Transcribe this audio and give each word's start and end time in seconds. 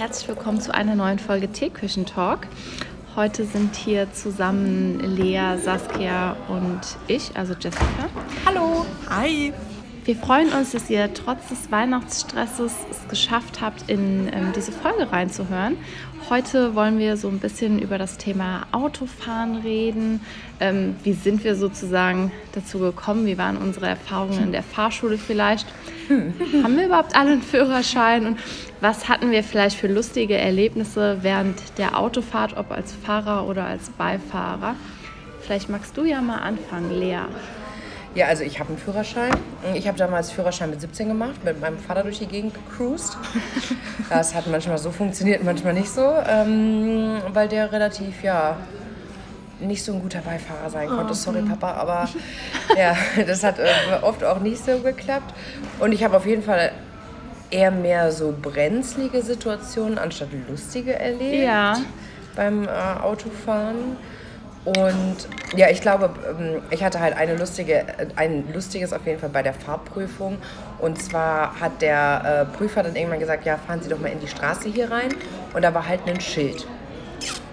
Herzlich 0.00 0.28
willkommen 0.28 0.62
zu 0.62 0.72
einer 0.72 0.94
neuen 0.94 1.18
Folge 1.18 1.52
Teeküchen-Talk. 1.52 2.46
Heute 3.16 3.44
sind 3.44 3.76
hier 3.76 4.10
zusammen 4.14 4.98
Lea, 4.98 5.58
Saskia 5.62 6.38
und 6.48 6.80
ich, 7.06 7.36
also 7.36 7.52
Jessica. 7.52 8.08
Hallo. 8.46 8.86
Hi. 9.10 9.52
Wir 10.10 10.16
freuen 10.16 10.52
uns, 10.52 10.72
dass 10.72 10.90
ihr 10.90 11.14
trotz 11.14 11.50
des 11.50 11.70
Weihnachtsstresses 11.70 12.74
es 12.90 13.08
geschafft 13.08 13.60
habt, 13.60 13.88
in 13.88 14.28
ähm, 14.32 14.52
diese 14.56 14.72
Folge 14.72 15.12
reinzuhören. 15.12 15.76
Heute 16.28 16.74
wollen 16.74 16.98
wir 16.98 17.16
so 17.16 17.28
ein 17.28 17.38
bisschen 17.38 17.78
über 17.78 17.96
das 17.96 18.18
Thema 18.18 18.66
Autofahren 18.72 19.58
reden. 19.58 20.20
Ähm, 20.58 20.96
wie 21.04 21.12
sind 21.12 21.44
wir 21.44 21.54
sozusagen 21.54 22.32
dazu 22.50 22.80
gekommen? 22.80 23.24
Wie 23.24 23.38
waren 23.38 23.56
unsere 23.56 23.86
Erfahrungen 23.86 24.42
in 24.42 24.50
der 24.50 24.64
Fahrschule 24.64 25.16
vielleicht? 25.16 25.68
Hm. 26.08 26.34
Haben 26.64 26.76
wir 26.76 26.86
überhaupt 26.86 27.14
alle 27.14 27.30
einen 27.30 27.42
Führerschein? 27.42 28.26
Und 28.26 28.40
was 28.80 29.08
hatten 29.08 29.30
wir 29.30 29.44
vielleicht 29.44 29.76
für 29.76 29.86
lustige 29.86 30.36
Erlebnisse 30.36 31.18
während 31.20 31.78
der 31.78 31.96
Autofahrt, 31.96 32.56
ob 32.56 32.72
als 32.72 32.92
Fahrer 32.92 33.46
oder 33.46 33.64
als 33.64 33.90
Beifahrer? 33.90 34.74
Vielleicht 35.40 35.68
magst 35.68 35.96
du 35.96 36.02
ja 36.02 36.20
mal 36.20 36.38
anfangen, 36.38 36.98
Lea. 36.98 37.26
Ja, 38.14 38.26
also 38.26 38.42
ich 38.42 38.58
habe 38.58 38.70
einen 38.70 38.78
Führerschein. 38.78 39.30
Ich 39.74 39.86
habe 39.86 39.96
damals 39.96 40.32
Führerschein 40.32 40.70
mit 40.70 40.80
17 40.80 41.08
gemacht, 41.08 41.44
mit 41.44 41.60
meinem 41.60 41.78
Vater 41.78 42.02
durch 42.02 42.18
die 42.18 42.26
Gegend 42.26 42.54
gecruised. 42.54 43.16
Das 44.08 44.34
hat 44.34 44.48
manchmal 44.48 44.76
so 44.78 44.90
funktioniert, 44.90 45.44
manchmal 45.44 45.72
nicht 45.72 45.88
so, 45.88 46.12
ähm, 46.26 47.18
weil 47.32 47.46
der 47.46 47.70
relativ, 47.70 48.24
ja, 48.24 48.56
nicht 49.60 49.84
so 49.84 49.92
ein 49.92 50.02
guter 50.02 50.20
Beifahrer 50.20 50.68
sein 50.68 50.88
konnte. 50.88 51.12
Oh, 51.12 51.14
Sorry, 51.14 51.42
Papa, 51.42 51.74
aber 51.74 52.08
ja, 52.76 52.96
das 53.24 53.44
hat 53.44 53.60
äh, 53.60 53.68
oft 54.02 54.24
auch 54.24 54.40
nicht 54.40 54.64
so 54.64 54.78
geklappt. 54.80 55.32
Und 55.78 55.92
ich 55.92 56.02
habe 56.02 56.16
auf 56.16 56.26
jeden 56.26 56.42
Fall 56.42 56.72
eher 57.50 57.70
mehr 57.70 58.10
so 58.10 58.34
brenzlige 58.40 59.22
Situationen 59.22 59.98
anstatt 59.98 60.28
lustige 60.48 60.98
erlebt 60.98 61.44
ja. 61.44 61.78
beim 62.34 62.64
äh, 62.64 62.70
Autofahren. 63.00 63.96
Und 64.64 65.16
ja, 65.56 65.70
ich 65.70 65.80
glaube, 65.80 66.10
ähm, 66.28 66.62
ich 66.70 66.84
hatte 66.84 67.00
halt 67.00 67.16
eine 67.16 67.34
lustige, 67.34 67.84
ein 68.16 68.52
lustiges 68.52 68.92
auf 68.92 69.06
jeden 69.06 69.18
Fall 69.18 69.30
bei 69.30 69.42
der 69.42 69.54
Fahrprüfung. 69.54 70.38
Und 70.78 71.00
zwar 71.02 71.58
hat 71.58 71.80
der 71.80 72.46
äh, 72.52 72.56
Prüfer 72.56 72.82
dann 72.82 72.94
irgendwann 72.94 73.20
gesagt, 73.20 73.46
ja, 73.46 73.56
fahren 73.56 73.80
Sie 73.82 73.88
doch 73.88 73.98
mal 73.98 74.08
in 74.08 74.20
die 74.20 74.28
Straße 74.28 74.68
hier 74.68 74.90
rein. 74.90 75.14
Und 75.54 75.62
da 75.62 75.72
war 75.72 75.88
halt 75.88 76.00
ein 76.06 76.20
Schild. 76.20 76.66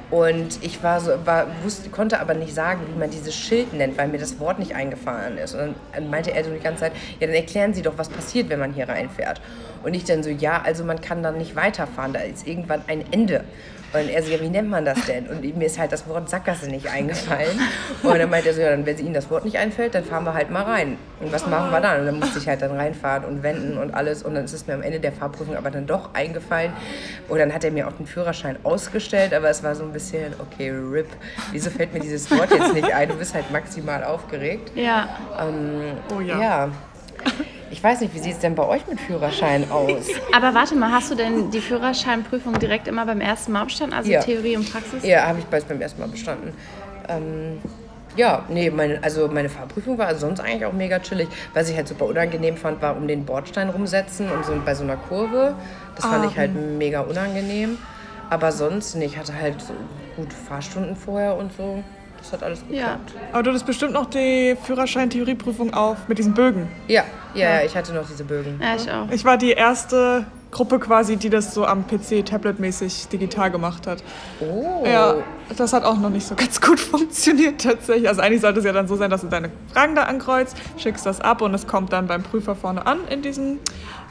Und 0.10 0.64
ich 0.64 0.82
war 0.84 1.02
so, 1.02 1.12
war, 1.26 1.48
wusste, 1.64 1.90
konnte 1.90 2.20
aber 2.22 2.34
nicht 2.34 2.54
sagen, 2.54 2.82
wie 2.88 2.98
man 2.98 3.10
dieses 3.10 3.36
Schild 3.36 3.74
nennt, 3.74 3.98
weil 3.98 4.08
mir 4.08 4.20
das 4.20 4.40
Wort 4.40 4.58
nicht 4.58 4.74
eingefallen 4.74 5.38
ist. 5.38 5.54
Und 5.54 5.76
dann 5.94 6.10
meinte 6.10 6.32
er 6.32 6.46
so 6.46 6.52
die 6.52 6.60
ganze 6.60 6.82
Zeit, 6.82 6.94
ja, 7.20 7.28
dann 7.28 7.36
erklären 7.36 7.74
Sie 7.74 7.82
doch, 7.82 7.98
was 7.98 8.08
passiert, 8.08 8.50
wenn 8.50 8.60
man 8.60 8.74
hier 8.74 8.88
reinfährt. 8.88 9.42
Und 9.88 9.94
ich 9.94 10.04
dann 10.04 10.22
so, 10.22 10.30
ja, 10.30 10.62
also 10.66 10.84
man 10.84 11.00
kann 11.00 11.24
dann 11.24 11.38
nicht 11.38 11.56
weiterfahren, 11.56 12.12
da 12.12 12.20
ist 12.20 12.46
irgendwann 12.46 12.82
ein 12.88 13.06
Ende. 13.10 13.46
Und 13.94 14.10
er 14.10 14.22
so, 14.22 14.30
ja, 14.30 14.42
wie 14.42 14.50
nennt 14.50 14.70
man 14.70 14.84
das 14.84 15.06
denn? 15.06 15.28
Und 15.28 15.42
mir 15.58 15.66
ist 15.66 15.80
halt 15.80 15.94
das 15.94 16.06
Wort 16.10 16.30
Sackgasse 16.30 16.68
nicht 16.68 16.92
eingefallen. 16.92 17.58
Und 18.04 18.20
dann 18.20 18.30
meinte 18.30 18.50
er 18.50 18.54
so, 18.54 18.60
ja, 18.60 18.72
dann, 18.72 18.86
wenn 18.86 18.98
Ihnen 18.98 19.14
das 19.14 19.32
Wort 19.32 19.46
nicht 19.46 19.58
einfällt, 19.58 19.96
dann 19.96 20.04
fahren 20.04 20.26
wir 20.26 20.34
halt 20.34 20.52
mal 20.52 20.64
rein. 20.64 20.98
Und 21.22 21.32
was 21.32 21.48
machen 21.48 21.72
wir 21.72 21.80
dann? 21.80 22.02
Und 22.02 22.06
dann 22.06 22.20
musste 22.20 22.38
ich 22.38 22.50
halt 22.50 22.62
dann 22.62 22.76
reinfahren 22.76 23.24
und 23.24 23.44
wenden 23.44 23.78
und 23.78 23.94
alles. 23.94 24.24
Und 24.24 24.36
dann 24.36 24.44
ist 24.44 24.52
es 24.52 24.68
mir 24.68 24.74
am 24.74 24.82
Ende 24.82 25.00
der 25.00 25.14
Fahrprüfung 25.14 25.56
aber 25.56 25.72
dann 25.72 25.88
doch 25.88 26.14
eingefallen. 26.14 26.74
Und 27.30 27.40
dann 27.40 27.54
hat 27.54 27.64
er 27.64 27.72
mir 27.72 27.88
auch 27.88 27.94
den 27.94 28.08
Führerschein 28.08 28.58
ausgestellt, 28.66 29.34
aber 29.34 29.50
es 29.50 29.64
war 29.64 29.74
so 29.74 29.86
ein 29.86 29.94
bisschen, 29.94 30.34
okay, 30.40 30.70
RIP, 30.70 31.08
wieso 31.54 31.70
fällt 31.70 31.94
mir 31.94 32.02
dieses 32.02 32.30
Wort 32.30 32.52
jetzt 32.52 32.74
nicht 32.74 32.94
ein? 32.94 33.08
Du 33.08 33.16
bist 33.16 33.34
halt 33.34 33.50
maximal 33.52 34.04
aufgeregt. 34.04 34.70
Ja. 34.76 35.08
Ähm, 35.40 35.94
oh 36.14 36.20
ja. 36.20 36.42
ja. 36.42 36.70
Ich 37.70 37.84
weiß 37.84 38.02
nicht, 38.02 38.14
wie 38.14 38.20
sieht 38.20 38.34
es 38.34 38.40
denn 38.40 38.56
bei 38.56 38.66
euch 38.66 38.88
mit 38.88 39.00
Führerschein 39.00 39.70
aus? 39.70 40.08
Aber 40.34 40.54
warte 40.54 40.76
mal, 40.76 40.92
hast 40.92 41.12
du 41.12 41.16
denn 41.16 41.52
die 41.52 41.60
Führerscheinprüfung 41.60 42.58
direkt 42.60 42.88
immer 42.88 43.06
beim 43.06 43.22
ersten 43.22 43.52
Mal 43.52 43.66
bestanden, 43.66 43.94
also 43.94 44.10
ja. 44.10 44.22
Theorie 44.22 44.56
und 44.58 44.72
Praxis? 44.72 45.04
Ja, 45.04 45.28
habe 45.28 45.40
ich 45.40 45.46
beides 45.46 45.68
beim 45.68 45.82
ersten 45.82 46.00
Mal 46.00 46.08
bestanden. 46.08 46.54
Ähm, 47.10 47.60
ja, 48.16 48.46
nee, 48.50 48.70
meine, 48.70 49.04
also 49.04 49.28
meine 49.28 49.50
Fahrprüfung 49.50 49.98
war 49.98 50.16
sonst 50.16 50.40
eigentlich 50.40 50.66
auch 50.66 50.74
mega 50.74 51.00
chillig. 51.00 51.28
Was 51.54 51.70
ich 51.70 51.76
halt 51.76 51.88
super 51.88 52.06
unangenehm 52.06 52.58
fand, 52.58 52.82
war 52.82 52.98
um 52.98 53.08
den 53.08 53.26
Bordstein 53.26 53.70
rumsetzen 53.70 54.32
und 54.32 54.46
so 54.46 54.54
bei 54.66 54.74
so 54.74 54.84
einer 54.84 54.98
Kurve. 54.98 55.56
Das 55.96 56.06
fand 56.06 56.30
ich 56.32 56.38
halt 56.38 56.52
ah. 56.56 56.60
mega 56.60 57.02
unangenehm. 57.02 57.78
Aber 58.30 58.52
sonst, 58.52 58.96
nee, 58.96 59.06
ich 59.06 59.18
hatte 59.18 59.34
halt 59.40 59.62
so 59.62 59.74
gut 60.16 60.34
Fahrstunden 60.34 60.96
vorher 60.96 61.38
und 61.38 61.54
so. 61.54 61.84
Das 62.20 62.34
hat 62.34 62.44
alles 62.44 62.60
geklappt. 62.68 63.14
Ja. 63.14 63.22
Aber 63.32 63.44
du 63.44 63.50
hattest 63.52 63.66
bestimmt 63.66 63.94
noch 63.94 64.10
die 64.10 64.56
Führerschein-Theorieprüfung 64.62 65.74
auf 65.74 66.08
mit 66.08 66.18
diesen 66.18 66.34
Bögen. 66.34 66.68
Ja, 66.88 67.04
ja, 67.34 67.56
ja, 67.56 67.62
ich 67.64 67.76
hatte 67.76 67.94
noch 67.94 68.08
diese 68.08 68.24
Bögen. 68.24 68.60
Ja, 68.62 68.76
ich 68.76 68.92
auch. 68.92 69.10
Ich 69.12 69.24
war 69.24 69.38
die 69.38 69.52
erste 69.52 70.26
Gruppe 70.52 70.80
quasi, 70.80 71.18
die 71.18 71.30
das 71.30 71.54
so 71.54 71.66
am 71.66 71.86
PC 71.88 72.26
tabletmäßig 72.26 73.08
digital 73.10 73.52
gemacht 73.52 73.86
hat. 73.88 74.04
Oh. 74.40 74.84
Ja, 74.86 75.16
das 75.56 75.74
hat 75.74 75.84
auch 75.84 75.98
noch 75.98 76.10
nicht 76.10 76.26
so 76.26 76.36
ganz 76.36 76.62
gut 76.68 76.80
funktioniert 76.80 77.62
tatsächlich. 77.62 78.08
Also 78.08 78.22
eigentlich 78.22 78.42
sollte 78.42 78.60
es 78.60 78.66
ja 78.66 78.72
dann 78.72 78.88
so 78.88 78.96
sein, 78.96 79.10
dass 79.10 79.22
du 79.22 79.28
deine 79.28 79.52
Fragen 79.74 79.96
da 79.96 80.04
ankreuzt, 80.04 80.56
schickst 80.78 81.06
das 81.06 81.22
ab 81.22 81.42
und 81.42 81.54
es 81.54 81.68
kommt 81.68 81.94
dann 81.94 82.08
beim 82.08 82.24
Prüfer 82.24 82.56
vorne 82.56 82.86
an 82.86 83.00
in 83.10 83.22
diesem 83.22 83.60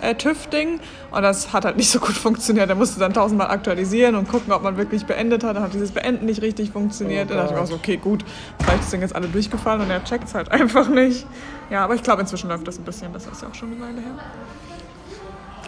äh, 0.01 0.15
TÜV-Ding. 0.15 0.81
Und 1.11 1.23
das 1.23 1.53
hat 1.53 1.65
halt 1.65 1.77
nicht 1.77 1.91
so 1.91 2.01
gut 2.01 2.17
funktioniert. 2.17 2.69
Da 2.69 2.75
musste 2.75 3.01
dann 3.01 3.15
tausendmal 3.15 3.51
aktualisieren 3.51 4.15
und 4.15 4.29
gucken, 4.29 4.53
ob 4.53 4.63
man 4.63 4.77
wirklich 4.77 5.07
beendet 5.07 5.45
hat. 5.45 5.57
Dann 5.57 5.63
hat 5.63 5.75
dieses 5.75 5.93
Beenden 5.93 6.27
nicht 6.27 6.43
richtig 6.43 6.71
funktioniert. 6.71 7.27
Oh 7.27 7.29
dann 7.31 7.39
dachte 7.39 7.53
ich 7.53 7.57
mir 7.57 7.63
auch 7.65 7.69
so, 7.69 7.75
okay, 7.75 7.97
gut, 7.97 8.25
vielleicht 8.63 8.85
sind 8.85 9.01
jetzt 9.01 9.15
alle 9.15 9.29
durchgefallen 9.29 9.81
und 9.81 9.91
er 9.91 10.05
checkt 10.05 10.25
es 10.29 10.35
halt 10.35 10.51
einfach 10.53 10.89
nicht. 10.89 11.27
Ja, 11.71 11.85
aber 11.85 11.95
ich 11.95 12.03
glaube, 12.03 12.21
inzwischen 12.23 12.49
läuft 12.49 12.69
das 12.69 12.79
ein 12.79 12.85
bisschen 12.85 13.13
besser. 13.13 13.33
Ist 13.33 13.43
ja 13.43 13.49
auch 13.49 13.55
schon 13.55 13.73
eine 13.73 13.81
Weile 13.81 14.01
her. 14.01 14.15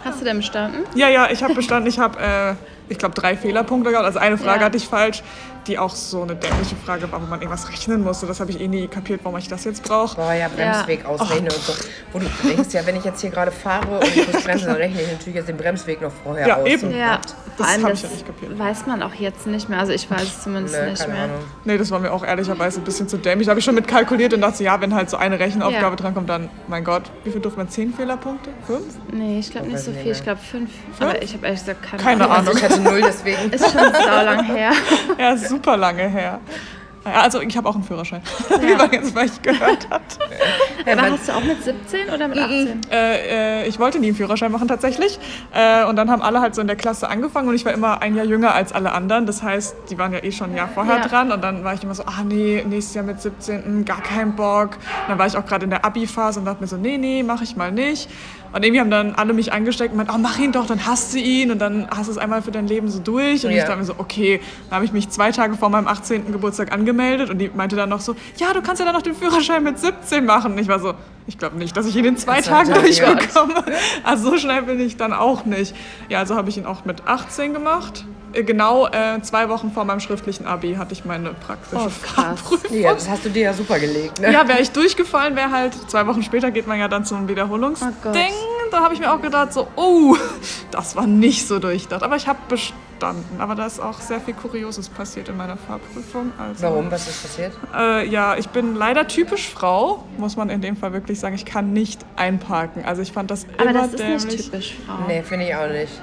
Hast 0.03 0.21
du 0.21 0.25
denn 0.25 0.37
bestanden? 0.37 0.83
Ja, 0.95 1.09
ja, 1.09 1.29
ich 1.31 1.43
habe 1.43 1.53
bestanden. 1.53 1.87
Ich 1.89 1.99
habe, 1.99 2.19
äh, 2.19 2.53
ich 2.89 2.97
glaube, 2.97 3.15
drei 3.15 3.35
Fehlerpunkte 3.35 3.91
gehabt. 3.91 4.05
Also 4.05 4.19
eine 4.19 4.37
Frage 4.37 4.59
ja. 4.59 4.65
hatte 4.65 4.77
ich 4.77 4.87
falsch 4.87 5.23
die 5.67 5.77
auch 5.77 5.95
so 5.95 6.23
eine 6.23 6.35
dämliche 6.35 6.75
Frage 6.75 7.11
war, 7.11 7.21
wo 7.21 7.25
man 7.25 7.41
irgendwas 7.41 7.69
rechnen 7.69 8.03
musste. 8.03 8.25
Das 8.25 8.39
habe 8.39 8.51
ich 8.51 8.59
eh 8.59 8.67
nie 8.67 8.87
kapiert, 8.87 9.21
warum 9.23 9.37
ich 9.37 9.47
das 9.47 9.63
jetzt 9.63 9.83
brauche. 9.83 10.15
Boah, 10.15 10.33
ja, 10.33 10.47
Bremsweg 10.47 11.03
ja. 11.03 11.09
ausrechnen 11.09 11.49
oh. 11.51 11.55
und 11.55 11.63
so. 11.63 11.73
Wo 12.13 12.19
du 12.19 12.25
denkst, 12.43 12.73
ja, 12.73 12.85
wenn 12.85 12.95
ich 12.95 13.03
jetzt 13.03 13.21
hier 13.21 13.29
gerade 13.29 13.51
fahre 13.51 13.99
und 13.99 14.15
ich 14.15 14.31
muss 14.31 14.43
bremsen, 14.43 14.67
dann 14.67 14.77
rechne 14.77 15.01
ich 15.01 15.11
natürlich 15.11 15.35
jetzt 15.35 15.49
den 15.49 15.57
Bremsweg 15.57 16.01
noch 16.01 16.11
vorher 16.23 16.47
ja, 16.47 16.57
aus. 16.57 16.67
Eben. 16.67 16.95
Ja, 16.95 17.19
das 17.57 17.67
habe 17.83 17.93
ich 17.93 18.01
ja 18.01 18.09
nicht 18.09 18.25
kapiert. 18.25 18.57
Weiß 18.57 18.85
man 18.87 19.03
auch 19.03 19.13
jetzt 19.13 19.47
nicht 19.47 19.69
mehr. 19.69 19.79
Also 19.79 19.91
ich 19.91 20.09
weiß 20.09 20.23
es 20.23 20.43
zumindest 20.43 20.75
nee, 20.75 20.91
nicht 20.91 21.07
mehr. 21.07 21.23
Ahnung. 21.23 21.39
Nee, 21.65 21.77
das 21.77 21.91
war 21.91 21.99
mir 21.99 22.11
auch 22.11 22.23
ehrlicherweise 22.23 22.79
ein 22.79 22.83
bisschen 22.83 23.07
zu 23.07 23.17
dämlich. 23.17 23.45
Da 23.45 23.51
habe 23.51 23.59
ich 23.59 23.65
schon 23.65 23.75
mit 23.75 23.87
kalkuliert 23.87 24.33
und 24.33 24.41
dachte, 24.41 24.63
ja, 24.63 24.79
wenn 24.81 24.93
halt 24.93 25.09
so 25.09 25.17
eine 25.17 25.39
Rechenaufgabe 25.39 25.89
ja. 25.89 25.95
drankommt, 25.95 26.29
dann, 26.29 26.49
mein 26.67 26.83
Gott, 26.83 27.03
wie 27.23 27.31
viel 27.31 27.41
durfte 27.41 27.59
man? 27.59 27.69
Zehn 27.69 27.93
Fehlerpunkte? 27.93 28.49
Fünf? 28.65 28.85
Nee, 29.11 29.39
ich 29.39 29.51
glaube 29.51 29.67
nicht 29.67 29.79
so 29.79 29.91
viel. 29.91 30.11
Ich 30.11 30.23
glaube 30.23 30.39
fünf. 30.39 30.69
fünf. 30.71 31.01
Aber 31.01 31.21
ich 31.21 31.33
habe 31.33 31.45
ehrlich 31.45 31.59
gesagt 31.59 31.83
keine, 31.83 32.01
keine 32.01 32.29
Ahnung. 32.29 32.47
Also 32.47 32.57
ich 32.57 32.63
hatte 32.63 32.81
null, 32.81 33.01
deswegen. 33.01 33.49
Ist 33.51 33.71
schon 33.71 33.93
sau 33.93 34.23
lang 34.23 34.45
her. 34.45 34.71
ja, 35.19 35.37
super 35.49 35.77
lange 35.77 36.07
her. 36.07 36.39
Ja, 37.05 37.21
also 37.21 37.41
ich 37.41 37.55
habe 37.55 37.67
auch 37.69 37.75
einen 37.75 37.83
Führerschein, 37.83 38.21
ja. 38.49 38.61
wie 38.61 38.75
man 38.75 38.91
jetzt 38.91 39.11
vielleicht 39.11 39.41
gehört 39.41 39.89
hat. 39.89 40.01
Aber 40.85 41.11
hast 41.11 41.27
du 41.27 41.31
auch 41.31 41.43
mit 41.43 41.63
17 41.63 42.09
oder 42.13 42.27
mit 42.27 42.37
18? 42.37 42.81
Äh, 42.91 43.61
äh, 43.63 43.67
ich 43.67 43.79
wollte 43.79 43.99
nie 43.99 44.07
einen 44.07 44.15
Führerschein 44.15 44.51
machen 44.51 44.67
tatsächlich. 44.67 45.17
Äh, 45.53 45.85
und 45.85 45.95
dann 45.95 46.09
haben 46.09 46.21
alle 46.21 46.41
halt 46.41 46.55
so 46.55 46.61
in 46.61 46.67
der 46.67 46.75
Klasse 46.75 47.09
angefangen 47.09 47.47
und 47.47 47.55
ich 47.55 47.63
war 47.65 47.73
immer 47.73 48.01
ein 48.01 48.15
Jahr 48.15 48.25
jünger 48.25 48.53
als 48.53 48.73
alle 48.73 48.91
anderen. 48.91 49.25
Das 49.25 49.43
heißt, 49.43 49.75
die 49.89 49.97
waren 49.97 50.11
ja 50.11 50.23
eh 50.23 50.31
schon 50.31 50.51
ein 50.51 50.57
Jahr 50.57 50.67
vorher 50.67 50.97
ja. 50.97 51.07
dran 51.07 51.31
und 51.31 51.41
dann 51.41 51.63
war 51.63 51.73
ich 51.73 51.83
immer 51.83 51.95
so, 51.95 52.03
ah 52.03 52.23
nee, 52.25 52.63
nächstes 52.67 52.95
Jahr 52.95 53.05
mit 53.05 53.21
17, 53.21 53.57
mh, 53.57 53.63
hm, 53.65 53.85
gar 53.85 54.01
keinen 54.01 54.35
Bock. 54.35 54.75
Und 54.75 55.09
dann 55.09 55.19
war 55.19 55.27
ich 55.27 55.37
auch 55.37 55.45
gerade 55.45 55.63
in 55.63 55.69
der 55.69 55.85
Abi-Phase 55.85 56.39
und 56.39 56.45
dachte 56.45 56.61
mir 56.61 56.67
so, 56.67 56.77
nee, 56.77 56.97
nee, 56.97 57.23
mache 57.23 57.43
ich 57.43 57.55
mal 57.55 57.71
nicht. 57.71 58.09
Und 58.51 58.63
irgendwie 58.63 58.79
haben 58.79 58.89
dann 58.89 59.13
alle 59.15 59.33
mich 59.33 59.53
angesteckt 59.53 59.91
und 59.91 59.97
meint, 59.97 60.09
oh, 60.13 60.17
mach 60.17 60.39
ihn 60.39 60.51
doch, 60.51 60.65
dann 60.65 60.85
hasst 60.85 61.13
du 61.13 61.19
ihn 61.19 61.51
und 61.51 61.59
dann 61.59 61.87
hast 61.89 62.07
du 62.07 62.11
es 62.11 62.17
einmal 62.17 62.41
für 62.41 62.51
dein 62.51 62.67
Leben 62.67 62.89
so 62.89 62.99
durch. 62.99 63.45
Und 63.45 63.51
ja. 63.51 63.57
ich 63.57 63.63
dachte 63.63 63.77
mir 63.77 63.85
so, 63.85 63.95
okay, 63.97 64.41
dann 64.69 64.77
habe 64.77 64.85
ich 64.85 64.91
mich 64.91 65.09
zwei 65.09 65.31
Tage 65.31 65.55
vor 65.55 65.69
meinem 65.69 65.87
18. 65.87 66.31
Geburtstag 66.31 66.71
angemeldet 66.71 67.29
und 67.29 67.37
die 67.37 67.49
meinte 67.53 67.75
dann 67.75 67.89
noch 67.89 68.01
so, 68.01 68.15
ja, 68.37 68.53
du 68.53 68.61
kannst 68.61 68.79
ja 68.79 68.85
dann 68.85 68.95
noch 68.95 69.01
den 69.01 69.15
Führerschein 69.15 69.63
mit 69.63 69.77
17 69.77 70.25
machen. 70.25 70.53
Und 70.53 70.57
ich 70.59 70.67
war 70.67 70.79
so, 70.79 70.93
ich 71.27 71.37
glaube 71.37 71.57
nicht, 71.57 71.77
dass 71.77 71.85
ich 71.85 71.95
ihn 71.95 72.05
in 72.05 72.17
zwei 72.17 72.37
das 72.37 72.47
Tagen 72.47 72.73
durchbekomme. 72.73 73.63
Also 74.03 74.31
so 74.31 74.37
schnell 74.37 74.63
bin 74.63 74.79
ich 74.79 74.97
dann 74.97 75.13
auch 75.13 75.45
nicht. 75.45 75.75
Ja, 76.09 76.19
also 76.19 76.35
habe 76.35 76.49
ich 76.49 76.57
ihn 76.57 76.65
auch 76.65 76.85
mit 76.85 77.07
18 77.07 77.53
gemacht. 77.53 78.05
Äh, 78.33 78.43
genau 78.43 78.87
äh, 78.87 79.21
zwei 79.21 79.49
Wochen 79.49 79.71
vor 79.71 79.85
meinem 79.85 79.99
schriftlichen 79.99 80.45
Abi 80.45 80.75
hatte 80.75 80.93
ich 80.93 81.05
meine 81.05 81.33
praktische 81.33 81.85
oh, 81.85 81.89
Fahrprüfung. 81.89 82.79
Ja, 82.79 82.93
das 82.93 83.09
hast 83.09 83.25
du 83.25 83.29
dir 83.29 83.43
ja 83.43 83.53
super 83.53 83.79
gelegt, 83.79 84.19
ne? 84.19 84.31
Ja, 84.31 84.47
wäre 84.47 84.61
ich 84.61 84.71
durchgefallen, 84.71 85.35
wäre 85.35 85.51
halt, 85.51 85.73
zwei 85.89 86.05
Wochen 86.07 86.23
später 86.23 86.51
geht 86.51 86.67
man 86.67 86.79
ja 86.79 86.87
dann 86.87 87.05
zum 87.05 87.27
Wiederholungsding. 87.27 87.93
Oh 88.03 88.59
da 88.71 88.81
habe 88.81 88.93
ich 88.93 88.99
mir 88.99 89.13
auch 89.13 89.21
gedacht, 89.21 89.53
so, 89.53 89.67
oh, 89.75 90.15
das 90.71 90.95
war 90.95 91.07
nicht 91.07 91.47
so 91.47 91.59
durchdacht. 91.59 92.03
Aber 92.03 92.15
ich 92.15 92.27
habe 92.27 92.39
bestanden. 92.47 93.39
Aber 93.39 93.55
da 93.55 93.65
ist 93.65 93.79
auch 93.79 93.99
sehr 93.99 94.19
viel 94.19 94.33
Kurioses 94.33 94.89
passiert 94.89 95.29
in 95.29 95.37
meiner 95.37 95.57
Fahrprüfung. 95.57 96.31
Also, 96.37 96.63
Warum? 96.63 96.91
Was 96.91 97.07
ist 97.07 97.21
passiert? 97.21 97.53
Äh, 97.75 98.07
ja, 98.07 98.35
ich 98.35 98.49
bin 98.49 98.75
leider 98.75 99.07
typisch 99.07 99.49
Frau, 99.49 100.03
muss 100.17 100.35
man 100.35 100.49
in 100.49 100.61
dem 100.61 100.75
Fall 100.75 100.93
wirklich 100.93 101.19
sagen. 101.19 101.35
Ich 101.35 101.45
kann 101.45 101.73
nicht 101.73 102.01
einparken. 102.15 102.85
Also 102.85 103.01
ich 103.01 103.11
fand 103.11 103.31
das 103.31 103.45
Aber 103.57 103.69
immer 103.69 103.73
das 103.73 103.87
ist 103.89 103.99
dämlich. 103.99 104.25
nicht 104.25 104.51
typisch 104.51 104.75
Frau. 104.85 105.07
Nee, 105.07 105.23
finde 105.23 105.47
ich 105.47 105.55
auch 105.55 105.69
nicht. 105.69 106.01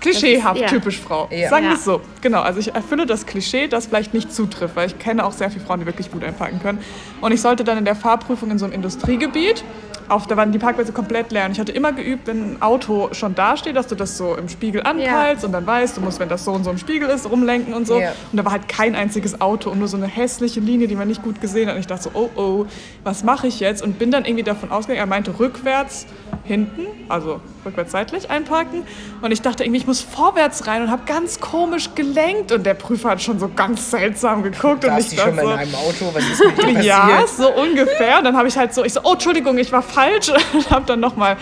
Klischeehaft, 0.00 0.56
ist, 0.56 0.62
ja. 0.62 0.68
typisch 0.68 1.00
Frau. 1.00 1.28
Ja. 1.30 1.50
Sagen 1.50 1.64
wir 1.64 1.72
ja. 1.72 1.76
es 1.76 1.84
so. 1.84 2.00
genau. 2.20 2.42
Also 2.42 2.60
ich 2.60 2.74
erfülle 2.74 3.06
das 3.06 3.26
Klischee, 3.26 3.68
das 3.68 3.86
vielleicht 3.86 4.14
nicht 4.14 4.32
zutrifft, 4.32 4.76
weil 4.76 4.86
ich 4.86 4.98
kenne 4.98 5.24
auch 5.24 5.32
sehr 5.32 5.50
viele 5.50 5.64
Frauen, 5.64 5.80
die 5.80 5.86
wirklich 5.86 6.10
gut 6.10 6.24
einparken 6.24 6.60
können. 6.60 6.78
Und 7.20 7.32
ich 7.32 7.40
sollte 7.40 7.64
dann 7.64 7.78
in 7.78 7.84
der 7.84 7.96
Fahrprüfung 7.96 8.50
in 8.50 8.58
so 8.58 8.64
einem 8.64 8.74
Industriegebiet 8.74 9.64
auf, 10.08 10.26
da 10.26 10.36
waren 10.36 10.52
die 10.52 10.58
Parkplätze 10.58 10.92
komplett 10.92 11.32
leer. 11.32 11.44
Und 11.44 11.52
ich 11.52 11.60
hatte 11.60 11.72
immer 11.72 11.92
geübt, 11.92 12.26
wenn 12.26 12.54
ein 12.54 12.62
Auto 12.62 13.10
schon 13.12 13.34
dasteht, 13.34 13.76
dass 13.76 13.86
du 13.86 13.94
das 13.94 14.16
so 14.16 14.36
im 14.36 14.48
Spiegel 14.48 14.82
anpeilst 14.82 15.44
und 15.44 15.52
dann 15.52 15.66
weißt, 15.66 15.96
du 15.96 16.00
musst, 16.00 16.18
wenn 16.18 16.28
das 16.28 16.44
so 16.44 16.52
und 16.52 16.64
so 16.64 16.70
im 16.70 16.78
Spiegel 16.78 17.08
ist, 17.08 17.30
rumlenken 17.30 17.74
und 17.74 17.86
so. 17.86 17.96
Und 17.96 18.04
da 18.32 18.44
war 18.44 18.52
halt 18.52 18.68
kein 18.68 18.94
einziges 18.94 19.40
Auto 19.40 19.70
und 19.70 19.78
nur 19.78 19.88
so 19.88 19.96
eine 19.96 20.06
hässliche 20.06 20.60
Linie, 20.60 20.88
die 20.88 20.94
man 20.94 21.08
nicht 21.08 21.22
gut 21.22 21.40
gesehen 21.40 21.68
hat. 21.68 21.74
Und 21.74 21.80
ich 21.80 21.86
dachte 21.86 22.04
so, 22.04 22.10
oh 22.14 22.30
oh, 22.36 22.66
was 23.04 23.22
mache 23.22 23.46
ich 23.46 23.60
jetzt? 23.60 23.82
Und 23.82 23.98
bin 23.98 24.10
dann 24.10 24.24
irgendwie 24.24 24.44
davon 24.44 24.70
ausgegangen, 24.70 25.00
er 25.00 25.06
meinte 25.06 25.38
rückwärts 25.38 26.06
hinten, 26.44 26.86
also 27.08 27.40
rückwärts 27.68 27.92
seitlich 27.92 28.30
einparken. 28.30 28.84
Und 29.22 29.30
ich 29.30 29.42
dachte 29.42 29.64
irgendwie, 29.64 29.80
ich 29.80 29.86
muss 29.86 30.00
vorwärts 30.00 30.66
rein 30.66 30.82
und 30.82 30.90
habe 30.90 31.02
ganz 31.06 31.40
komisch 31.40 31.90
gelenkt. 31.94 32.52
Und 32.52 32.64
der 32.64 32.74
Prüfer 32.74 33.10
hat 33.10 33.22
schon 33.22 33.38
so 33.38 33.48
ganz 33.54 33.90
seltsam 33.90 34.42
geguckt. 34.42 34.84
Da 34.84 34.94
und 34.94 35.00
ich 35.00 35.16
dachte 35.16 35.22
schon 35.22 35.36
mal 35.36 35.44
in 35.44 35.58
einem 35.58 35.74
Auto, 35.74 36.10
was 36.12 36.22
ist 36.24 36.44
mit 36.44 36.58
dir 36.58 36.62
passiert? 36.74 36.84
Ja, 36.84 37.24
so 37.26 37.52
ungefähr. 37.52 38.18
Und 38.18 38.24
dann 38.24 38.36
habe 38.36 38.48
ich 38.48 38.56
halt 38.56 38.74
so, 38.74 38.84
ich 38.84 38.92
so, 38.92 39.00
oh 39.04 39.12
Entschuldigung, 39.12 39.58
ich 39.58 39.72
war 39.72 39.82
falsch. 39.82 40.30
Und 40.52 40.70
habe 40.70 40.86
dann 40.86 41.00
nochmal 41.00 41.36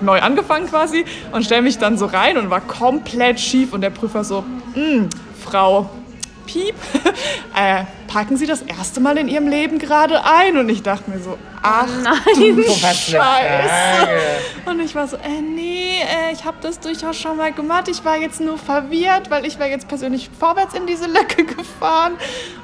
neu 0.00 0.20
angefangen 0.20 0.66
quasi 0.68 1.04
und 1.32 1.44
stelle 1.44 1.62
mich 1.62 1.78
dann 1.78 1.98
so 1.98 2.06
rein 2.06 2.38
und 2.38 2.50
war 2.50 2.60
komplett 2.60 3.40
schief. 3.40 3.72
Und 3.72 3.80
der 3.80 3.90
Prüfer 3.90 4.24
so, 4.24 4.44
hm, 4.74 5.08
Frau, 5.44 5.90
Piep, 6.46 6.74
äh, 7.56 7.84
packen 8.14 8.36
Sie 8.36 8.46
das 8.46 8.62
erste 8.62 9.00
Mal 9.00 9.18
in 9.18 9.26
Ihrem 9.26 9.48
Leben 9.48 9.80
gerade 9.80 10.24
ein? 10.24 10.56
Und 10.56 10.68
ich 10.68 10.84
dachte 10.84 11.10
mir 11.10 11.18
so, 11.18 11.36
ach 11.62 11.88
Nein. 12.04 12.54
du 12.56 12.62
Scheiße. 12.72 13.18
Und 14.66 14.78
ich 14.78 14.94
war 14.94 15.08
so, 15.08 15.16
äh, 15.16 15.42
nee, 15.42 15.96
äh, 16.00 16.32
ich 16.32 16.44
habe 16.44 16.58
das 16.60 16.78
durchaus 16.78 17.18
schon 17.18 17.36
mal 17.36 17.52
gemacht. 17.52 17.88
Ich 17.88 18.04
war 18.04 18.16
jetzt 18.16 18.40
nur 18.40 18.56
verwirrt, 18.56 19.30
weil 19.30 19.44
ich 19.44 19.58
wäre 19.58 19.68
jetzt 19.68 19.88
persönlich 19.88 20.30
vorwärts 20.38 20.74
in 20.74 20.86
diese 20.86 21.06
Lücke 21.06 21.44
gefahren. 21.56 22.12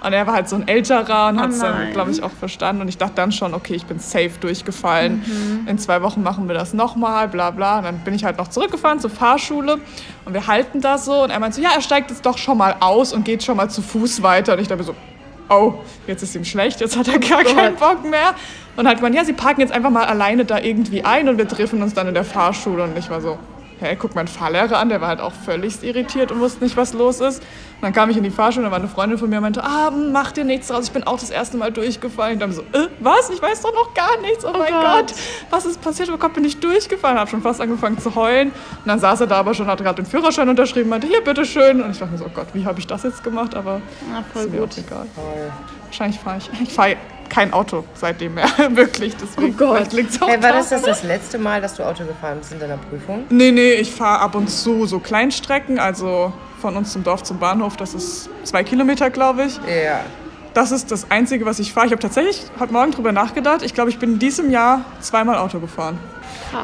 Und 0.05 0.13
er 0.13 0.25
war 0.25 0.35
halt 0.35 0.49
so 0.49 0.55
ein 0.55 0.69
älterer 0.69 1.31
und 1.31 1.39
oh 1.39 1.41
hat 1.41 1.51
es 1.51 1.59
dann, 1.59 1.93
glaube 1.93 2.13
ich, 2.13 2.23
auch 2.23 2.31
verstanden. 2.31 2.83
Und 2.83 2.89
ich 2.89 2.99
dachte 2.99 3.15
dann 3.17 3.33
schon, 3.33 3.53
okay, 3.53 3.75
ich 3.75 3.87
bin 3.87 3.99
safe 3.99 4.35
durchgefallen. 4.41 5.25
Mhm. 5.27 5.69
In 5.69 5.79
zwei 5.79 6.01
Wochen 6.03 6.23
machen 6.23 6.47
wir 6.47 6.55
das 6.55 6.75
nochmal, 6.75 7.27
bla 7.27 7.51
bla. 7.51 7.79
Und 7.79 7.87
dann 7.87 7.99
bin 8.05 8.15
ich 8.15 8.23
halt 8.23 8.39
noch 8.39 8.47
zurückgefahren 8.47 9.01
zur 9.01 9.11
Fahrschule. 9.11 9.81
Und 10.25 10.33
wir 10.33 10.47
halten 10.47 10.81
da 10.81 10.97
so. 10.97 11.25
Und 11.25 11.31
er 11.31 11.41
meinte 11.41 11.57
so, 11.57 11.63
ja, 11.63 11.71
er 11.75 11.81
steigt 11.83 12.11
jetzt 12.11 12.25
doch 12.25 12.39
schon 12.39 12.57
mal 12.57 12.77
aus 12.79 13.13
und 13.13 13.25
geht 13.25 13.43
schon 13.43 13.57
mal 13.57 13.69
zu 13.69 13.83
Fuß 13.83 14.23
weiter. 14.23 14.53
Und 14.53 14.61
ich 14.61 14.69
dachte 14.69 14.85
so, 14.85 14.95
oh, 15.51 15.75
jetzt 16.07 16.23
ist 16.23 16.35
ihm 16.35 16.45
schlecht, 16.45 16.81
jetzt 16.81 16.97
hat 16.97 17.09
er 17.09 17.19
gar 17.19 17.43
oh 17.47 17.55
keinen 17.55 17.77
Bock 17.77 18.05
mehr. 18.05 18.35
Und 18.77 18.89
hat 18.89 19.03
man, 19.03 19.13
ja, 19.13 19.25
sie 19.25 19.33
parken 19.33 19.61
jetzt 19.61 19.73
einfach 19.73 19.91
mal 19.91 20.05
alleine 20.05 20.45
da 20.45 20.59
irgendwie 20.59 21.05
ein 21.05 21.29
und 21.29 21.37
wir 21.37 21.47
treffen 21.47 21.83
uns 21.83 21.93
dann 21.93 22.09
in 22.09 22.15
der 22.15 22.25
Fahrschule. 22.25 22.85
Und 22.85 22.97
ich 22.97 23.11
war 23.11 23.21
so, 23.21 23.39
hä, 23.81 23.97
guck 23.99 24.15
meinen 24.15 24.29
Fahrlehrer 24.29 24.79
an, 24.79 24.89
der 24.89 25.01
war 25.01 25.09
halt 25.09 25.21
auch 25.21 25.33
völlig 25.33 25.83
irritiert 25.83 26.31
und 26.33 26.41
wusste 26.41 26.63
nicht, 26.63 26.77
was 26.77 26.93
los 26.93 27.21
ist. 27.21 27.43
Und 27.43 27.83
dann 27.83 27.93
kam 27.93 28.11
ich 28.11 28.17
in 28.17 28.23
die 28.23 28.31
Fahrschule 28.31 28.67
da 28.67 28.71
war 28.71 28.79
eine 28.79 28.89
Freundin 28.89 29.17
von 29.17 29.31
mir 29.31 29.37
und 29.37 29.43
meinte, 29.43 29.65
ah, 29.65 29.91
mach 29.91 30.33
dir 30.33 30.45
nichts 30.45 30.69
draus, 30.69 30.85
ich 30.85 30.93
bin 30.93 31.05
auch 31.05 31.19
das 31.19 31.31
erste 31.31 31.57
Mal 31.57 31.73
durchgefallen. 31.73 32.35
Und 32.35 32.41
dann 32.41 32.53
so, 32.53 32.61
äh, 32.61 32.89
was? 32.99 33.31
Ich 33.31 33.41
weiß 33.41 33.63
doch 33.63 33.73
noch 33.73 33.95
gar 33.95 34.21
nichts, 34.21 34.45
oh, 34.45 34.51
oh 34.55 34.59
mein 34.59 34.73
Gott. 34.73 34.85
Gott. 34.85 35.15
was 35.49 35.65
ist 35.65 35.81
passiert? 35.81 36.11
Oh 36.13 36.19
Gott, 36.19 36.35
bin 36.35 36.45
ich 36.45 36.61
durchgefallen? 36.61 37.19
Hab 37.19 37.31
schon 37.31 37.43
fast 37.43 37.61
angefangen 37.61 37.99
zu 37.99 38.15
heulen. 38.15 38.49
Und 38.49 38.87
dann 38.87 38.99
saß 38.99 39.23
er 39.23 39.27
da 39.27 39.37
aber 39.37 39.55
schon, 39.55 39.67
hat 39.67 39.79
gerade 39.79 40.03
den 40.03 40.07
Führerschein 40.07 40.49
unterschrieben, 40.49 40.91
meinte, 40.91 41.07
hier, 41.07 41.23
bitteschön. 41.23 41.83
Und 41.83 41.91
ich 41.93 41.99
dachte 41.99 42.13
mir 42.13 42.19
so, 42.19 42.27
oh 42.27 42.33
Gott, 42.35 42.49
wie 42.53 42.67
habe 42.67 42.79
ich 42.79 42.87
das 42.87 43.03
jetzt 43.03 43.25
gemacht? 43.25 43.55
Aber 43.55 43.81
Na, 44.11 44.23
voll 44.33 44.43
ist 44.43 44.53
mir 44.53 44.61
gut. 44.61 44.73
auch 44.73 44.79
egal. 44.79 45.07
Voll. 45.15 45.53
Wahrscheinlich 45.87 46.21
fahre 46.21 46.39
ich, 46.39 46.51
ich 46.63 46.73
fahre 46.73 46.97
kein 47.31 47.53
Auto 47.53 47.85
seitdem 47.95 48.35
mehr, 48.35 48.49
wirklich. 48.71 49.17
Deswegen 49.17 49.55
oh 49.55 49.57
Gott. 49.57 49.93
Liegt's 49.93 50.21
auch 50.21 50.29
hey, 50.29 50.43
war 50.43 50.53
das 50.53 50.69
das, 50.69 50.83
das 50.83 51.03
letzte 51.03 51.39
Mal, 51.39 51.61
dass 51.61 51.75
du 51.75 51.85
Auto 51.85 52.05
gefahren 52.05 52.39
bist 52.39 52.53
in 52.53 52.61
deiner 52.61 52.77
Prüfung? 52.77 53.25
Nee, 53.31 53.53
nee, 53.53 53.73
ich 53.73 53.91
fahre 53.91 54.21
ab 54.21 54.35
und 54.35 54.51
zu 54.51 54.87
so 54.87 54.99
Kleinstrecken, 54.99 55.79
also 55.79 56.33
von 56.61 56.77
uns 56.77 56.93
zum 56.93 57.03
Dorf 57.05 57.23
zum 57.23 57.39
Bahnhof, 57.39 57.77
das 57.77 57.95
ist 57.95 58.29
zwei 58.45 58.63
Kilometer, 58.65 59.09
glaube 59.11 59.45
ich. 59.45 59.57
Ja. 59.57 60.01
Das 60.53 60.73
ist 60.73 60.91
das 60.91 61.11
Einzige, 61.11 61.47
was 61.47 61.61
ich 61.61 61.73
fahre. 61.73 61.87
Ich 61.87 61.93
habe 61.93 62.03
tatsächlich 62.03 62.43
heute 62.59 62.73
Morgen 62.73 62.91
drüber 62.91 63.13
nachgedacht. 63.13 63.63
Ich 63.63 63.73
glaube, 63.73 63.91
ich 63.91 63.99
bin 63.99 64.15
in 64.15 64.19
diesem 64.19 64.51
Jahr 64.51 64.85
zweimal 65.01 65.39
Auto 65.39 65.61
gefahren. 65.61 65.99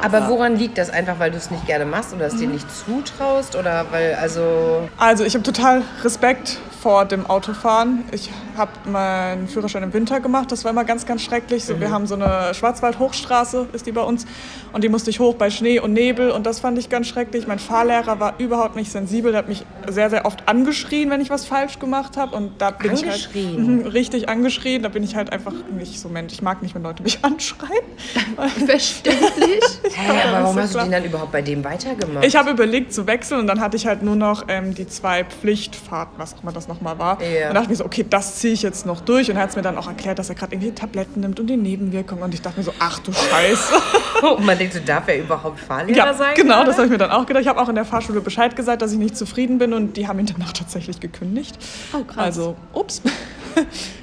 Aber 0.01 0.27
woran 0.27 0.57
liegt 0.57 0.77
das? 0.77 0.89
Einfach, 0.89 1.19
weil 1.19 1.31
du 1.31 1.37
es 1.37 1.49
nicht 1.49 1.65
gerne 1.65 1.85
machst 1.85 2.13
oder 2.13 2.25
es 2.25 2.33
mhm. 2.33 2.39
dir 2.39 2.47
nicht 2.49 2.67
zutraust? 2.75 3.55
Oder 3.55 3.85
weil, 3.91 4.15
also... 4.15 4.89
Also, 4.97 5.23
ich 5.23 5.33
habe 5.33 5.43
total 5.43 5.83
Respekt 6.03 6.59
vor 6.87 7.03
dem 7.03 7.25
Autofahren. 7.25 8.05
Ich 8.13 8.29
habe 8.55 8.71
meinen 8.85 9.49
Führerschein 9.49 9.83
im 9.83 9.91
Winter 9.91 10.21
gemacht. 10.21 10.53
Das 10.53 10.63
war 10.63 10.71
immer 10.71 10.85
ganz, 10.85 11.05
ganz 11.05 11.21
schrecklich. 11.21 11.65
So, 11.65 11.75
mhm. 11.75 11.81
Wir 11.81 11.91
haben 11.91 12.07
so 12.07 12.15
eine 12.15 12.53
Schwarzwald-Hochstraße, 12.53 13.67
ist 13.73 13.87
die 13.87 13.91
bei 13.91 14.03
uns. 14.03 14.25
Und 14.71 14.85
die 14.85 14.87
musste 14.87 15.09
ich 15.09 15.19
hoch 15.19 15.35
bei 15.35 15.49
Schnee 15.49 15.81
und 15.81 15.91
Nebel. 15.91 16.31
Und 16.31 16.45
das 16.45 16.61
fand 16.61 16.79
ich 16.79 16.87
ganz 16.87 17.07
schrecklich. 17.07 17.45
Mein 17.45 17.59
Fahrlehrer 17.59 18.21
war 18.21 18.35
überhaupt 18.37 18.77
nicht 18.77 18.89
sensibel. 18.89 19.33
Der 19.33 19.39
hat 19.39 19.49
mich 19.49 19.65
sehr, 19.89 20.09
sehr 20.09 20.25
oft 20.25 20.47
angeschrien, 20.47 21.09
wenn 21.09 21.19
ich 21.19 21.29
was 21.29 21.45
falsch 21.45 21.77
gemacht 21.79 22.15
habe. 22.15 22.33
Und 22.33 22.53
da 22.61 22.71
bin 22.71 22.93
ich 22.93 23.05
halt 23.05 23.31
mh, 23.35 23.89
richtig 23.89 24.29
angeschrien. 24.29 24.81
Da 24.81 24.87
bin 24.87 25.03
ich 25.03 25.17
halt 25.17 25.33
einfach 25.33 25.51
nicht 25.77 25.99
so 25.99 26.07
Mensch. 26.07 26.31
Ich 26.31 26.41
mag 26.41 26.61
nicht, 26.61 26.73
wenn 26.73 26.83
Leute 26.83 27.03
mich 27.03 27.19
anschreien. 27.21 27.83
Verständlich. 28.65 29.61
hey, 29.93 30.21
aber 30.23 30.43
warum 30.43 30.55
hast 30.57 30.73
du 30.73 30.79
den 30.79 30.91
dann 30.91 31.03
überhaupt 31.03 31.33
bei 31.33 31.41
dem 31.41 31.65
weitergemacht? 31.65 32.25
Ich 32.25 32.37
habe 32.37 32.51
überlegt 32.51 32.93
zu 32.93 33.07
wechseln 33.07 33.41
und 33.41 33.47
dann 33.47 33.59
hatte 33.59 33.75
ich 33.75 33.85
halt 33.87 34.03
nur 34.03 34.15
noch 34.15 34.45
ähm, 34.47 34.73
die 34.73 34.87
zwei 34.87 35.25
Pflichtfahrten, 35.25 36.17
was 36.17 36.33
auch 36.33 36.43
immer 36.43 36.53
das 36.53 36.69
nochmal 36.77 36.99
war. 36.99 37.21
Ja. 37.21 37.49
Und 37.49 37.55
dachte 37.55 37.69
mir 37.69 37.75
so, 37.75 37.85
okay, 37.85 38.05
das 38.09 38.35
ziehe 38.35 38.53
ich 38.53 38.61
jetzt 38.61 38.85
noch 38.85 39.01
durch. 39.01 39.29
Und 39.29 39.37
er 39.37 39.43
hat 39.43 39.49
es 39.49 39.55
mir 39.55 39.61
dann 39.61 39.77
auch 39.77 39.87
erklärt, 39.87 40.19
dass 40.19 40.29
er 40.29 40.35
gerade 40.35 40.55
irgendwie 40.55 40.71
Tabletten 40.71 41.21
nimmt 41.21 41.39
und 41.39 41.47
die 41.47 41.57
Nebenwirkungen. 41.57 42.23
Und 42.23 42.33
ich 42.33 42.41
dachte 42.41 42.59
mir 42.59 42.63
so, 42.63 42.73
ach 42.79 42.99
du 42.99 43.11
Scheiße. 43.11 43.73
und 44.37 44.45
man 44.45 44.57
denkt, 44.57 44.73
so, 44.73 44.79
darf 44.79 45.07
er 45.07 45.19
überhaupt 45.19 45.59
Fahrlehrer 45.59 45.97
ja, 45.97 46.13
sein? 46.13 46.35
Genau, 46.35 46.55
gerade? 46.55 46.67
das 46.67 46.75
habe 46.77 46.85
ich 46.85 46.91
mir 46.91 46.97
dann 46.97 47.11
auch 47.11 47.25
gedacht. 47.25 47.41
Ich 47.41 47.47
habe 47.47 47.59
auch 47.59 47.69
in 47.69 47.75
der 47.75 47.85
Fahrschule 47.85 48.21
Bescheid 48.21 48.55
gesagt, 48.55 48.81
dass 48.81 48.91
ich 48.91 48.99
nicht 48.99 49.17
zufrieden 49.17 49.57
bin 49.57 49.73
und 49.73 49.97
die 49.97 50.07
haben 50.07 50.19
ihn 50.19 50.27
danach 50.27 50.53
tatsächlich 50.53 50.99
gekündigt. 50.99 51.57
Oh, 51.93 52.03
krass. 52.03 52.17
Also, 52.17 52.55
ups. 52.73 53.01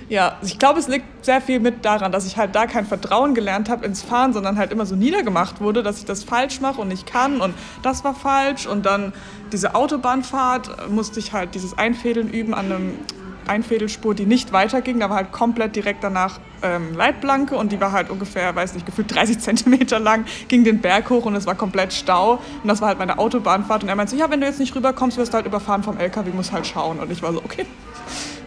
ja, 0.08 0.38
ich 0.42 0.58
glaube, 0.58 0.78
es 0.78 0.88
liegt 0.88 1.24
sehr 1.24 1.40
viel 1.40 1.60
mit 1.60 1.84
daran, 1.84 2.12
dass 2.12 2.26
ich 2.26 2.36
halt 2.36 2.54
da 2.54 2.66
kein 2.66 2.86
Vertrauen 2.86 3.34
gelernt 3.34 3.68
habe 3.68 3.86
ins 3.86 4.02
Fahren, 4.02 4.32
sondern 4.32 4.58
halt 4.58 4.72
immer 4.72 4.86
so 4.86 4.96
niedergemacht 4.96 5.60
wurde, 5.60 5.82
dass 5.82 5.98
ich 5.98 6.04
das 6.04 6.24
falsch 6.24 6.60
mache 6.60 6.80
und 6.80 6.88
nicht 6.88 7.06
kann 7.06 7.40
und 7.40 7.54
das 7.82 8.04
war 8.04 8.14
falsch 8.14 8.66
und 8.66 8.84
dann 8.86 9.12
diese 9.52 9.74
Autobahnfahrt 9.74 10.90
musste 10.90 11.20
ich 11.20 11.32
halt 11.32 11.54
dieses 11.54 11.76
Einfädeln 11.78 12.28
üben 12.28 12.54
an 12.54 12.66
einem 12.66 12.98
Einfädelspur, 13.46 14.14
die 14.14 14.26
nicht 14.26 14.52
weiterging. 14.52 15.00
Da 15.00 15.10
war 15.10 15.16
halt 15.16 15.32
komplett 15.32 15.76
direkt 15.76 16.02
danach 16.02 16.40
ähm, 16.62 16.94
Leitplanke 16.94 17.56
und 17.56 17.72
die 17.72 17.80
war 17.80 17.92
halt 17.92 18.10
ungefähr, 18.10 18.54
weiß 18.54 18.74
nicht, 18.74 18.86
gefühlt 18.86 19.14
30 19.14 19.38
Zentimeter 19.40 19.98
lang, 19.98 20.24
ging 20.48 20.64
den 20.64 20.80
Berg 20.80 21.10
hoch 21.10 21.24
und 21.26 21.34
es 21.36 21.46
war 21.46 21.54
komplett 21.54 21.92
Stau. 21.92 22.40
Und 22.62 22.68
das 22.68 22.80
war 22.80 22.88
halt 22.88 22.98
meine 22.98 23.18
Autobahnfahrt. 23.18 23.82
Und 23.82 23.88
er 23.88 23.96
meinte 23.96 24.12
so, 24.12 24.18
ja, 24.18 24.30
wenn 24.30 24.40
du 24.40 24.46
jetzt 24.46 24.60
nicht 24.60 24.74
rüberkommst, 24.74 25.16
wirst 25.18 25.32
du 25.32 25.36
halt 25.36 25.46
überfahren 25.46 25.82
vom 25.82 25.98
LKW, 25.98 26.30
muss 26.30 26.52
halt 26.52 26.66
schauen. 26.66 26.98
Und 26.98 27.10
ich 27.10 27.22
war 27.22 27.32
so, 27.32 27.38
okay. 27.38 27.67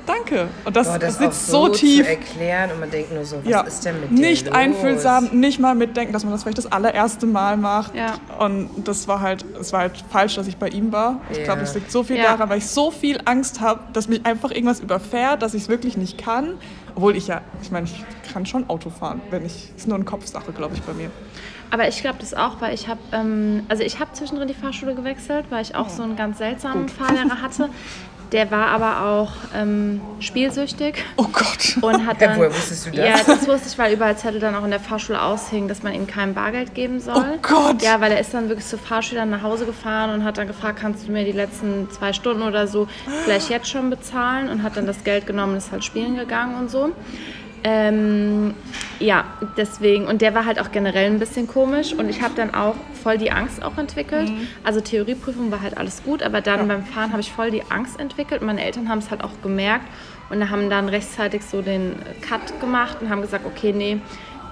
Danke. 0.08 0.48
Und 0.64 0.76
das, 0.76 0.88
Boah, 0.88 1.00
das 1.00 1.18
sitzt 1.18 1.48
so, 1.48 1.68
so 1.68 1.74
tief. 1.74 2.06
Zu 2.06 2.12
erklären 2.12 2.72
und 2.72 2.80
man 2.80 2.90
denkt 2.90 3.14
nur 3.14 3.26
so, 3.26 3.38
was 3.44 3.48
ja, 3.50 3.62
ist 3.62 3.84
denn 3.86 4.00
mit 4.00 4.12
Nicht 4.12 4.48
los? 4.48 4.56
einfühlsam, 4.56 5.26
nicht 5.34 5.60
mal 5.60 5.76
mitdenken, 5.76 6.14
dass 6.14 6.24
man 6.24 6.32
das 6.32 6.44
vielleicht 6.44 6.58
das 6.58 6.72
allererste 6.72 7.26
Mal 7.26 7.58
macht. 7.58 7.94
Ja. 7.94 8.16
Und 8.40 8.70
das 8.86 9.08
war 9.08 9.20
halt, 9.20 9.46
es 9.60 9.74
war 9.74 9.82
halt 9.82 10.04
falsch, 10.10 10.36
dass 10.36 10.48
ich 10.48 10.58
bei 10.58 10.70
ihm 10.70 10.94
war. 10.94 11.20
Ich 11.30 11.40
ja. 11.40 11.44
glaube, 11.44 11.62
es 11.62 11.76
liegt 11.76 11.92
so 11.92 12.04
viel 12.04 12.18
ja. 12.18 12.24
daran, 12.24 12.50
weil 12.50 12.60
ich 12.60 12.68
so 12.68 12.90
viel 12.90 13.20
Angst 13.26 13.60
habe, 13.60 13.82
dass 13.92 14.08
mich 14.08 14.26
einfach 14.26 14.52
irgendwas 14.52 14.80
überfährt, 14.80 15.42
dass 15.42 15.54
ich 15.54 15.64
es 15.64 15.70
wirklich 15.70 15.98
nicht 15.98 16.18
kann. 16.18 16.54
Obwohl 16.96 17.16
ich 17.16 17.28
ja, 17.28 17.42
ich 17.62 17.70
meine, 17.70 17.86
ich 17.86 18.06
kann 18.32 18.46
schon 18.46 18.70
Auto 18.70 18.90
fahren, 18.90 19.22
wenn 19.30 19.46
ich, 19.46 19.72
ist 19.76 19.88
nur 19.88 19.96
eine 19.96 20.06
Kopfsache, 20.06 20.52
glaube 20.54 20.74
ich, 20.76 20.82
bei 20.82 20.94
mir. 20.94 21.12
Aber 21.70 21.88
ich 21.88 22.02
glaube 22.02 22.18
das 22.20 22.34
auch, 22.34 22.62
weil 22.62 22.74
ich 22.74 22.88
habe, 22.88 23.00
ähm, 23.12 23.66
also 23.68 23.84
ich 23.84 24.00
habe 24.00 24.14
zwischendrin 24.14 24.48
die 24.48 24.54
Fahrschule 24.54 24.96
gewechselt, 24.96 25.46
weil 25.50 25.62
ich 25.62 25.76
auch 25.76 25.88
oh. 25.88 25.96
so 25.98 26.04
einen 26.04 26.16
ganz 26.16 26.38
seltsamen 26.38 26.84
Gut. 26.84 26.92
Fahrlehrer 26.92 27.42
hatte. 27.42 27.70
Der 28.32 28.52
war 28.52 28.68
aber 28.68 29.06
auch 29.06 29.32
ähm, 29.56 30.02
spielsüchtig. 30.20 31.04
Oh 31.16 31.28
Gott. 31.32 31.78
Und 31.82 32.06
hat 32.06 32.22
dann, 32.22 32.32
ja, 32.32 32.38
woher 32.38 32.50
wusstest 32.50 32.88
du 32.88 32.92
das? 32.92 33.00
Ja, 33.08 33.16
das 33.26 33.48
wusste 33.48 33.70
ich, 33.70 33.78
weil 33.78 33.94
überall 33.94 34.18
Zettel 34.18 34.40
dann 34.40 34.56
auch 34.56 34.64
in 34.64 34.72
der 34.72 34.80
Fahrschule 34.80 35.22
aushingen, 35.22 35.68
dass 35.68 35.84
man 35.84 35.94
ihm 35.94 36.08
kein 36.08 36.34
Bargeld 36.34 36.74
geben 36.74 37.00
soll. 37.00 37.24
Oh 37.36 37.38
Gott. 37.42 37.82
Ja, 37.82 38.02
weil 38.02 38.12
er 38.12 38.20
ist 38.20 38.34
dann 38.34 38.50
wirklich 38.50 38.68
zu 38.68 38.78
Fahrschülern 38.78 39.30
nach 39.30 39.44
Hause 39.44 39.66
gefahren 39.66 40.10
und 40.12 40.24
hat 40.24 40.38
dann 40.38 40.48
gefragt, 40.48 40.80
kannst 40.82 41.08
du 41.08 41.12
mir 41.12 41.24
die 41.24 41.32
letzten 41.32 41.90
zwei 41.92 42.12
Stunden 42.14 42.44
oder 42.44 42.68
so 42.68 42.88
vielleicht 43.24 43.50
jetzt 43.50 43.70
schon 43.70 43.90
bezahlen? 43.90 44.50
Und 44.50 44.64
hat 44.64 44.76
dann 44.76 44.86
das 44.86 45.04
Geld 45.04 45.26
genommen 45.26 45.54
und 45.54 45.58
ist 45.60 45.72
halt 45.72 45.84
spielen 45.84 46.18
gegangen 46.18 46.56
und 46.60 46.70
so. 46.70 46.92
Ähm, 47.64 48.54
ja, 49.00 49.26
deswegen. 49.58 50.06
Und 50.06 50.22
der 50.22 50.34
war 50.36 50.46
halt 50.46 50.60
auch 50.60 50.72
generell 50.72 51.12
ein 51.12 51.20
bisschen 51.20 51.48
komisch. 51.48 51.94
Und 51.94 52.10
ich 52.10 52.22
habe 52.22 52.34
dann 52.36 52.54
auch 52.54 52.76
voll 53.02 53.18
die 53.18 53.32
Angst 53.32 53.64
auch 53.64 53.78
entwickelt. 53.78 54.30
Mhm. 54.30 54.48
Also 54.64 54.82
Theorieprüfung 54.82 55.52
war 55.52 55.62
halt 55.62 55.78
alles 55.78 56.04
gut, 56.04 56.24
aber 56.24 56.42
dann 56.42 56.62
ja. 56.62 56.66
beim 56.66 56.86
Fahren 56.86 57.12
habe 57.12 57.22
ich 57.22 57.32
voll 57.32 57.52
die 57.52 57.64
Angst 57.70 58.00
entwickelt. 58.00 58.42
Und 58.42 58.48
meine 58.48 58.64
Eltern 58.64 58.90
haben 58.90 59.00
es 59.00 59.12
halt 59.12 59.24
auch 59.24 59.42
gemerkt 59.42 59.86
und 60.30 60.50
haben 60.50 60.70
dann 60.70 60.90
rechtzeitig 60.90 61.44
so 61.44 61.62
den 61.62 61.96
Cut 62.22 62.60
gemacht 62.60 62.98
und 63.02 63.10
haben 63.10 63.22
gesagt, 63.22 63.46
okay, 63.46 63.74
nee, 63.74 64.00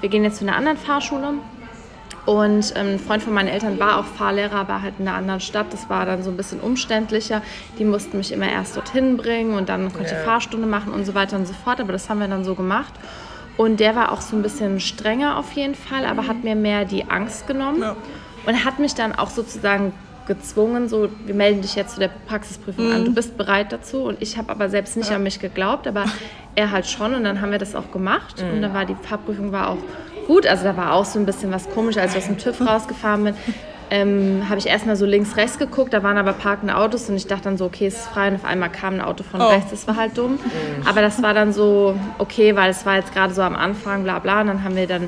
wir 0.01 0.09
gehen 0.09 0.23
jetzt 0.23 0.37
zu 0.37 0.45
einer 0.45 0.55
anderen 0.55 0.77
Fahrschule. 0.77 1.33
Und 2.25 2.73
ähm, 2.75 2.93
ein 2.93 2.99
Freund 2.99 3.21
von 3.21 3.33
meinen 3.33 3.47
Eltern 3.47 3.79
war 3.79 3.99
auch 3.99 4.05
Fahrlehrer, 4.05 4.55
aber 4.55 4.81
halt 4.81 4.95
in 4.99 5.07
einer 5.07 5.17
anderen 5.17 5.39
Stadt. 5.39 5.67
Das 5.71 5.89
war 5.89 6.05
dann 6.05 6.23
so 6.23 6.31
ein 6.31 6.37
bisschen 6.37 6.59
umständlicher. 6.59 7.41
Die 7.77 7.85
mussten 7.85 8.17
mich 8.17 8.31
immer 8.31 8.49
erst 8.49 8.75
dorthin 8.75 9.15
bringen 9.17 9.53
und 9.53 9.69
dann 9.69 9.93
konnte 9.93 10.07
ich 10.07 10.11
ja. 10.11 10.23
Fahrstunde 10.23 10.67
machen 10.67 10.91
und 10.91 11.05
so 11.05 11.13
weiter 11.13 11.37
und 11.37 11.47
so 11.47 11.53
fort. 11.53 11.79
Aber 11.79 11.91
das 11.91 12.09
haben 12.09 12.19
wir 12.19 12.27
dann 12.27 12.43
so 12.43 12.55
gemacht. 12.55 12.93
Und 13.57 13.79
der 13.79 13.95
war 13.95 14.11
auch 14.11 14.21
so 14.21 14.35
ein 14.35 14.41
bisschen 14.41 14.79
strenger 14.79 15.37
auf 15.37 15.51
jeden 15.53 15.75
Fall, 15.75 16.05
aber 16.05 16.27
hat 16.27 16.43
mir 16.43 16.55
mehr 16.55 16.83
die 16.83 17.09
Angst 17.09 17.47
genommen. 17.47 17.81
Ja. 17.81 17.95
Und 18.45 18.65
hat 18.65 18.79
mich 18.79 18.95
dann 18.95 19.13
auch 19.13 19.29
sozusagen 19.29 19.93
gezwungen, 20.27 20.89
so, 20.89 21.09
wir 21.25 21.35
melden 21.35 21.61
dich 21.61 21.75
jetzt 21.75 21.93
zu 21.93 21.99
der 21.99 22.09
Praxisprüfung 22.27 22.91
an. 22.91 23.05
Du 23.05 23.13
bist 23.13 23.37
bereit 23.37 23.71
dazu. 23.71 24.03
Und 24.03 24.21
ich 24.21 24.37
habe 24.37 24.49
aber 24.49 24.69
selbst 24.69 24.97
nicht 24.97 25.11
an 25.11 25.21
mich 25.21 25.39
geglaubt, 25.39 25.87
aber 25.87 26.05
er 26.55 26.71
halt 26.71 26.87
schon. 26.87 27.13
Und 27.13 27.23
dann 27.23 27.41
haben 27.41 27.51
wir 27.51 27.59
das 27.59 27.75
auch 27.75 27.91
gemacht. 27.91 28.41
Und 28.41 28.61
dann 28.61 28.73
war 28.73 28.85
die 28.85 28.95
Fahrprüfung 28.95 29.51
war 29.51 29.69
auch 29.69 29.77
gut. 30.25 30.45
Also 30.47 30.63
da 30.63 30.75
war 30.77 30.93
auch 30.93 31.05
so 31.05 31.19
ein 31.19 31.25
bisschen 31.25 31.51
was 31.51 31.69
komisch, 31.69 31.97
als 31.97 32.13
ich 32.13 32.19
aus 32.19 32.25
dem 32.27 32.37
TÜV 32.37 32.61
rausgefahren 32.67 33.23
bin. 33.23 33.35
Ähm, 33.91 34.43
habe 34.49 34.57
ich 34.57 34.65
erstmal 34.65 34.95
so 34.95 35.05
links, 35.05 35.37
rechts 35.37 35.59
geguckt, 35.59 35.93
da 35.93 36.01
waren 36.01 36.17
aber 36.17 36.33
parkende 36.33 36.75
Autos 36.75 37.07
und 37.07 37.17
ich 37.17 37.27
dachte 37.27 37.43
dann 37.43 37.57
so, 37.57 37.65
okay, 37.65 37.85
es 37.85 37.93
ist 37.97 38.07
frei 38.07 38.29
und 38.29 38.35
auf 38.35 38.43
einmal 38.45 38.69
kam 38.71 38.95
ein 38.95 39.01
Auto 39.01 39.23
von 39.23 39.39
Oh. 39.39 39.47
rechts, 39.47 39.69
das 39.69 39.87
war 39.87 39.95
halt 39.95 40.17
dumm. 40.17 40.39
Aber 40.85 41.01
das 41.01 41.21
war 41.21 41.35
dann 41.35 41.53
so, 41.53 41.95
okay, 42.17 42.55
weil 42.55 42.71
es 42.71 42.83
war 42.87 42.95
jetzt 42.95 43.13
gerade 43.13 43.31
so 43.35 43.43
am 43.43 43.55
Anfang, 43.55 44.03
bla 44.03 44.17
bla, 44.17 44.41
und 44.41 44.47
dann 44.47 44.63
haben 44.63 44.75
wir 44.75 44.87
dann 44.87 45.07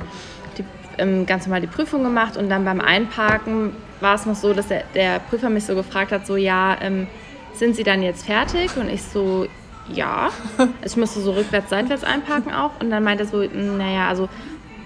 die, 0.59 0.63
ähm, 1.00 1.25
ganz 1.25 1.47
normal 1.47 1.62
die 1.62 1.67
Prüfung 1.67 2.03
gemacht 2.03 2.38
und 2.38 2.50
dann 2.50 2.65
beim 2.65 2.79
Einparken 2.79 3.71
war 4.00 4.13
es 4.13 4.27
noch 4.27 4.36
so, 4.36 4.53
dass 4.53 4.67
der, 4.67 4.83
der 4.93 5.19
Prüfer 5.27 5.50
mich 5.50 5.65
so 5.65 5.74
gefragt 5.74 6.12
hat, 6.12 6.27
so, 6.27 6.36
ja, 6.36 6.77
ähm, 6.79 7.07
sind 7.53 7.75
Sie 7.75 7.83
dann 7.83 8.03
jetzt 8.03 8.27
fertig? 8.27 8.77
Und 8.77 8.89
ich 8.91 9.01
so, 9.01 9.47
ja. 9.91 10.29
Also 10.59 10.69
ich 10.86 10.97
musste 10.97 11.19
so 11.21 11.31
rückwärts, 11.31 11.71
seitwärts 11.71 12.03
einparken 12.03 12.53
auch. 12.53 12.79
Und 12.79 12.91
dann 12.91 13.03
meinte 13.03 13.24
er 13.24 13.27
so, 13.27 13.41
naja, 13.41 14.07
also 14.07 14.29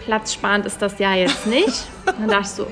platzsparend 0.06 0.66
ist 0.66 0.82
das 0.82 1.00
ja 1.00 1.14
jetzt 1.14 1.48
nicht. 1.48 1.88
Dann 2.06 2.28
dachte 2.28 2.42
ich 2.44 2.48
so, 2.50 2.68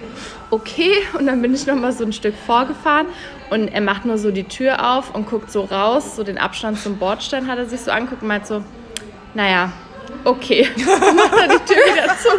okay. 0.49 0.93
Und 1.17 1.27
dann 1.27 1.41
bin 1.41 1.53
ich 1.53 1.65
noch 1.65 1.75
mal 1.75 1.91
so 1.91 2.03
ein 2.03 2.13
Stück 2.13 2.35
vorgefahren 2.45 3.07
und 3.49 3.67
er 3.67 3.81
macht 3.81 4.05
nur 4.05 4.17
so 4.17 4.31
die 4.31 4.43
Tür 4.43 4.95
auf 4.95 5.13
und 5.13 5.27
guckt 5.27 5.51
so 5.51 5.61
raus, 5.61 6.15
so 6.15 6.23
den 6.23 6.37
Abstand 6.37 6.79
zum 6.79 6.97
Bordstein 6.97 7.47
hat 7.47 7.57
er 7.57 7.65
sich 7.65 7.81
so 7.81 7.91
angeguckt 7.91 8.21
und 8.21 8.27
meint 8.27 8.47
so, 8.47 8.63
naja, 9.33 9.71
okay. 10.23 10.67
Und 10.75 11.15
macht 11.15 11.33
er 11.33 11.47
die 11.47 11.73
Tür 11.73 11.93
wieder 11.93 12.17
zu. 12.17 12.29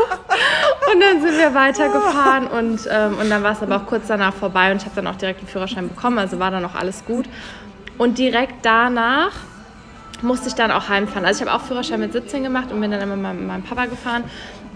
Und 0.92 1.00
dann 1.00 1.20
sind 1.20 1.38
wir 1.38 1.54
weitergefahren 1.54 2.46
und, 2.48 2.80
ähm, 2.90 3.18
und 3.18 3.30
dann 3.30 3.42
war 3.42 3.52
es 3.52 3.62
aber 3.62 3.76
auch 3.76 3.86
kurz 3.86 4.08
danach 4.08 4.34
vorbei 4.34 4.72
und 4.72 4.78
ich 4.78 4.84
habe 4.84 4.96
dann 4.96 5.06
auch 5.06 5.16
direkt 5.16 5.40
den 5.40 5.48
Führerschein 5.48 5.88
bekommen, 5.88 6.18
also 6.18 6.38
war 6.38 6.50
dann 6.50 6.64
auch 6.64 6.74
alles 6.74 7.04
gut. 7.04 7.26
Und 7.98 8.18
direkt 8.18 8.64
danach 8.64 9.32
musste 10.22 10.48
ich 10.48 10.54
dann 10.54 10.70
auch 10.70 10.88
heimfahren. 10.88 11.24
Also 11.24 11.42
ich 11.42 11.48
habe 11.48 11.58
auch 11.58 11.66
Führerschein 11.66 12.00
mit 12.00 12.12
17 12.12 12.42
gemacht 12.42 12.72
und 12.72 12.80
bin 12.80 12.90
dann 12.90 13.00
immer 13.00 13.16
mit 13.16 13.46
meinem 13.46 13.62
Papa 13.62 13.86
gefahren. 13.86 14.24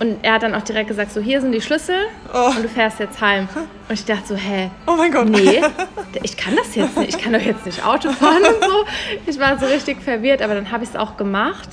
Und 0.01 0.19
er 0.25 0.35
hat 0.35 0.43
dann 0.43 0.55
auch 0.55 0.63
direkt 0.63 0.89
gesagt, 0.89 1.13
so 1.13 1.21
hier 1.21 1.41
sind 1.41 1.53
die 1.53 1.61
Schlüssel 1.61 1.95
Oh. 2.33 2.49
und 2.49 2.63
du 2.65 2.69
fährst 2.69 2.99
jetzt 2.99 3.21
heim. 3.21 3.49
Und 3.89 3.95
ich 3.95 4.05
dachte 4.05 4.27
so, 4.29 4.35
hä, 4.37 4.71
Oh 4.87 4.97
mein 4.97 5.13
Gott. 5.13 5.29
nee, 5.29 5.61
ich 6.23 6.37
kann 6.37 6.57
das 6.57 6.75
jetzt 6.75 6.97
nicht. 6.97 7.17
Ich 7.17 7.23
kann 7.23 7.33
doch 7.33 7.41
jetzt 7.41 7.65
nicht 7.65 7.85
Auto 7.87 8.11
fahren 8.11 8.43
und 8.43 8.65
so. 8.69 8.85
Ich 9.27 9.39
war 9.39 9.59
so 9.59 9.67
richtig 9.67 10.03
verwirrt, 10.03 10.43
aber 10.43 10.55
dann 10.55 10.71
habe 10.73 10.83
ich 10.85 10.91
es 10.91 10.97
auch 10.97 11.17
gemacht. 11.17 11.69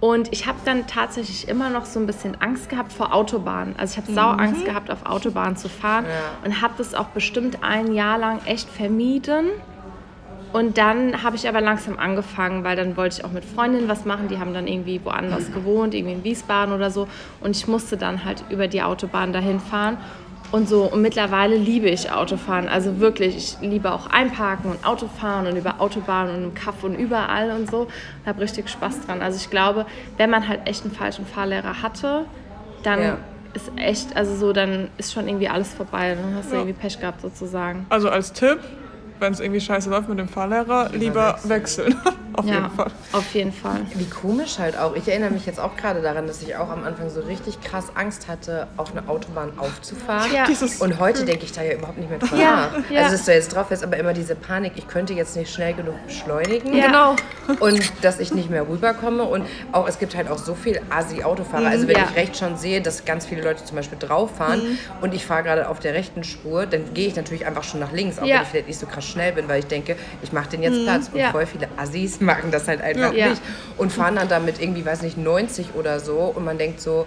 Und 0.00 0.32
ich 0.32 0.46
habe 0.46 0.56
dann 0.64 0.86
tatsächlich 0.86 1.46
immer 1.48 1.68
noch 1.68 1.84
so 1.84 2.00
ein 2.00 2.06
bisschen 2.06 2.40
Angst 2.40 2.70
gehabt 2.70 2.90
vor 2.92 3.14
Autobahnen. 3.14 3.74
Also 3.78 3.92
ich 3.92 3.96
habe 4.06 4.12
sau 4.14 4.28
Angst 4.30 4.64
gehabt, 4.64 4.90
auf 4.90 5.04
Autobahnen 5.04 5.56
zu 5.56 5.68
fahren 5.68 6.06
und 6.42 6.62
habe 6.62 6.72
das 6.78 6.94
auch 6.94 7.08
bestimmt 7.08 7.58
ein 7.62 7.92
Jahr 7.94 8.16
lang 8.18 8.40
echt 8.46 8.68
vermieden. 8.70 9.50
Und 10.52 10.78
dann 10.78 11.22
habe 11.22 11.36
ich 11.36 11.48
aber 11.48 11.60
langsam 11.60 11.96
angefangen, 11.98 12.64
weil 12.64 12.74
dann 12.76 12.96
wollte 12.96 13.18
ich 13.18 13.24
auch 13.24 13.30
mit 13.30 13.44
Freundinnen 13.44 13.88
was 13.88 14.04
machen. 14.04 14.26
Die 14.28 14.38
haben 14.38 14.52
dann 14.52 14.66
irgendwie 14.66 15.00
woanders 15.04 15.52
gewohnt, 15.52 15.94
irgendwie 15.94 16.14
in 16.14 16.24
Wiesbaden 16.24 16.74
oder 16.74 16.90
so. 16.90 17.06
Und 17.40 17.56
ich 17.56 17.68
musste 17.68 17.96
dann 17.96 18.24
halt 18.24 18.42
über 18.50 18.66
die 18.66 18.82
Autobahn 18.82 19.32
dahin 19.32 19.60
fahren. 19.60 19.96
Und 20.50 20.68
so, 20.68 20.82
und 20.86 21.00
mittlerweile 21.02 21.56
liebe 21.56 21.88
ich 21.88 22.10
Autofahren. 22.10 22.68
Also 22.68 22.98
wirklich, 22.98 23.36
ich 23.36 23.56
liebe 23.60 23.92
auch 23.92 24.08
Einparken 24.08 24.72
und 24.72 24.84
Autofahren 24.84 25.46
und 25.46 25.56
über 25.56 25.80
Autobahnen 25.80 26.34
und 26.34 26.42
im 26.42 26.54
Kaff 26.54 26.82
und 26.82 26.96
überall 26.96 27.52
und 27.52 27.70
so. 27.70 27.86
Ich 28.22 28.28
habe 28.28 28.40
richtig 28.40 28.68
Spaß 28.68 29.06
dran. 29.06 29.22
Also 29.22 29.36
ich 29.36 29.50
glaube, 29.50 29.86
wenn 30.16 30.30
man 30.30 30.48
halt 30.48 30.62
echt 30.66 30.84
einen 30.84 30.92
falschen 30.92 31.24
Fahrlehrer 31.24 31.82
hatte, 31.82 32.24
dann 32.82 33.00
Ja. 33.00 33.18
ist 33.54 33.70
echt, 33.76 34.16
also 34.16 34.34
so, 34.34 34.52
dann 34.52 34.88
ist 34.96 35.12
schon 35.12 35.28
irgendwie 35.28 35.48
alles 35.48 35.72
vorbei. 35.72 36.16
Dann 36.20 36.34
hast 36.34 36.50
du 36.50 36.56
Ja. 36.56 36.62
irgendwie 36.62 36.80
Pech 36.80 36.98
gehabt 36.98 37.20
sozusagen. 37.20 37.86
Also 37.88 38.08
als 38.10 38.32
Tipp, 38.32 38.58
wenn 39.20 39.32
es 39.32 39.40
irgendwie 39.40 39.60
scheiße 39.60 39.90
läuft 39.90 40.08
mit 40.08 40.18
dem 40.18 40.28
Fahrlehrer, 40.28 40.90
lieber 40.92 41.38
wechseln. 41.44 41.94
Auf 42.32 42.46
ja, 42.46 42.54
jeden 42.54 42.70
Fall. 42.70 42.86
auf 43.12 43.34
jeden 43.34 43.52
Fall. 43.52 43.80
Wie 43.96 44.08
komisch 44.08 44.60
halt 44.60 44.78
auch. 44.78 44.94
Ich 44.94 45.08
erinnere 45.08 45.30
mich 45.30 45.46
jetzt 45.46 45.58
auch 45.58 45.76
gerade 45.76 46.00
daran, 46.00 46.28
dass 46.28 46.40
ich 46.40 46.54
auch 46.56 46.70
am 46.70 46.84
Anfang 46.84 47.10
so 47.10 47.20
richtig 47.22 47.60
krass 47.60 47.86
Angst 47.96 48.28
hatte, 48.28 48.68
auf 48.76 48.92
eine 48.96 49.08
Autobahn 49.08 49.50
aufzufahren. 49.58 50.30
Ja. 50.32 50.44
Und 50.78 51.00
heute 51.00 51.24
denke 51.24 51.44
ich 51.44 51.50
da 51.52 51.62
ja 51.62 51.74
überhaupt 51.74 51.98
nicht 51.98 52.08
mehr 52.08 52.20
drüber 52.20 52.36
Ja, 52.36 52.70
nach. 52.72 52.88
ja. 52.90 53.00
Also, 53.02 53.16
dass 53.16 53.24
du 53.26 53.32
jetzt 53.34 53.54
drauf 53.54 53.72
ist, 53.72 53.82
aber 53.82 53.96
immer 53.96 54.12
diese 54.12 54.36
Panik, 54.36 54.74
ich 54.76 54.86
könnte 54.86 55.12
jetzt 55.12 55.36
nicht 55.36 55.52
schnell 55.52 55.74
genug 55.74 55.94
beschleunigen. 56.06 56.72
Ja. 56.72 56.86
Genau. 56.86 57.16
Und 57.58 57.92
dass 58.02 58.20
ich 58.20 58.32
nicht 58.32 58.48
mehr 58.48 58.66
rüberkomme. 58.66 59.24
Und 59.24 59.44
auch, 59.72 59.88
es 59.88 59.98
gibt 59.98 60.14
halt 60.16 60.30
auch 60.30 60.38
so 60.38 60.54
viel 60.54 60.80
Asi-Autofahrer. 60.88 61.66
Also, 61.66 61.88
wenn 61.88 61.96
Ja. 61.96 62.04
ich 62.10 62.16
rechts 62.16 62.38
schon 62.38 62.56
sehe, 62.56 62.80
dass 62.80 63.04
ganz 63.04 63.26
viele 63.26 63.42
Leute 63.42 63.64
zum 63.64 63.76
Beispiel 63.76 63.98
drauf 63.98 64.36
fahren 64.36 64.78
und 65.00 65.12
ich 65.14 65.26
fahre 65.26 65.42
gerade 65.42 65.68
auf 65.68 65.80
der 65.80 65.94
rechten 65.94 66.22
Spur, 66.22 66.64
dann 66.66 66.94
gehe 66.94 67.08
ich 67.08 67.16
natürlich 67.16 67.44
einfach 67.44 67.64
schon 67.64 67.80
nach 67.80 67.90
links, 67.92 68.20
auch 68.20 68.24
Ja. 68.24 68.36
wenn 68.36 68.42
ich 68.42 68.48
vielleicht 68.48 68.68
nicht 68.68 68.78
so 68.80 68.86
krass 68.86 69.04
schnell 69.10 69.32
bin, 69.32 69.48
weil 69.48 69.58
ich 69.60 69.66
denke, 69.66 69.96
ich 70.22 70.32
mache 70.32 70.48
den 70.50 70.62
jetzt 70.62 70.82
Platz. 70.84 71.08
Und 71.12 71.18
Ja. 71.20 71.30
voll 71.30 71.46
viele 71.46 71.68
Assis 71.76 72.20
machen 72.20 72.50
das 72.50 72.68
halt 72.68 72.80
einfach 72.80 73.12
Ja. 73.12 73.28
nicht. 73.28 73.42
Und 73.76 73.92
fahren 73.92 74.16
dann 74.16 74.28
damit 74.28 74.60
irgendwie, 74.60 74.84
weiß 74.86 75.02
nicht, 75.02 75.18
90 75.18 75.74
oder 75.74 76.00
so. 76.00 76.32
Und 76.34 76.44
man 76.44 76.58
denkt 76.58 76.80
so, 76.80 77.06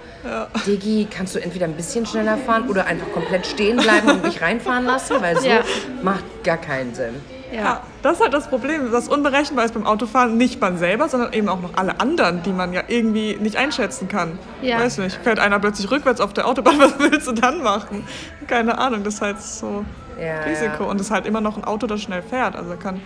Digi, 0.66 1.08
kannst 1.10 1.36
du 1.36 1.40
entweder 1.40 1.66
ein 1.66 1.74
bisschen 1.76 2.06
schneller 2.06 2.38
fahren 2.38 2.68
oder 2.70 2.86
einfach 2.86 3.12
komplett 3.14 3.46
stehen 3.48 3.78
bleiben 3.78 4.10
und 4.10 4.24
mich 4.24 4.42
reinfahren 4.42 4.86
lassen? 4.86 5.16
Weil 5.22 5.40
so 5.40 5.48
Ja. 5.48 5.62
macht 6.02 6.24
gar 6.44 6.58
keinen 6.58 6.94
Sinn. 6.94 7.16
ja, 7.54 7.84
das 8.02 8.14
ist 8.18 8.22
halt 8.24 8.34
das 8.34 8.48
Problem. 8.48 8.92
Das 8.92 9.08
unberechenbar 9.08 9.64
ist 9.66 9.76
beim 9.76 9.86
Autofahren 9.86 10.38
nicht 10.38 10.60
man 10.60 10.78
selber, 10.80 11.08
sondern 11.08 11.34
eben 11.34 11.48
auch 11.50 11.62
noch 11.62 11.76
alle 11.76 12.00
anderen, 12.00 12.42
die 12.44 12.52
man 12.52 12.74
ja 12.74 12.82
irgendwie 12.88 13.36
nicht 13.40 13.58
einschätzen 13.58 14.08
kann. 14.08 14.40
Ja. 14.64 14.80
Weiß 14.80 14.98
nicht, 14.98 15.20
fährt 15.24 15.38
einer 15.40 15.60
plötzlich 15.60 15.92
rückwärts 15.92 16.20
auf 16.20 16.34
der 16.34 16.48
Autobahn, 16.48 16.76
was 16.80 16.98
willst 16.98 17.28
du 17.28 17.32
dann 17.34 17.62
machen? 17.62 18.04
Keine 18.48 18.78
Ahnung, 18.80 19.04
das 19.04 19.16
ist 19.16 19.22
halt 19.22 19.40
so 19.42 19.86
Ja, 20.20 20.42
Risiko. 20.42 20.84
ja. 20.84 20.90
Und 20.90 21.00
es 21.00 21.08
ist 21.08 21.12
halt 21.12 21.26
immer 21.26 21.42
noch 21.42 21.58
ein 21.58 21.64
Auto, 21.64 21.88
das 21.88 22.02
schnell 22.02 22.22
fährt. 22.22 22.56
Also 22.56 22.76
kann 22.76 22.96
ein 22.96 23.02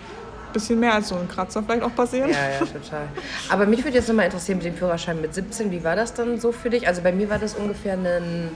bisschen 0.54 0.80
mehr 0.80 0.94
als 0.94 1.10
so 1.10 1.16
ein 1.16 1.28
Kratzer 1.28 1.64
vielleicht 1.64 1.84
auch 1.84 1.96
passieren. 1.96 2.30
Ja, 2.30 2.50
ja, 2.60 2.60
total. 2.60 3.08
Aber 3.50 3.66
mich 3.66 3.84
würde 3.84 3.98
jetzt 3.98 4.08
nochmal 4.08 4.26
interessieren 4.26 4.58
mit 4.58 4.66
dem 4.66 4.76
Führerschein 4.76 5.22
mit 5.22 5.34
17, 5.34 5.72
wie 5.72 5.84
war 5.84 5.96
das 5.96 6.14
dann 6.14 6.40
so 6.40 6.52
für 6.52 6.70
dich? 6.70 6.88
Also 6.88 7.02
bei 7.02 7.12
mir 7.12 7.30
war 7.30 7.40
das 7.40 7.56
ungefähr 7.56 7.94
ein 7.94 8.52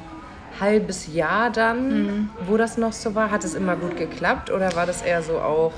halbes 0.60 1.13
Jahr 1.13 1.50
dann, 1.50 2.29
wo 2.48 2.58
das 2.58 2.77
noch 2.77 2.93
so 2.93 3.15
war. 3.15 3.31
Hat 3.31 3.43
es 3.43 3.55
immer 3.55 3.75
gut 3.75 3.98
geklappt 3.98 4.51
oder 4.51 4.75
war 4.75 4.86
das 4.86 5.01
eher 5.01 5.22
so 5.22 5.39
auch... 5.39 5.74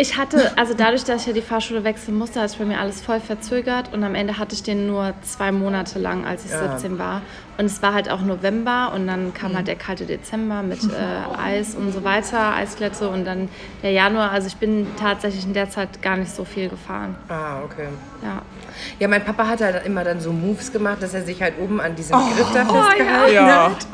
Ich 0.00 0.16
hatte, 0.16 0.56
also 0.56 0.74
dadurch, 0.74 1.02
dass 1.02 1.22
ich 1.22 1.26
ja 1.26 1.32
die 1.32 1.42
Fahrschule 1.42 1.82
wechseln 1.82 2.16
musste, 2.16 2.40
hat 2.40 2.50
sich 2.50 2.58
bei 2.60 2.64
mir 2.64 2.78
alles 2.78 3.00
voll 3.00 3.18
verzögert 3.18 3.92
und 3.92 4.04
am 4.04 4.14
Ende 4.14 4.38
hatte 4.38 4.54
ich 4.54 4.62
den 4.62 4.86
nur 4.86 5.12
zwei 5.22 5.50
Monate 5.50 5.98
lang, 5.98 6.24
als 6.24 6.44
ich 6.44 6.52
Ja. 6.52 6.78
17 6.78 7.00
war. 7.00 7.20
Und 7.58 7.64
es 7.64 7.82
war 7.82 7.94
halt 7.94 8.08
auch 8.08 8.20
November 8.20 8.92
und 8.94 9.08
dann 9.08 9.34
kam 9.34 9.56
halt 9.56 9.66
der 9.66 9.74
kalte 9.74 10.06
Dezember 10.06 10.62
mit 10.62 10.84
äh, 10.84 11.36
Eis 11.36 11.74
und 11.74 11.90
so 11.90 12.04
weiter, 12.04 12.54
Eisglätte 12.54 13.08
und 13.08 13.24
dann 13.24 13.48
der 13.82 13.90
Januar. 13.90 14.30
Also 14.30 14.46
ich 14.46 14.56
bin 14.58 14.86
tatsächlich 15.00 15.44
in 15.44 15.52
der 15.54 15.68
Zeit 15.68 16.00
gar 16.00 16.16
nicht 16.16 16.30
so 16.30 16.44
viel 16.44 16.68
gefahren. 16.68 17.16
Ah, 17.28 17.60
okay. 17.64 17.88
Ja. 18.22 18.42
Ja, 18.98 19.08
mein 19.08 19.24
Papa 19.24 19.46
hat 19.46 19.60
halt 19.60 19.84
immer 19.86 20.04
dann 20.04 20.20
so 20.20 20.32
Moves 20.32 20.72
gemacht, 20.72 21.02
dass 21.02 21.14
er 21.14 21.22
sich 21.22 21.40
halt 21.42 21.54
oben 21.60 21.80
an 21.80 21.94
diesem 21.96 22.16
Griff 22.18 22.48
da 22.54 22.64
festgehalten 22.64 23.34
Ja. 23.34 23.70
hat. 23.70 23.86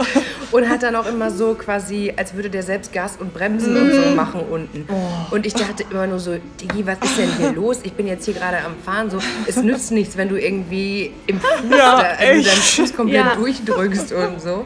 Und 0.53 0.69
hat 0.69 0.83
dann 0.83 0.95
auch 0.97 1.07
immer 1.07 1.31
so 1.31 1.55
quasi, 1.55 2.13
als 2.17 2.35
würde 2.35 2.49
der 2.51 2.63
selbst 2.63 2.93
Gas 2.93 3.17
und 3.19 3.35
Bremsen 3.35 3.77
und 3.77 3.93
so 3.93 4.01
machen 4.15 4.41
unten. 4.41 4.87
Und 5.31 5.47
ich 5.47 5.55
dachte 5.55 5.85
immer 5.91 6.07
nur 6.07 6.19
so, 6.21 6.37
Digi, 6.61 6.87
was 6.87 6.99
ist 7.03 7.19
denn 7.19 7.31
hier 7.39 7.53
los? 7.53 7.81
Ich 7.83 7.93
bin 7.95 8.07
jetzt 8.07 8.25
hier 8.25 8.35
gerade 8.35 8.59
am 8.65 8.77
Fahren. 8.85 9.11
So, 9.11 9.19
es 9.47 9.57
nützt 9.57 9.91
nichts, 9.91 10.17
wenn 10.17 10.29
du 10.29 10.37
irgendwie 10.41 11.13
im 11.27 11.41
Fuß, 11.41 11.49
Ja, 11.71 12.01
da, 12.01 12.07
also 12.19 12.43
deinen 12.49 12.57
Fuß 12.63 12.95
komplett 12.95 13.25
Ja. 13.25 13.35
durchdrückst 13.35 14.13
und 14.13 14.41
so. 14.41 14.65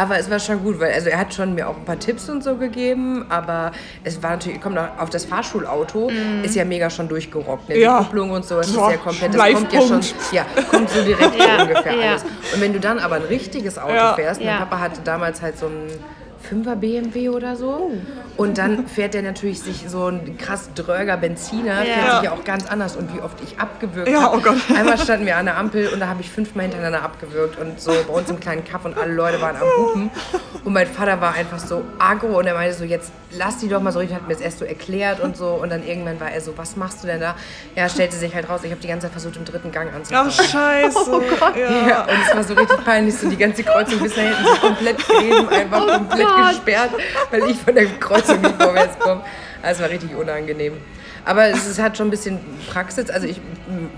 Aber 0.00 0.18
es 0.18 0.30
war 0.30 0.38
schon 0.38 0.62
gut, 0.62 0.80
weil 0.80 0.94
also 0.94 1.10
er 1.10 1.18
hat 1.18 1.34
schon 1.34 1.54
mir 1.54 1.68
auch 1.68 1.76
ein 1.76 1.84
paar 1.84 1.98
Tipps 1.98 2.30
und 2.30 2.42
so 2.42 2.56
gegeben, 2.56 3.26
aber 3.28 3.70
es 4.02 4.22
war 4.22 4.30
natürlich, 4.30 4.58
kommt 4.58 4.76
noch 4.76 4.88
auf 4.98 5.10
das 5.10 5.26
Fahrschulauto, 5.26 6.10
ist 6.42 6.54
ja 6.54 6.64
mega 6.64 6.88
schon 6.88 7.06
durchgerockt. 7.06 7.68
Ne? 7.68 7.74
Die 7.74 7.80
Ja. 7.82 7.98
Kupplung 7.98 8.30
und 8.30 8.46
so, 8.46 8.56
das 8.56 8.72
Boah, 8.72 8.86
ist 8.88 8.96
ja 8.96 9.02
komplett, 9.02 9.34
das 9.34 9.52
kommt 9.52 9.72
ja 9.74 9.80
schon, 9.82 10.00
ja, 10.32 10.46
kommt 10.70 10.88
so 10.88 11.02
direkt 11.02 11.34
Ja, 11.38 11.62
ungefähr 11.64 11.94
ja. 11.94 12.10
alles. 12.12 12.22
Und 12.54 12.60
wenn 12.62 12.72
du 12.72 12.80
dann 12.80 12.98
aber 12.98 13.16
ein 13.16 13.24
richtiges 13.24 13.76
Auto 13.78 13.92
Ja. 13.92 14.14
fährst, 14.14 14.40
Ja. 14.40 14.52
mein 14.52 14.58
Papa 14.60 14.78
hatte 14.78 15.02
damals 15.04 15.42
halt 15.42 15.58
so 15.58 15.66
ein 15.66 15.90
5er 16.50 16.74
BMW 16.76 17.28
oder 17.28 17.56
so. 17.56 17.90
Und 18.36 18.58
dann 18.58 18.86
fährt 18.86 19.14
der 19.14 19.22
natürlich 19.22 19.60
sich 19.60 19.84
so 19.88 20.06
ein 20.08 20.36
krass 20.38 20.70
dröger 20.74 21.16
Benziner, 21.16 21.84
Ja. 21.84 21.94
fährt 21.94 22.12
sich 22.14 22.22
ja 22.24 22.32
auch 22.32 22.44
ganz 22.44 22.66
anders. 22.66 22.96
Und 22.96 23.14
wie 23.14 23.20
oft 23.20 23.36
ich 23.42 23.58
abgewürgt 23.60 24.08
Ja, 24.08 24.22
habe. 24.22 24.38
oh 24.38 24.40
Gott. 24.40 24.56
Einmal 24.76 24.98
standen 24.98 25.26
wir 25.26 25.36
an 25.36 25.44
der 25.46 25.56
Ampel 25.58 25.88
und 25.88 26.00
da 26.00 26.08
habe 26.08 26.20
ich 26.22 26.30
fünfmal 26.30 26.64
hintereinander 26.64 27.02
abgewürgt. 27.02 27.58
Und 27.58 27.80
so 27.80 27.92
bei 28.08 28.12
uns 28.14 28.30
im 28.30 28.40
kleinen 28.40 28.64
Kaff 28.64 28.84
und 28.84 28.96
alle 28.98 29.12
Leute 29.12 29.40
waren 29.40 29.56
am 29.56 29.62
Hupen. 29.78 30.10
Und 30.64 30.72
mein 30.72 30.86
Vater 30.86 31.20
war 31.20 31.34
einfach 31.34 31.58
so 31.58 31.82
aggro 31.98 32.38
und 32.38 32.46
er 32.46 32.54
meinte 32.54 32.74
so, 32.76 32.84
jetzt 32.84 33.12
lass 33.36 33.58
die 33.58 33.68
doch 33.68 33.80
mal 33.80 33.92
so 33.92 33.98
richtig, 34.00 34.16
hat 34.16 34.26
mir 34.26 34.34
das 34.34 34.42
erst 34.42 34.58
so 34.58 34.64
erklärt 34.64 35.20
und 35.20 35.36
so. 35.36 35.48
Und 35.50 35.70
dann 35.70 35.86
irgendwann 35.86 36.18
war 36.20 36.30
er 36.30 36.40
so, 36.40 36.56
was 36.56 36.76
machst 36.76 37.02
du 37.02 37.06
denn 37.06 37.20
da? 37.20 37.34
Ja, 37.76 37.88
stellte 37.88 38.16
sich 38.16 38.34
halt 38.34 38.48
raus, 38.48 38.60
ich 38.64 38.70
habe 38.70 38.80
die 38.80 38.88
ganze 38.88 39.06
Zeit 39.06 39.12
versucht, 39.12 39.36
im 39.36 39.44
dritten 39.44 39.70
Gang 39.70 39.92
anzufahren. 39.94 40.28
Ach, 40.30 40.42
scheiße. 40.42 41.10
ja. 41.60 41.88
Ja, 41.88 42.02
und 42.02 42.10
es 42.28 42.34
war 42.34 42.44
so 42.44 42.54
richtig 42.54 42.84
peinlich, 42.84 43.14
so 43.16 43.28
die 43.28 43.36
ganze 43.36 43.62
Kreuzung 43.62 44.00
bis 44.00 44.14
da 44.14 44.20
hinten 44.22 44.44
so 44.44 44.54
komplett 44.66 44.98
Gräben, 45.06 45.48
einfach 45.48 45.86
komplett 45.86 46.26
Gott. 46.26 46.39
Gesperrt, 46.48 46.90
weil 47.30 47.42
ich 47.50 47.56
von 47.58 47.74
der 47.74 47.86
Kreuzung 47.86 48.40
nicht 48.40 48.54
vorwärts 48.60 48.98
komme. 48.98 49.22
Das 49.62 49.80
war 49.80 49.88
richtig 49.90 50.14
unangenehm. 50.16 50.74
Aber 51.22 51.44
es 51.48 51.66
ist, 51.66 51.78
hat 51.78 51.98
schon 51.98 52.06
ein 52.06 52.10
bisschen 52.10 52.38
Praxis. 52.70 53.10
Also 53.10 53.26
ich 53.26 53.38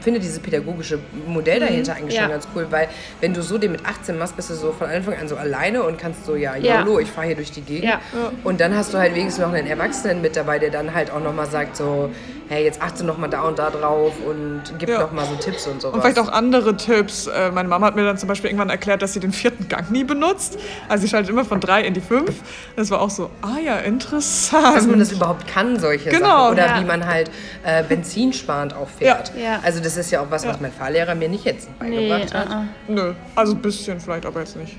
finde 0.01 0.19
dieses 0.19 0.41
pädagogische 0.41 0.99
Modell 1.25 1.61
Mhm. 1.61 1.65
dahinter 1.67 1.95
eigentlich 1.95 2.17
Ja. 2.17 2.23
schon 2.23 2.31
ganz 2.33 2.49
cool, 2.55 2.67
weil 2.71 2.89
wenn 3.21 3.33
du 3.33 3.43
so 3.43 3.59
den 3.59 3.71
mit 3.73 3.87
18 3.87 4.19
machst, 4.19 4.35
bist 4.35 4.51
du 4.51 4.55
so 4.55 4.73
von 4.73 4.91
Anfang 4.91 5.15
an 5.17 5.29
so 5.29 5.37
alleine 5.37 5.85
und 5.85 5.99
kannst 5.99 6.27
so, 6.27 6.35
ja, 6.35 6.57
Ja. 6.57 6.81
YOLO, 6.81 6.99
ich 6.99 7.09
fahre 7.09 7.29
hier 7.29 7.37
durch 7.37 7.53
die 7.53 7.61
Gegend. 7.61 7.85
Ja. 7.85 8.01
Und 8.43 8.61
dann 8.61 8.77
hast 8.77 8.93
du 8.93 8.99
halt 8.99 9.15
wenigstens 9.15 9.45
noch 9.45 9.53
einen 9.53 9.69
Erwachsenen 9.69 10.21
mit 10.21 10.35
dabei, 10.35 10.59
der 10.59 10.71
dann 10.71 10.95
halt 10.95 11.13
auch 11.13 11.21
nochmal 11.23 11.47
sagt 11.47 11.77
so, 11.77 12.11
hey, 12.53 12.65
jetzt 12.65 12.81
achte 12.83 13.05
nochmal 13.05 13.31
da 13.31 13.43
und 13.43 13.59
da 13.59 13.71
drauf 13.71 14.13
und 14.27 14.63
gib 14.79 14.89
Ja. 14.89 14.97
noch 15.01 15.07
nochmal 15.07 15.25
so 15.27 15.35
Tipps 15.37 15.67
und 15.67 15.81
sowas. 15.83 15.95
Und 15.95 16.01
vielleicht 16.03 16.19
auch 16.19 16.31
andere 16.33 16.77
Tipps. 16.77 17.27
Äh, 17.27 17.51
Meine 17.51 17.69
Mama 17.69 17.87
hat 17.87 17.97
mir 17.97 18.05
dann 18.05 18.19
zum 18.19 18.29
Beispiel 18.29 18.51
irgendwann 18.51 18.71
erklärt, 18.71 19.03
dass 19.03 19.13
sie 19.15 19.21
den 19.21 19.33
vierten 19.33 19.69
Gang 19.69 19.91
nie 19.91 20.05
benutzt. 20.05 20.59
Also 20.89 21.03
sie 21.03 21.09
schaltet 21.09 21.31
immer 21.31 21.45
von 21.45 21.61
drei 21.61 21.83
in 21.83 21.95
die 21.95 22.01
fünf. 22.01 22.35
Das 22.77 22.91
war 22.91 23.01
auch 23.01 23.11
so, 23.11 23.31
ah 23.43 23.59
ja, 23.65 23.79
interessant. 23.79 24.77
dass 24.77 24.87
man 24.87 24.99
das 24.99 25.13
überhaupt 25.13 25.47
kann, 25.47 25.79
solche 25.79 26.11
Genau. 26.11 26.27
Sachen. 26.29 26.53
Oder 26.53 26.67
Ja. 26.67 26.81
wie 26.81 26.85
man 26.85 27.07
halt 27.07 27.31
äh, 27.65 27.83
benzinsparend 27.83 28.75
auch 28.75 28.89
fährt. 28.89 29.33
Ja. 29.37 29.43
Ja. 29.43 29.61
Also 29.63 29.81
das 29.81 29.97
ist 29.97 30.11
ja 30.11 30.21
auch 30.21 30.31
was, 30.31 30.47
was 30.47 30.61
mein 30.61 30.73
Fahrlehrer 30.73 31.15
mir 31.15 31.29
nicht 31.29 31.45
jetzt 31.45 31.69
Nee, 31.83 32.09
beigebracht 32.09 32.35
hat. 32.35 32.49
uh-uh. 32.51 32.65
Nö, 32.89 33.13
also 33.35 33.53
ein 33.55 33.63
bisschen 33.63 34.01
vielleicht, 34.01 34.27
aber 34.27 34.41
jetzt 34.41 34.57
nicht. 34.57 34.77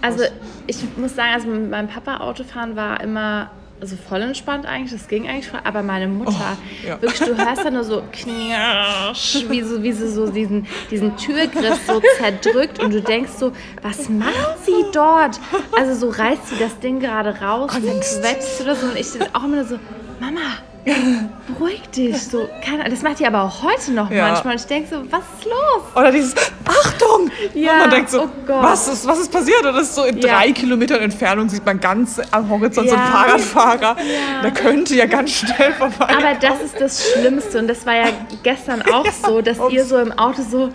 Also 0.00 0.22
ich 0.68 0.78
muss 0.96 1.16
sagen, 1.16 1.30
also 1.34 1.48
mit 1.48 1.70
meinem 1.70 1.88
Papa 1.88 2.18
Autofahren 2.18 2.76
war 2.76 3.00
immer 3.00 3.50
so 3.82 3.96
voll 4.08 4.22
entspannt 4.22 4.66
eigentlich, 4.66 4.92
das 4.92 5.08
ging 5.08 5.28
eigentlich 5.28 5.48
voll, 5.48 5.60
aber 5.64 5.82
meine 5.82 6.08
Mutter, 6.08 6.56
Oh, 6.84 6.86
ja. 6.88 7.00
wirklich, 7.00 7.20
du 7.20 7.36
hörst 7.36 7.64
da 7.64 7.70
nur 7.70 7.84
so 7.84 8.02
knirsch, 8.12 9.44
wie, 9.48 9.62
so, 9.62 9.82
wie 9.82 9.92
sie 9.92 10.08
so 10.08 10.30
diesen, 10.30 10.66
diesen 10.90 11.16
Türgriff 11.16 11.80
so 11.86 12.00
zerdrückt 12.18 12.78
und 12.82 12.92
du 12.92 13.00
denkst 13.00 13.32
so, 13.38 13.52
was 13.82 14.08
macht 14.08 14.64
sie 14.64 14.84
dort? 14.92 15.38
Also 15.78 15.94
so 15.94 16.08
reißt 16.10 16.48
sie 16.48 16.58
das 16.58 16.78
Ding 16.80 17.00
gerade 17.00 17.40
raus, 17.40 17.70
Angst. 17.74 18.20
quetscht 18.22 18.60
oder 18.62 18.74
so 18.74 18.86
und 18.86 18.96
ich 18.96 19.06
auch 19.34 19.44
immer 19.44 19.56
nur 19.56 19.64
so, 19.64 19.78
Mama, 20.20 20.40
beruhig 21.46 21.82
dich. 21.94 22.22
So, 22.28 22.48
keine, 22.64 22.88
das 22.88 23.02
macht 23.02 23.18
die 23.20 23.26
aber 23.26 23.42
auch 23.42 23.62
heute 23.62 23.92
noch 23.92 24.10
Ja. 24.10 24.28
manchmal 24.28 24.54
und 24.54 24.60
ich 24.60 24.66
denke 24.66 24.88
so, 24.88 25.02
was 25.10 25.20
ist 25.38 25.44
los? 25.44 25.82
Oder 25.94 26.12
dieses 26.12 26.34
Achtung! 26.66 27.30
Ja, 27.54 27.72
und 27.72 27.78
man 27.80 27.90
denkt 27.90 28.10
so, 28.10 28.22
oh 28.22 28.28
Gott. 28.46 28.62
was, 28.62 28.88
ist, 28.88 29.06
was 29.06 29.18
ist 29.20 29.32
passiert? 29.32 29.64
Und 29.64 29.74
das 29.74 29.84
ist 29.84 29.94
so 29.94 30.04
in 30.04 30.18
Ja. 30.18 30.36
drei 30.38 30.52
Kilometern 30.52 31.00
Entfernung 31.00 31.48
sieht 31.48 31.64
man 31.64 31.80
ganz 31.80 32.20
am 32.30 32.48
Horizont 32.48 32.88
so 32.88 32.94
einen 32.94 33.04
Ja. 33.04 33.10
Fahrradfahrer. 33.12 33.96
Der 34.42 34.50
könnte 34.50 34.94
ja 34.94 35.06
ganz 35.06 35.30
schnell 35.32 35.72
vorbei. 35.74 36.06
Aber 36.08 36.34
das 36.40 36.60
ist 36.62 36.80
das 36.80 37.10
Schlimmste 37.12 37.58
und 37.58 37.68
das 37.68 37.84
war 37.86 37.94
ja 37.94 38.06
gestern 38.42 38.82
auch 38.92 39.06
so, 39.10 39.40
dass 39.40 39.58
ihr 39.70 39.84
so 39.84 39.98
im 39.98 40.12
Auto 40.18 40.42
so 40.42 40.70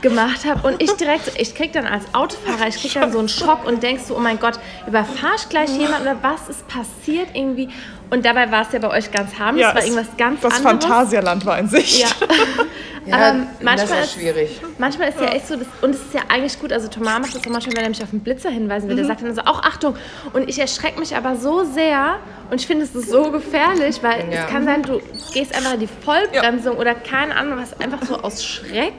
gemacht 0.00 0.40
habt 0.48 0.64
und 0.64 0.82
ich 0.82 0.92
direkt, 0.92 1.32
ich 1.40 1.54
krieg 1.54 1.72
dann 1.72 1.86
als 1.86 2.04
Autofahrer, 2.14 2.68
ich 2.68 2.76
krieg 2.80 2.92
dann 2.94 3.12
so 3.12 3.18
einen 3.18 3.28
Schock 3.28 3.66
und 3.66 3.82
denkst 3.82 4.04
so, 4.08 4.16
oh 4.16 4.20
mein 4.20 4.38
Gott, 4.38 4.58
überfahr 4.86 5.32
ich 5.36 5.48
gleich 5.48 5.70
jemand 5.70 6.02
oder 6.02 6.16
was 6.22 6.48
ist 6.48 6.66
passiert 6.68 7.28
irgendwie? 7.34 7.68
Und 8.14 8.24
dabei 8.24 8.48
war 8.52 8.62
es 8.62 8.72
ja 8.72 8.78
bei 8.78 8.90
euch 8.90 9.10
ganz 9.10 9.36
harmlos, 9.38 9.66
es 9.70 9.74
war 9.74 9.82
irgendwas 9.82 10.06
ganz 10.16 10.40
das 10.40 10.54
anderes. 10.54 10.84
Phantasialand 10.84 11.44
war 11.44 11.58
in 11.58 11.68
Sicht. 11.68 11.98
Ja. 12.00 12.08
Ja, 13.06 13.16
Aber 13.16 13.38
das 13.40 13.46
manchmal 13.62 13.98
ist 13.98 14.04
ist- 14.06 14.12
schwierig. 14.14 14.60
Manchmal 14.78 15.10
ist 15.10 15.20
ja 15.20 15.26
echt 15.26 15.46
so, 15.46 15.56
das, 15.56 15.66
und 15.82 15.90
es 15.90 16.00
ist 16.00 16.14
ja 16.14 16.22
eigentlich 16.30 16.58
gut, 16.58 16.72
also 16.72 16.88
Thomas 16.88 17.18
macht 17.20 17.34
das 17.34 17.42
auch 17.46 17.50
manchmal, 17.50 17.76
wenn 17.76 17.82
er 17.82 17.88
mich 17.90 18.02
auf 18.02 18.08
den 18.08 18.20
Blitzer 18.20 18.48
hinweisen 18.48 18.88
will, 18.88 18.96
der 18.96 19.04
sagt 19.04 19.20
dann 19.20 19.34
so, 19.34 19.42
auch 19.42 19.62
Achtung. 19.62 19.94
Und 20.32 20.48
ich 20.48 20.58
erschrecke 20.58 20.98
mich 20.98 21.14
aber 21.14 21.36
so 21.36 21.64
sehr 21.64 22.16
und 22.50 22.58
ich 22.62 22.66
finde, 22.66 22.84
es 22.86 22.94
ist 22.94 23.10
so 23.10 23.30
gefährlich, 23.30 24.02
weil 24.02 24.32
Ja. 24.32 24.44
es 24.44 24.50
kann 24.50 24.64
sein, 24.64 24.82
du 24.84 25.02
gehst 25.34 25.54
einfach 25.54 25.74
in 25.74 25.80
die 25.80 25.88
Vollbremsung 26.02 26.78
oder 26.78 26.94
keine 26.94 27.36
Ahnung, 27.36 27.58
was 27.60 27.78
einfach 27.78 28.06
so 28.08 28.16
aus 28.22 28.42
Schreck. 28.42 28.94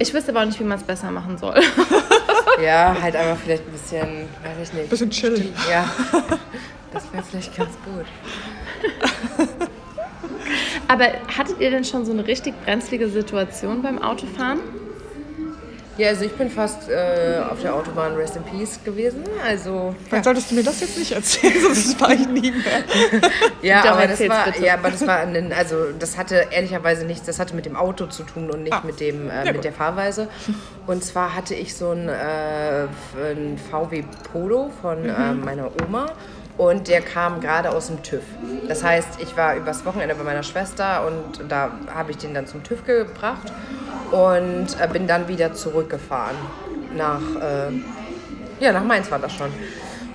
Ich 0.00 0.12
wüsste 0.12 0.32
aber 0.32 0.40
auch 0.40 0.46
nicht, 0.46 0.58
wie 0.58 0.64
man 0.64 0.78
es 0.78 0.84
besser 0.84 1.12
machen 1.12 1.38
soll. 1.38 1.54
Ja, 2.64 2.96
halt 3.00 3.14
einfach 3.14 3.36
vielleicht 3.44 3.62
ein 3.64 3.70
bisschen, 3.72 4.28
weiß 4.42 4.68
ich 4.68 4.72
nicht. 4.72 4.90
Bisschen 4.90 5.10
chillen. 5.10 5.54
Ja, 5.70 5.88
das 6.92 7.12
wäre 7.12 7.22
vielleicht 7.22 7.56
ganz 7.56 7.70
gut. 7.84 8.06
Aber 10.88 11.04
hattet 11.36 11.60
ihr 11.60 11.70
denn 11.70 11.84
schon 11.84 12.04
so 12.06 12.12
eine 12.12 12.26
richtig 12.26 12.54
brenzlige 12.64 13.08
Situation 13.08 13.82
beim 13.82 14.00
Autofahren? 14.00 14.60
Ja, 15.98 16.10
also 16.10 16.24
ich 16.24 16.32
bin 16.32 16.48
fast 16.48 16.88
äh, 16.88 17.40
auf 17.50 17.60
der 17.60 17.74
Autobahn 17.74 18.14
Rest 18.14 18.36
in 18.36 18.44
Peace 18.44 18.78
gewesen. 18.84 19.24
Also 19.44 19.96
Dann 20.12 20.22
solltest 20.22 20.48
du 20.48 20.54
mir 20.54 20.62
das 20.62 20.80
jetzt 20.80 20.96
nicht 20.96 21.10
erzählen, 21.10 21.54
sonst 21.60 21.98
fahre 21.98 22.14
ich 22.14 22.28
nie 22.28 22.52
mehr. 22.52 22.62
Ja, 23.62 23.82
Doch, 23.82 23.90
aber 23.98 24.06
das 24.06 24.20
war, 24.28 24.44
bitte. 24.44 24.64
ja, 24.64 24.74
aber 24.74 24.90
das 24.92 25.04
war, 25.04 25.18
ein, 25.18 25.52
also 25.52 25.90
das 25.98 26.16
hatte 26.16 26.46
ehrlicherweise 26.52 27.04
nichts, 27.04 27.26
das 27.26 27.40
hatte 27.40 27.56
mit 27.56 27.66
dem 27.66 27.74
Auto 27.74 28.06
zu 28.06 28.22
tun 28.22 28.48
und 28.48 28.62
nicht 28.62 28.72
Ah. 28.74 28.82
mit 28.86 29.00
dem, 29.00 29.28
äh, 29.28 29.46
Ja, 29.46 29.52
mit 29.52 29.64
der 29.64 29.72
Fahrweise. 29.72 30.28
Und 30.86 31.02
zwar 31.02 31.34
hatte 31.34 31.56
ich 31.56 31.74
so 31.74 31.90
ein, 31.90 32.08
äh, 32.08 32.84
ein 32.84 33.58
VW 33.68 34.04
Polo 34.32 34.70
von 34.80 35.02
Mhm. 35.02 35.08
äh, 35.08 35.34
meiner 35.34 35.68
Oma 35.84 36.12
und 36.58 36.88
der 36.88 37.00
kam 37.00 37.40
gerade 37.40 37.70
aus 37.70 37.86
dem 37.86 38.02
TÜV. 38.02 38.22
Das 38.66 38.84
heißt, 38.84 39.20
ich 39.20 39.36
war 39.36 39.56
übers 39.56 39.86
Wochenende 39.86 40.14
bei 40.14 40.24
meiner 40.24 40.42
Schwester 40.42 41.06
und 41.06 41.50
da 41.50 41.70
habe 41.94 42.10
ich 42.10 42.18
den 42.18 42.34
dann 42.34 42.46
zum 42.46 42.62
TÜV 42.62 42.84
gebracht 42.84 43.52
und 44.10 44.66
äh, 44.80 44.88
bin 44.92 45.06
dann 45.06 45.28
wieder 45.28 45.54
zurückgefahren 45.54 46.36
nach, 46.94 47.20
äh, 47.40 47.72
ja, 48.60 48.72
nach 48.72 48.84
Mainz 48.84 49.10
war 49.10 49.18
das 49.18 49.32
schon. 49.32 49.50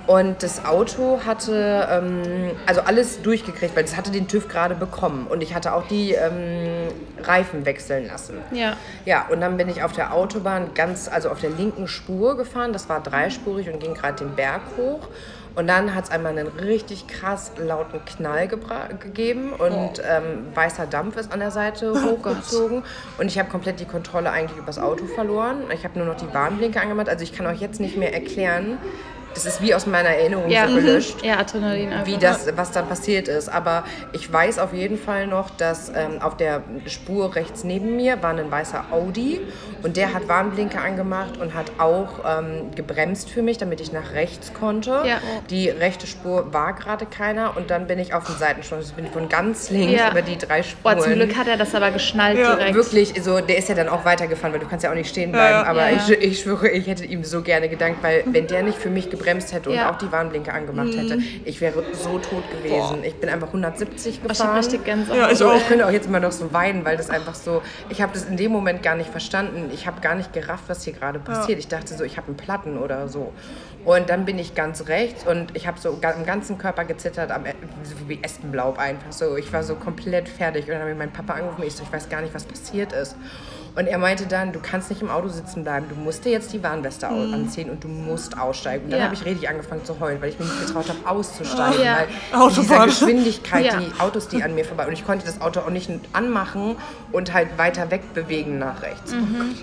Und 0.06 0.42
das 0.42 0.66
Auto 0.66 1.20
hatte 1.24 1.88
ähm, 1.90 2.50
also 2.66 2.82
alles 2.82 3.22
durchgekriegt, 3.22 3.74
weil 3.74 3.84
es 3.84 3.96
hatte 3.96 4.10
den 4.10 4.28
TÜV 4.28 4.48
gerade 4.48 4.74
bekommen. 4.74 5.26
Und 5.26 5.42
ich 5.42 5.54
hatte 5.54 5.72
auch 5.72 5.88
die 5.88 6.12
ähm, 6.12 6.88
Reifen 7.22 7.64
wechseln 7.64 8.06
lassen. 8.06 8.36
Ja. 8.52 8.76
Ja, 9.06 9.26
und 9.30 9.40
dann 9.40 9.56
bin 9.56 9.70
ich 9.70 9.82
auf 9.82 9.92
der 9.92 10.12
Autobahn 10.12 10.74
ganz, 10.74 11.08
also 11.08 11.30
auf 11.30 11.40
der 11.40 11.50
linken 11.50 11.88
Spur 11.88 12.36
gefahren. 12.36 12.74
Das 12.74 12.90
war 12.90 13.02
dreispurig 13.02 13.70
und 13.70 13.80
ging 13.80 13.94
gerade 13.94 14.22
den 14.22 14.34
Berg 14.34 14.60
hoch. 14.76 15.08
Und 15.54 15.68
dann 15.68 15.94
hat 15.94 16.04
es 16.04 16.10
einmal 16.10 16.36
einen 16.36 16.48
richtig 16.48 17.06
krass 17.06 17.52
lauten 17.56 18.04
Knall 18.04 18.48
gegeben 18.48 19.52
und 19.52 20.02
ähm, 20.04 20.46
weißer 20.54 20.86
Dampf 20.86 21.16
ist 21.16 21.32
an 21.32 21.38
der 21.38 21.52
Seite 21.52 21.92
hochgezogen. 21.92 22.82
Und 23.18 23.26
ich 23.26 23.38
habe 23.38 23.48
komplett 23.48 23.78
die 23.78 23.84
Kontrolle 23.84 24.30
eigentlich 24.30 24.58
übers 24.58 24.78
Auto 24.78 25.06
verloren. 25.06 25.62
Ich 25.72 25.84
habe 25.84 25.98
nur 25.98 26.08
noch 26.08 26.16
die 26.16 26.32
Warnblinker 26.34 26.82
angemacht. 26.82 27.08
Also 27.08 27.22
ich 27.22 27.32
kann 27.32 27.46
euch 27.46 27.60
jetzt 27.60 27.80
nicht 27.80 27.96
mehr 27.96 28.12
erklären. 28.12 28.78
Das 29.34 29.46
ist 29.46 29.60
wie 29.60 29.74
aus 29.74 29.86
meiner 29.86 30.10
Erinnerung 30.10 30.48
Ja, 30.48 30.68
so 30.68 30.74
gelöscht 30.76 31.24
ja 31.24 31.38
Adrenalin 31.38 31.92
einfach. 31.92 32.06
wie 32.06 32.16
das, 32.16 32.46
was 32.56 32.70
dann 32.70 32.86
passiert 32.88 33.28
ist. 33.28 33.48
Aber 33.48 33.84
ich 34.12 34.32
weiß 34.32 34.58
auf 34.58 34.72
jeden 34.72 34.96
Fall 34.98 35.26
noch, 35.26 35.50
dass 35.50 35.88
ähm, 35.90 36.20
auf 36.22 36.36
der 36.36 36.62
Spur 36.86 37.34
rechts 37.34 37.64
neben 37.64 37.96
mir 37.96 38.22
war 38.22 38.30
ein 38.30 38.50
weißer 38.50 38.84
Audi 38.92 39.40
und 39.82 39.96
der 39.96 40.14
hat 40.14 40.28
Warnblinker 40.28 40.80
angemacht 40.80 41.36
und 41.40 41.54
hat 41.54 41.66
auch 41.78 42.20
ähm, 42.38 42.70
gebremst 42.74 43.28
für 43.28 43.42
mich, 43.42 43.58
damit 43.58 43.80
ich 43.80 43.92
nach 43.92 44.12
rechts 44.12 44.52
konnte. 44.54 44.90
Ja. 45.04 45.18
Die 45.50 45.68
rechte 45.68 46.06
Spur 46.06 46.52
war 46.52 46.72
gerade 46.74 47.04
keiner 47.06 47.56
und 47.56 47.70
dann 47.70 47.86
bin 47.86 47.98
ich 47.98 48.14
auf 48.14 48.24
den 48.24 48.36
Seitenstreifen, 48.36 48.84
also 48.84 48.94
bin 48.94 49.06
ich 49.06 49.10
von 49.10 49.28
ganz 49.28 49.68
links 49.70 49.92
Ja. 50.00 50.10
über 50.12 50.22
die 50.22 50.38
drei 50.38 50.62
Spuren. 50.62 50.96
Boah, 50.96 51.02
zum 51.02 51.14
Glück 51.14 51.36
hat 51.36 51.48
er 51.48 51.56
das 51.56 51.74
aber 51.74 51.90
geschnallt 51.90 52.38
Ja, 52.38 52.54
direkt. 52.54 52.74
Wirklich, 52.76 53.14
so, 53.22 53.40
der 53.40 53.58
ist 53.58 53.68
ja 53.68 53.74
dann 53.74 53.88
auch 53.88 54.04
weitergefahren, 54.04 54.52
weil 54.52 54.60
du 54.60 54.66
kannst 54.68 54.84
ja 54.84 54.90
auch 54.90 54.94
nicht 54.94 55.08
stehen 55.10 55.32
bleiben. 55.32 55.66
Aber 55.66 55.90
Ja, 55.90 55.96
Ich, 55.96 56.10
ich 56.10 56.40
schwöre, 56.40 56.68
ich 56.68 56.86
hätte 56.86 57.04
ihm 57.04 57.24
so 57.24 57.42
gerne 57.42 57.68
gedankt, 57.68 58.02
weil 58.02 58.22
wenn 58.26 58.46
der 58.46 58.62
nicht 58.62 58.78
für 58.78 58.90
mich 58.90 59.10
gebremst 59.10 59.23
hätte 59.26 59.70
und 59.70 59.76
Ja. 59.76 59.90
auch 59.90 59.96
die 59.98 60.10
Warnblinker 60.12 60.52
angemacht 60.52 60.94
hätte, 60.96 61.18
ich 61.44 61.60
wäre 61.60 61.82
so 61.92 62.18
tot 62.18 62.44
gewesen. 62.50 63.02
Ich 63.04 63.14
bin 63.16 63.28
einfach 63.30 63.48
170 63.48 64.14
Ich 64.16 64.20
hab 64.22 64.28
gefahren. 64.28 64.56
richtig 64.56 64.84
Gänsehaut. 64.84 65.16
Ja, 65.18 65.30
ich 65.30 65.38
So, 65.38 65.50
auch. 65.50 65.56
ich 65.56 65.66
könnte 65.66 65.86
auch 65.86 65.90
jetzt 65.90 66.06
immer 66.06 66.20
noch 66.20 66.32
so 66.32 66.52
weinen, 66.52 66.84
weil 66.84 66.96
das 66.96 67.10
einfach 67.10 67.34
so, 67.34 67.62
ich 67.88 68.00
habe 68.02 68.12
das 68.12 68.24
in 68.24 68.36
dem 68.36 68.52
Moment 68.52 68.82
gar 68.82 68.96
nicht 68.96 69.10
verstanden. 69.10 69.70
Ich 69.72 69.86
habe 69.86 70.00
gar 70.00 70.14
nicht 70.14 70.32
gerafft, 70.32 70.64
was 70.68 70.84
hier 70.84 70.92
gerade 70.92 71.18
passiert. 71.18 71.58
Ich 71.58 71.68
dachte 71.68 71.94
so, 71.94 72.04
ich 72.04 72.16
habe 72.16 72.28
einen 72.28 72.36
Platten 72.36 72.78
oder 72.78 73.08
so. 73.08 73.32
Und 73.84 74.08
dann 74.08 74.24
bin 74.24 74.38
ich 74.38 74.54
ganz 74.54 74.88
rechts 74.88 75.26
und 75.26 75.54
ich 75.54 75.66
habe 75.66 75.78
so 75.78 75.98
am 76.02 76.24
ganzen 76.24 76.56
Körper 76.56 76.84
gezittert, 76.84 77.30
am, 77.30 77.44
E- 77.44 77.52
so 77.82 77.94
wie 78.08 78.18
Espenlaub 78.22 78.78
einfach 78.78 79.12
so. 79.12 79.36
Ich 79.36 79.52
war 79.52 79.62
so 79.62 79.74
komplett 79.74 80.28
fertig 80.28 80.64
und 80.64 80.70
dann 80.72 80.80
habe 80.80 80.90
ich 80.92 80.96
meinen 80.96 81.12
Papa 81.12 81.34
angerufen. 81.34 81.64
Ich 81.66 81.74
so, 81.74 81.82
ich 81.82 81.92
weiß 81.92 82.08
gar 82.08 82.22
nicht, 82.22 82.34
was 82.34 82.44
passiert 82.44 82.92
ist. 82.94 83.14
Und 83.76 83.86
er 83.88 83.98
meinte 83.98 84.26
dann, 84.26 84.52
du 84.52 84.60
kannst 84.60 84.88
nicht 84.90 85.02
im 85.02 85.10
Auto 85.10 85.28
sitzen 85.28 85.64
bleiben, 85.64 85.86
du 85.88 85.96
musst 85.96 86.24
dir 86.24 86.30
jetzt 86.30 86.52
die 86.52 86.62
Warnweste 86.62 87.08
au- 87.10 87.32
anziehen 87.32 87.70
und 87.70 87.82
du 87.82 87.88
musst 87.88 88.38
aussteigen. 88.38 88.84
Und 88.84 88.90
dann 88.92 89.00
Ja. 89.00 89.04
habe 89.06 89.14
ich 89.14 89.24
richtig 89.24 89.48
angefangen 89.48 89.84
zu 89.84 89.98
heulen, 89.98 90.20
weil 90.22 90.28
ich 90.28 90.38
mich 90.38 90.48
nicht 90.48 90.66
getraut 90.66 90.88
habe, 90.88 90.98
auszusteigen. 91.08 91.82
Ja. 91.84 91.98
Weil 92.32 92.50
dieser. 92.50 92.84
Geschwindigkeit, 92.86 93.64
Ja. 93.64 93.76
die 93.80 93.90
Autos, 94.00 94.28
die 94.28 94.42
an 94.42 94.54
mir 94.54 94.64
vorbei. 94.64 94.86
Und 94.86 94.92
ich 94.92 95.04
konnte 95.04 95.26
das 95.26 95.40
Auto 95.40 95.60
auch 95.60 95.70
nicht 95.70 95.90
anmachen 96.12 96.76
und 97.12 97.32
halt 97.32 97.58
weiter 97.58 97.90
wegbewegen 97.90 98.58
nach 98.58 98.82
rechts. 98.82 99.12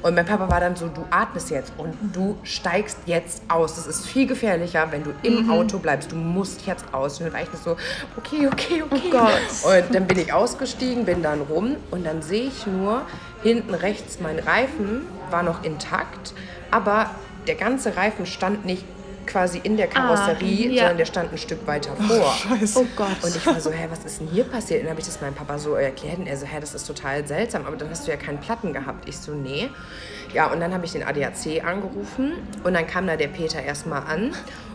Und 0.02 0.16
mein 0.16 0.26
Papa 0.26 0.50
war 0.50 0.60
dann 0.60 0.76
so, 0.76 0.88
du 0.88 1.06
atmest 1.10 1.50
jetzt 1.50 1.72
und 1.78 1.94
du 2.14 2.38
steigst 2.44 2.98
jetzt 3.06 3.42
aus. 3.48 3.76
Das 3.76 3.88
ist 3.88 4.06
viel 4.08 4.28
gefährlicher, 4.28 4.88
wenn 4.92 5.04
du 5.04 5.12
im 5.24 5.50
Auto 5.50 5.80
bleibst. 5.80 6.12
Du 6.12 6.16
musst 6.18 6.66
jetzt 6.68 6.84
aus. 6.94 7.20
Und 7.20 7.28
dann 7.28 7.34
war 7.34 7.42
ich 7.42 7.48
so, 7.64 7.78
okay, 8.18 8.48
okay, 8.52 8.84
okay. 8.84 9.02
Oh 9.06 9.10
Gott. 9.10 9.84
Und 9.86 9.96
dann 9.96 10.06
bin 10.08 10.20
ich 10.20 10.34
ausgestiegen, 10.34 11.06
bin 11.06 11.24
dann 11.24 11.42
rum 11.42 11.78
und 11.92 12.06
dann 12.06 12.22
sehe 12.22 12.48
ich 12.48 12.68
nur, 12.68 13.04
hinten 13.44 13.74
rechts 13.74 14.20
mein 14.20 14.40
Reifen 14.40 15.08
war 15.30 15.44
noch 15.44 15.64
intakt, 15.64 16.34
aber 16.72 17.10
der 17.48 17.56
ganze 17.56 17.96
Reifen 17.98 18.26
stand 18.26 18.66
nicht 18.66 18.84
quasi 19.28 19.60
in 19.64 19.78
der 19.78 19.88
Karosserie, 19.88 20.68
Ah, 20.70 20.72
ja. 20.72 20.78
sondern 20.82 20.98
der 20.98 21.06
stand 21.06 21.32
ein 21.32 21.38
Stück 21.38 21.66
weiter 21.68 21.96
vor. 21.96 22.34
Scheiße. 22.34 22.80
Oh 22.80 22.86
Gott. 22.96 23.24
Und 23.24 23.36
ich 23.36 23.46
war 23.46 23.60
so, 23.62 23.72
hä, 23.72 23.88
was 23.90 24.04
ist 24.04 24.20
denn 24.20 24.28
hier 24.28 24.44
passiert? 24.44 24.80
Und 24.82 24.86
dann 24.86 24.92
habe 24.92 25.00
ich 25.00 25.06
das 25.06 25.22
meinem 25.22 25.36
Papa 25.36 25.58
so 25.60 25.76
erklärt 25.76 26.18
und 26.18 26.28
er 26.28 26.36
so, 26.38 26.46
hä, 26.46 26.58
das 26.60 26.74
ist 26.74 26.86
total 26.86 27.26
seltsam, 27.28 27.66
aber 27.66 27.78
dann 27.78 27.90
hast 27.90 28.08
du 28.08 28.12
ja 28.12 28.18
keinen 28.18 28.40
Platten 28.40 28.74
gehabt. 28.74 29.08
Ich 29.08 29.18
so, 29.20 29.34
nee. 29.34 29.70
Ja, 30.34 30.48
und 30.52 30.60
dann 30.60 30.74
habe 30.74 30.86
ich 30.86 30.92
den 30.94 31.04
ADAC 31.04 31.64
angerufen 31.64 32.34
und 32.64 32.74
dann 32.74 32.88
kam 32.88 33.06
da 33.08 33.16
der 33.16 33.28
Peter 33.28 33.62
erstmal 33.62 34.02
an 34.04 34.34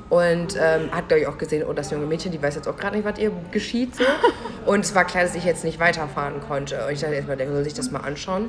und 0.08 0.56
ähm, 0.60 0.90
hat, 0.92 1.08
glaube 1.08 1.20
ich, 1.22 1.26
auch 1.26 1.38
gesehen, 1.38 1.64
oh, 1.68 1.72
das 1.72 1.90
junge 1.90 2.06
Mädchen, 2.06 2.30
die 2.32 2.40
weiß 2.42 2.54
jetzt 2.54 2.68
auch 2.68 2.76
gerade 2.76 2.96
nicht, 2.96 3.04
was 3.04 3.18
ihr 3.18 3.32
geschieht. 3.50 3.96
So. 3.96 4.04
Und 4.66 4.80
es 4.84 4.94
war 4.96 5.04
klar, 5.04 5.22
dass 5.24 5.34
ich 5.36 5.44
jetzt 5.44 5.62
nicht 5.64 5.78
weiterfahren 5.78 6.40
konnte. 6.46 6.84
Und 6.86 6.92
ich 6.92 7.00
dachte 7.00 7.14
erstmal, 7.14 7.36
der 7.36 7.48
soll 7.52 7.62
sich 7.64 7.74
das 7.74 7.90
mal 7.92 8.00
anschauen. 8.00 8.48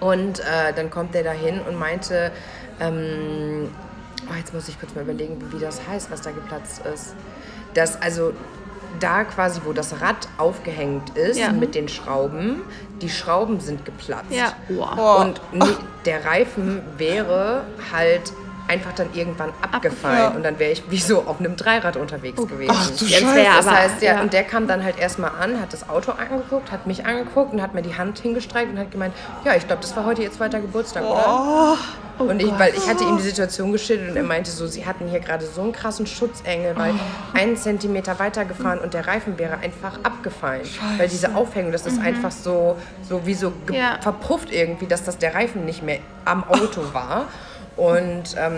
Und 0.00 0.40
äh, 0.40 0.72
dann 0.74 0.88
kommt 0.90 1.14
der 1.14 1.24
da 1.24 1.32
hin 1.32 1.60
und 1.68 1.76
meinte, 1.78 2.30
ähm, 2.80 3.68
oh, 4.30 4.34
jetzt 4.36 4.52
muss 4.54 4.68
ich 4.68 4.78
kurz 4.78 4.94
mal 4.94 5.02
überlegen, 5.02 5.38
wie 5.52 5.58
das 5.58 5.80
heißt, 5.88 6.10
was 6.10 6.20
da 6.22 6.30
geplatzt 6.30 6.82
ist. 6.92 7.14
Das, 7.74 8.00
also 8.00 8.32
da 9.00 9.24
quasi, 9.24 9.60
wo 9.64 9.72
das 9.72 10.00
Rad 10.00 10.28
aufgehängt 10.38 11.16
ist 11.16 11.38
Ja. 11.38 11.50
mit 11.52 11.74
den 11.74 11.88
Schrauben, 11.88 12.62
die 13.02 13.10
Schrauben 13.10 13.60
sind 13.60 13.84
geplatzt. 13.84 14.30
Ja. 14.30 14.52
Wow. 14.68 15.20
Und 15.20 15.40
ni- 15.52 15.76
der 16.04 16.24
Reifen 16.24 16.82
wäre 16.98 17.64
halt 17.92 18.32
einfach 18.68 18.92
dann 18.92 19.08
irgendwann 19.14 19.52
abgefallen. 19.62 20.18
Ja. 20.18 20.28
Und 20.28 20.42
dann 20.42 20.58
wäre 20.58 20.72
ich 20.72 20.82
wie 20.90 20.98
so 20.98 21.20
auf 21.22 21.38
einem 21.40 21.56
Dreirad 21.56 21.96
unterwegs 21.96 22.36
gewesen. 22.46 22.72
Ach 22.74 22.90
du 22.90 23.04
Jetzt 23.04 23.20
Scheiße. 23.22 23.44
Das 23.56 23.70
heißt, 23.70 24.02
ja, 24.02 24.14
ja. 24.16 24.20
und 24.22 24.32
der 24.32 24.44
kam 24.44 24.66
dann 24.66 24.82
halt 24.84 24.98
erstmal 24.98 25.30
an, 25.40 25.60
hat 25.60 25.72
das 25.72 25.88
Auto 25.88 26.12
angeguckt, 26.12 26.72
hat 26.72 26.86
mich 26.86 27.04
angeguckt 27.06 27.52
und 27.52 27.62
hat 27.62 27.74
mir 27.74 27.82
die 27.82 27.96
Hand 27.96 28.18
hingestreckt 28.18 28.72
und 28.72 28.78
hat 28.78 28.90
gemeint, 28.90 29.14
ja, 29.44 29.54
ich 29.54 29.66
glaube, 29.66 29.82
das 29.82 29.94
war 29.96 30.04
heute 30.04 30.22
ihr 30.22 30.32
zweiter 30.32 30.60
Geburtstag, 30.60 31.04
oder? 31.04 31.76
Oh, 32.18 32.22
und 32.24 32.40
ich, 32.40 32.50
weil 32.58 32.72
ich 32.74 32.88
hatte 32.88 33.04
ihm 33.04 33.18
die 33.18 33.22
Situation 33.22 33.72
geschildert 33.72 34.10
und 34.10 34.16
er 34.16 34.22
meinte 34.22 34.50
so, 34.50 34.66
sie 34.66 34.86
hatten 34.86 35.06
hier 35.06 35.20
gerade 35.20 35.44
so 35.44 35.60
einen 35.60 35.72
krassen 35.72 36.06
Schutzengel, 36.06 36.74
weil 36.76 36.92
Oh. 36.94 37.38
einen 37.38 37.56
Zentimeter 37.58 38.18
weitergefahren 38.18 38.78
und 38.78 38.94
der 38.94 39.06
Reifen 39.06 39.38
wäre 39.38 39.58
einfach 39.58 39.98
abgefallen. 40.02 40.62
Weil 40.96 41.08
diese 41.08 41.34
Aufhängung, 41.34 41.72
das 41.72 41.84
ist 41.86 42.00
einfach 42.00 42.30
so, 42.30 42.76
so 43.06 43.26
wie 43.26 43.34
so 43.34 43.50
Mhm. 43.50 43.74
Ja. 43.74 43.98
verpufft 44.00 44.50
irgendwie, 44.50 44.86
dass 44.86 45.04
das 45.04 45.18
der 45.18 45.34
Reifen 45.34 45.66
nicht 45.66 45.82
mehr 45.82 45.98
am 46.24 46.42
Auto 46.48 46.82
war. 46.94 47.26
Und 47.76 48.34
ähm, 48.38 48.54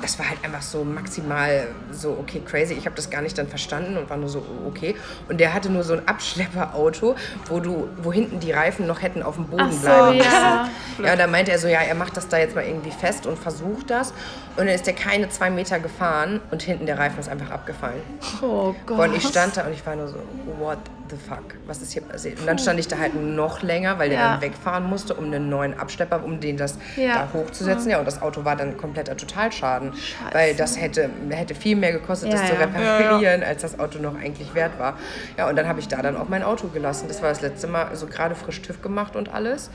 das 0.00 0.16
war 0.18 0.28
halt 0.28 0.38
einfach 0.44 0.62
so 0.62 0.84
maximal 0.84 1.66
so, 1.90 2.16
okay, 2.20 2.40
crazy. 2.44 2.74
Ich 2.74 2.86
habe 2.86 2.94
das 2.94 3.10
gar 3.10 3.20
nicht 3.20 3.36
dann 3.36 3.48
verstanden 3.48 3.96
und 3.96 4.08
war 4.08 4.16
nur 4.16 4.28
so, 4.28 4.44
okay. 4.68 4.94
Und 5.28 5.40
der 5.40 5.52
hatte 5.54 5.70
nur 5.70 5.82
so 5.82 5.94
ein 5.94 6.06
Abschlepperauto, 6.06 7.16
wo 7.48 7.58
du, 7.58 7.88
wo 8.02 8.12
hinten 8.12 8.38
die 8.38 8.52
Reifen 8.52 8.86
noch 8.86 9.02
hätten 9.02 9.22
auf 9.24 9.34
dem 9.34 9.46
Boden 9.46 9.72
so, 9.72 9.80
bleiben 9.80 10.18
ja. 10.18 10.68
müssen. 10.96 11.04
Ja, 11.04 11.16
da 11.16 11.26
meinte 11.26 11.50
er 11.50 11.58
so, 11.58 11.66
ja, 11.66 11.80
er 11.80 11.96
macht 11.96 12.16
das 12.16 12.28
da 12.28 12.38
jetzt 12.38 12.54
mal 12.54 12.64
irgendwie 12.64 12.92
fest 12.92 13.26
und 13.26 13.36
versucht 13.38 13.90
das. 13.90 14.10
Und 14.56 14.58
dann 14.66 14.68
ist 14.68 14.86
er 14.86 14.94
keine 14.94 15.28
zwei 15.30 15.50
Meter 15.50 15.80
gefahren 15.80 16.40
und 16.52 16.62
hinten 16.62 16.86
der 16.86 16.96
Reifen 16.98 17.18
ist 17.18 17.28
einfach 17.28 17.50
abgefallen. 17.50 18.00
Oh 18.40 18.72
Gott. 18.86 19.08
Und 19.08 19.16
ich 19.16 19.26
stand 19.26 19.56
da 19.56 19.62
und 19.66 19.72
ich 19.72 19.84
war 19.84 19.96
nur 19.96 20.06
so, 20.06 20.16
what 20.60 20.78
the 21.10 21.16
fuck, 21.16 21.42
was 21.66 21.82
ist 21.82 21.92
hier 21.92 22.02
passiert? 22.02 22.38
Und 22.40 22.46
dann 22.46 22.58
stand 22.58 22.78
ich 22.78 22.86
da 22.88 22.98
halt 22.98 23.14
noch 23.20 23.62
länger, 23.62 23.98
weil 23.98 24.10
der 24.10 24.18
Ja. 24.18 24.32
dann 24.32 24.40
wegfahren 24.42 24.84
musste, 24.88 25.14
um 25.14 25.24
einen 25.24 25.48
neuen 25.48 25.78
Abschlepper, 25.78 26.22
um 26.24 26.38
den 26.40 26.56
das 26.56 26.78
Ja. 26.96 27.14
da 27.14 27.28
hochzusetzen. 27.34 27.90
Ja, 27.90 27.98
und 27.98 28.04
das 28.06 28.22
Auto 28.22 28.43
war 28.44 28.56
dann 28.56 28.76
kompletter 28.76 29.16
Totalschaden, 29.16 29.92
weil 30.32 30.54
das 30.54 30.80
hätte, 30.80 31.10
hätte 31.30 31.54
viel 31.54 31.76
mehr 31.76 31.92
gekostet, 31.92 32.32
Ja, 32.32 32.38
das 32.38 32.48
zu 32.48 32.54
ja. 32.54 32.60
reparieren, 32.60 33.42
als 33.42 33.62
das 33.62 33.78
Auto 33.78 33.98
noch 33.98 34.16
eigentlich 34.16 34.54
wert 34.54 34.78
war. 34.78 34.98
Ja, 35.36 35.48
und 35.48 35.56
dann 35.56 35.66
habe 35.68 35.80
ich 35.80 35.88
da 35.88 36.02
dann 36.02 36.16
auch 36.16 36.28
mein 36.28 36.42
Auto 36.42 36.68
gelassen. 36.68 37.06
Das 37.08 37.22
war 37.22 37.28
das 37.30 37.40
letzte 37.40 37.66
Mal, 37.66 37.94
so 37.94 38.06
gerade 38.06 38.34
frisch 38.34 38.60
TÜV 38.62 38.82
gemacht 38.82 39.16
und 39.16 39.32
alles. 39.32 39.70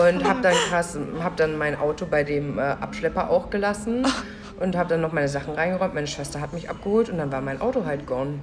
Und 0.00 0.28
habe 0.28 0.40
dann 0.42 0.54
krass, 0.68 0.98
hab 1.22 1.36
dann 1.36 1.56
mein 1.58 1.78
Auto 1.78 2.06
bei 2.06 2.24
dem 2.24 2.58
äh, 2.58 2.62
Abschlepper 2.62 3.30
auch 3.30 3.50
gelassen. 3.50 4.06
Und 4.60 4.76
habe 4.76 4.88
dann 4.88 5.00
noch 5.00 5.10
meine 5.10 5.28
Sachen 5.28 5.52
reingeräumt. 5.54 5.94
Meine 5.94 6.06
Schwester 6.06 6.40
hat 6.40 6.52
mich 6.52 6.70
abgeholt 6.70 7.08
und 7.10 7.18
dann 7.18 7.32
war 7.32 7.40
mein 7.40 7.60
Auto 7.60 7.86
halt 7.86 8.06
gone. 8.06 8.38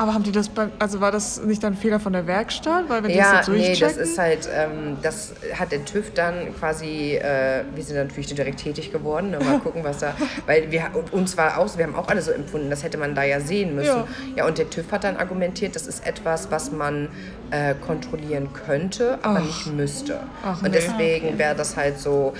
Aber 0.00 0.14
haben 0.14 0.22
die 0.22 0.32
das 0.32 0.48
bei, 0.48 0.68
also 0.78 1.02
war 1.02 1.12
das 1.12 1.42
nicht 1.42 1.62
dann 1.62 1.74
ein 1.74 1.76
Fehler 1.76 2.00
von 2.00 2.14
der 2.14 2.26
Werkstatt? 2.26 2.88
Weil 2.88 3.02
wenn 3.02 3.10
die 3.10 3.18
Ja, 3.18 3.36
das 3.36 3.46
so 3.46 3.52
nee, 3.52 3.76
das 3.76 3.98
ist 3.98 4.18
halt, 4.18 4.48
ähm, 4.50 4.96
das 5.02 5.34
hat 5.58 5.72
der 5.72 5.84
TÜV 5.84 6.14
dann 6.14 6.56
quasi, 6.58 7.16
äh, 7.16 7.64
wir 7.74 7.84
sind 7.84 7.96
dann 7.96 8.06
natürlich 8.06 8.34
direkt 8.34 8.60
tätig 8.60 8.92
geworden, 8.92 9.30
ne, 9.30 9.38
mal 9.40 9.58
gucken, 9.58 9.84
was 9.84 9.98
da, 9.98 10.14
weil 10.46 10.70
wir, 10.70 10.86
und 10.94 11.12
uns 11.12 11.36
war 11.36 11.58
auch, 11.58 11.76
wir 11.76 11.84
haben 11.84 11.94
auch 11.96 12.08
alle 12.08 12.22
so 12.22 12.30
empfunden, 12.30 12.70
das 12.70 12.82
hätte 12.82 12.96
man 12.96 13.14
da 13.14 13.24
ja 13.24 13.40
sehen 13.40 13.74
müssen. 13.74 13.88
Ja. 13.88 14.06
Ja, 14.36 14.46
und 14.46 14.56
der 14.56 14.70
TÜV 14.70 14.90
hat 14.90 15.04
dann 15.04 15.18
argumentiert, 15.18 15.76
das 15.76 15.86
ist 15.86 16.06
etwas, 16.06 16.50
was 16.50 16.72
man 16.72 17.08
äh, 17.50 17.74
kontrollieren 17.74 18.54
könnte, 18.54 19.18
aber 19.20 19.40
nicht 19.40 19.66
müsste. 19.66 20.20
Ach, 20.42 20.62
und 20.62 20.70
nee. 20.70 20.78
deswegen 20.78 21.36
wäre 21.36 21.54
das 21.54 21.76
halt 21.76 21.98
so, 21.98 22.32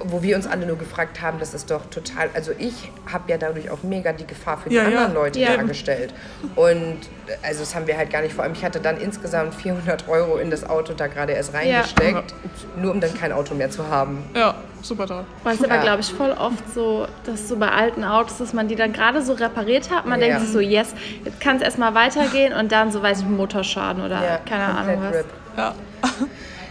wo 0.00 0.22
wir 0.22 0.36
uns 0.36 0.46
alle 0.46 0.66
nur 0.66 0.76
gefragt 0.76 1.20
haben, 1.22 1.38
das 1.38 1.54
ist 1.54 1.70
doch 1.70 1.86
total, 1.86 2.28
also 2.34 2.52
ich 2.58 2.90
habe 3.10 3.30
ja 3.30 3.38
dadurch 3.38 3.70
auch 3.70 3.82
mega 3.82 4.12
die 4.12 4.26
Gefahr 4.26 4.58
für 4.58 4.68
die 4.68 4.74
Ja, 4.76 4.82
ja. 4.82 4.88
anderen 4.88 5.14
Leute 5.14 5.38
Ja. 5.40 5.56
dargestellt. 5.56 6.12
Und 6.54 6.98
also 7.42 7.60
das 7.60 7.74
haben 7.74 7.86
wir 7.86 7.96
halt 7.96 8.10
gar 8.10 8.22
nicht, 8.22 8.34
vor 8.34 8.44
allem 8.44 8.52
ich 8.52 8.64
hatte 8.64 8.80
dann 8.80 8.96
insgesamt 8.98 9.54
400 9.54 10.08
Euro 10.08 10.36
in 10.36 10.50
das 10.50 10.68
Auto 10.68 10.92
da 10.92 11.06
gerade 11.06 11.32
erst 11.32 11.54
reingesteckt, 11.54 12.34
nur 12.76 12.92
um 12.92 13.00
dann 13.00 13.14
kein 13.14 13.32
Auto 13.32 13.54
mehr 13.54 13.70
zu 13.70 13.86
haben. 13.88 14.24
Ja, 14.34 14.54
super 14.82 15.06
toll. 15.06 15.24
Weil 15.44 15.54
es 15.54 15.64
aber, 15.64 15.74
Ja. 15.76 15.82
glaube 15.82 16.00
ich, 16.00 16.12
voll 16.12 16.30
oft 16.32 16.68
so, 16.74 17.06
dass 17.24 17.48
so 17.48 17.56
bei 17.56 17.68
alten 17.70 18.04
Autos, 18.04 18.38
dass 18.38 18.52
man 18.52 18.68
die 18.68 18.76
dann 18.76 18.92
gerade 18.92 19.22
so 19.22 19.32
repariert 19.32 19.90
hat. 19.90 20.06
Man 20.06 20.20
Ja. 20.20 20.26
denkt 20.28 20.42
sich 20.42 20.52
so, 20.52 20.60
yes, 20.60 20.94
jetzt 21.24 21.40
kann 21.40 21.56
es 21.56 21.62
erstmal 21.62 21.94
weitergehen 21.94 22.52
und 22.52 22.70
dann 22.72 22.92
so, 22.92 23.02
weiß 23.02 23.20
ich, 23.20 23.26
Motorschaden 23.26 24.02
oder 24.04 24.22
Ja, 24.22 24.38
keine 24.38 24.64
Ahnung 24.66 25.00
was. 25.02 25.16
RIP. 25.16 25.26
Ja. 25.56 25.74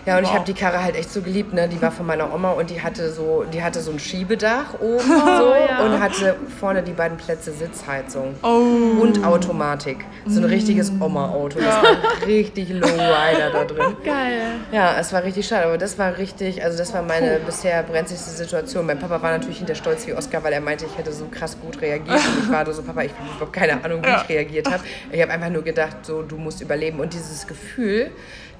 Ja, 0.06 0.18
und 0.18 0.24
ich 0.24 0.30
Wow. 0.30 0.36
habe 0.36 0.46
die 0.46 0.54
Karre 0.54 0.84
halt 0.84 0.96
echt 0.96 1.12
so 1.12 1.22
geliebt, 1.22 1.54
ne? 1.54 1.68
Die 1.68 1.82
war 1.82 1.92
von 1.92 2.06
meiner 2.06 2.34
Oma 2.34 2.52
und 2.52 2.70
die 2.70 2.82
hatte 2.82 3.12
so, 3.12 3.44
die 3.52 3.64
hatte 3.64 3.82
so 3.82 3.92
ein 3.92 4.00
Schiebedach 4.00 4.80
oben 4.80 5.00
so 5.04 5.54
ja. 5.56 5.84
und 5.84 6.00
hatte 6.00 6.36
vorne 6.60 6.84
die 6.84 6.92
beiden 6.94 7.18
Plätze 7.18 7.52
Sitzheizung 7.52 8.36
Oh. 8.44 9.02
und 9.02 9.26
Automatik. 9.26 10.06
So 10.28 10.40
ein 10.42 10.46
richtiges 10.46 10.92
Oma-Auto. 11.00 11.60
Das 11.60 11.76
war 11.84 11.90
ein 11.90 12.24
richtig 12.26 12.70
Low 12.70 12.88
Rider 12.88 13.50
da 13.52 13.64
drin. 13.66 13.96
Geil. 14.04 14.42
Ja, 14.72 14.96
es 15.00 15.12
war 15.14 15.24
richtig 15.24 15.48
schade, 15.48 15.66
aber 15.66 15.78
das 15.78 15.98
war 15.98 16.18
richtig, 16.18 16.64
also 16.64 16.78
das 16.78 16.94
war 16.94 17.02
meine 17.02 17.40
bisher 17.46 17.82
brenzligste 17.84 18.30
Situation. 18.32 18.86
Mein 18.86 19.00
Papa 19.00 19.22
war 19.22 19.32
natürlich 19.32 19.58
hinter 19.58 19.76
stolz 19.76 20.06
wie 20.08 20.14
Oscar, 20.14 20.44
weil 20.44 20.54
er 20.54 20.62
meinte, 20.62 20.86
ich 20.86 20.98
hätte 20.98 21.12
so 21.12 21.26
krass 21.32 21.58
gut 21.60 21.82
reagiert. 21.82 22.16
Und 22.16 22.44
ich 22.44 22.52
war 22.52 22.72
so, 22.72 22.84
Papa, 22.84 23.02
ich 23.04 23.12
habe 23.14 23.24
überhaupt 23.36 23.54
keine 23.54 23.84
Ahnung, 23.84 24.04
wie 24.04 24.08
Ja. 24.10 24.22
ich 24.22 24.30
reagiert 24.30 24.72
habe. 24.72 24.84
Ich 25.12 25.22
habe 25.22 25.32
einfach 25.32 25.50
nur 25.50 25.64
gedacht, 25.64 25.98
so, 26.04 26.22
du 26.22 26.38
musst 26.38 26.62
überleben. 26.62 27.00
Und 27.00 27.14
dieses 27.14 27.48
Gefühl, 27.48 28.12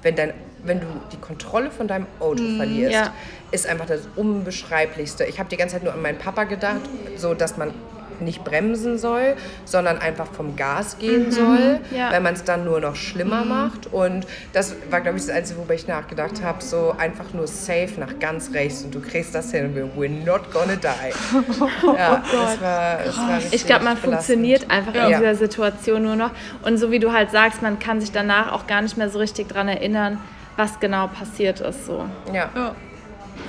wenn, 0.06 0.14
dein, 0.14 0.32
wenn 0.62 0.80
du 0.80 0.86
die 1.12 1.16
Kontrolle 1.16 1.70
von 1.70 1.88
deinem 1.88 2.06
Auto 2.20 2.42
verlierst, 2.56 2.94
ja. 2.94 3.12
ist 3.50 3.66
einfach 3.66 3.86
das 3.86 4.02
Unbeschreiblichste. 4.14 5.24
Ich 5.24 5.40
habe 5.40 5.48
die 5.48 5.56
ganze 5.56 5.74
Zeit 5.74 5.82
nur 5.82 5.92
an 5.92 6.00
meinen 6.00 6.18
Papa 6.18 6.44
gedacht, 6.44 6.82
so 7.16 7.34
dass 7.34 7.56
man 7.56 7.74
nicht 8.20 8.44
bremsen 8.44 8.98
soll, 8.98 9.36
sondern 9.64 9.98
einfach 9.98 10.26
vom 10.32 10.56
Gas 10.56 10.98
gehen 10.98 11.30
soll, 11.32 11.80
ja. 11.90 12.10
weil 12.12 12.20
man 12.20 12.34
es 12.34 12.44
dann 12.44 12.64
nur 12.64 12.80
noch 12.80 12.96
schlimmer 12.96 13.44
macht. 13.44 13.92
Und 13.92 14.26
das 14.52 14.74
war, 14.90 15.00
glaube 15.00 15.18
ich, 15.18 15.26
das 15.26 15.34
Einzige, 15.34 15.58
worüber 15.58 15.74
ich 15.74 15.86
nachgedacht 15.88 16.42
habe, 16.42 16.62
so 16.62 16.94
einfach 16.96 17.32
nur 17.32 17.46
safe 17.46 17.92
nach 17.98 18.18
ganz 18.18 18.52
rechts 18.52 18.82
und 18.82 18.94
du 18.94 19.00
kriegst 19.00 19.34
das 19.34 19.50
hin 19.50 19.66
und 19.66 19.74
wir 19.74 19.84
we're 19.96 20.24
not 20.24 20.50
gonna 20.52 20.76
die. 20.76 20.86
Ja, 21.96 22.22
das 22.30 22.60
war, 22.60 22.98
das 23.04 23.16
war 23.16 23.38
Ich 23.50 23.66
glaube, 23.66 23.84
man 23.84 23.94
belastend. 23.96 24.00
funktioniert 24.14 24.70
einfach 24.70 24.94
in 24.94 25.10
Ja. 25.10 25.18
dieser 25.18 25.34
Situation 25.34 26.02
nur 26.02 26.16
noch. 26.16 26.30
Und 26.62 26.78
so 26.78 26.90
wie 26.90 26.98
du 26.98 27.12
halt 27.12 27.30
sagst, 27.30 27.62
man 27.62 27.78
kann 27.78 28.00
sich 28.00 28.12
danach 28.12 28.52
auch 28.52 28.66
gar 28.66 28.82
nicht 28.82 28.96
mehr 28.96 29.08
so 29.10 29.18
richtig 29.18 29.48
dran 29.48 29.68
erinnern, 29.68 30.18
was 30.56 30.80
genau 30.80 31.06
passiert 31.08 31.60
ist. 31.60 31.86
So 31.86 32.04
Ja, 32.32 32.50
Ja, 32.54 32.74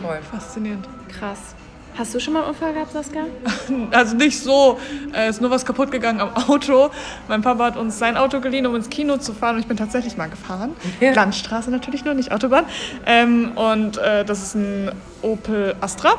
voll. 0.03 0.19
faszinierend. 0.31 0.87
krass. 1.17 1.55
Hast 1.97 2.13
du 2.13 2.19
schon 2.19 2.33
mal 2.33 2.41
einen 2.41 2.49
Unfall 2.49 2.73
gehabt, 2.73 2.91
Saskia? 2.91 3.23
Also 3.91 4.15
nicht 4.15 4.39
so, 4.39 4.77
äh, 5.15 5.29
ist 5.29 5.41
nur 5.41 5.49
was 5.49 5.65
kaputt 5.65 5.89
gegangen 5.89 6.21
am 6.21 6.35
Auto. 6.35 6.91
Mein 7.27 7.41
Papa 7.41 7.65
hat 7.65 7.77
uns 7.77 7.97
sein 7.97 8.17
Auto 8.17 8.39
geliehen, 8.39 8.67
um 8.67 8.75
ins 8.75 8.89
Kino 8.89 9.17
zu 9.17 9.33
fahren 9.33 9.55
und 9.55 9.61
ich 9.61 9.67
bin 9.67 9.77
tatsächlich 9.77 10.15
mal 10.15 10.29
gefahren. 10.29 10.75
Ja. 10.99 11.13
Landstraße 11.13 11.71
natürlich 11.71 12.05
nur, 12.05 12.13
nicht 12.13 12.31
Autobahn. 12.31 12.65
Ähm, 13.07 13.53
und 13.55 13.97
äh, 13.97 14.23
das 14.25 14.43
ist 14.43 14.55
ein 14.55 14.91
Opel 15.23 15.75
Astra. 15.81 16.13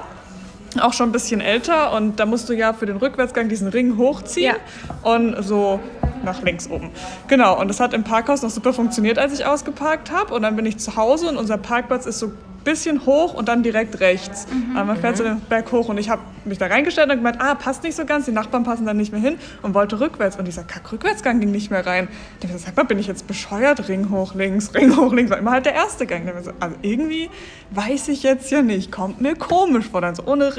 Auch 0.80 0.92
schon 0.92 1.10
ein 1.10 1.12
bisschen 1.12 1.40
älter 1.40 1.92
und 1.92 2.18
da 2.18 2.26
musst 2.26 2.48
du 2.48 2.54
ja 2.54 2.72
für 2.72 2.86
den 2.86 2.96
Rückwärtsgang 2.96 3.48
diesen 3.48 3.68
Ring 3.68 3.96
hochziehen 3.96 4.56
und 5.02 5.42
so 5.42 5.80
nach 6.24 6.42
links 6.42 6.68
oben. 6.68 6.90
Genau, 7.28 7.58
und 7.58 7.68
das 7.68 7.80
hat 7.80 7.94
im 7.94 8.04
Parkhaus 8.04 8.42
noch 8.42 8.50
super 8.50 8.72
funktioniert, 8.72 9.18
als 9.18 9.32
ich 9.32 9.46
ausgeparkt 9.46 10.10
habe. 10.10 10.34
Und 10.34 10.42
dann 10.42 10.56
bin 10.56 10.66
ich 10.66 10.78
zu 10.78 10.96
Hause 10.96 11.28
und 11.28 11.36
unser 11.36 11.56
Parkplatz 11.56 12.04
ist 12.04 12.18
so 12.18 12.32
bisschen 12.68 13.06
hoch 13.06 13.34
und 13.34 13.48
dann 13.48 13.62
direkt 13.62 14.00
rechts. 14.00 14.46
Aber 14.74 14.84
man 14.84 14.96
fährt 14.98 15.16
so 15.16 15.24
den 15.24 15.40
Berg 15.40 15.72
hoch 15.72 15.88
und 15.88 15.96
ich 15.96 16.10
habe 16.10 16.20
mich 16.44 16.58
da 16.58 16.66
reingestellt 16.66 17.10
und 17.10 17.16
gemeint, 17.16 17.40
ah, 17.40 17.54
passt 17.54 17.82
nicht 17.82 17.96
so 17.96 18.04
ganz, 18.04 18.26
die 18.26 18.32
Nachbarn 18.32 18.64
passen 18.64 18.84
dann 18.84 18.96
nicht 18.96 19.10
mehr 19.12 19.20
hin 19.20 19.38
und 19.62 19.74
wollte 19.74 20.00
rückwärts. 20.00 20.36
Und 20.36 20.46
dieser 20.46 20.64
Kack-Rückwärtsgang 20.64 21.40
ging 21.40 21.50
nicht 21.50 21.70
mehr 21.70 21.86
rein. 21.86 22.08
Ich 22.34 22.46
dachte, 22.46 22.58
sag 22.58 22.76
mal, 22.76 22.84
bin 22.84 22.98
ich 22.98 23.06
jetzt 23.06 23.26
bescheuert? 23.26 23.88
Ring 23.88 24.10
hoch, 24.10 24.34
links, 24.34 24.74
Ring 24.74 24.96
hoch, 24.96 25.12
links. 25.12 25.30
War 25.30 25.38
immer 25.38 25.52
halt 25.52 25.66
der 25.66 25.74
erste 25.74 26.06
Gang. 26.06 26.26
Ich 26.26 26.44
so, 26.44 26.52
Also 26.60 26.76
irgendwie 26.82 27.30
weiß 27.70 28.08
ich 28.08 28.22
jetzt 28.22 28.50
ja 28.50 28.62
nicht, 28.62 28.92
kommt 28.92 29.20
mir 29.20 29.34
komisch 29.34 29.86
vor. 29.86 30.00
Dann 30.00 30.14
so 30.14 30.24
ohne 30.24 30.52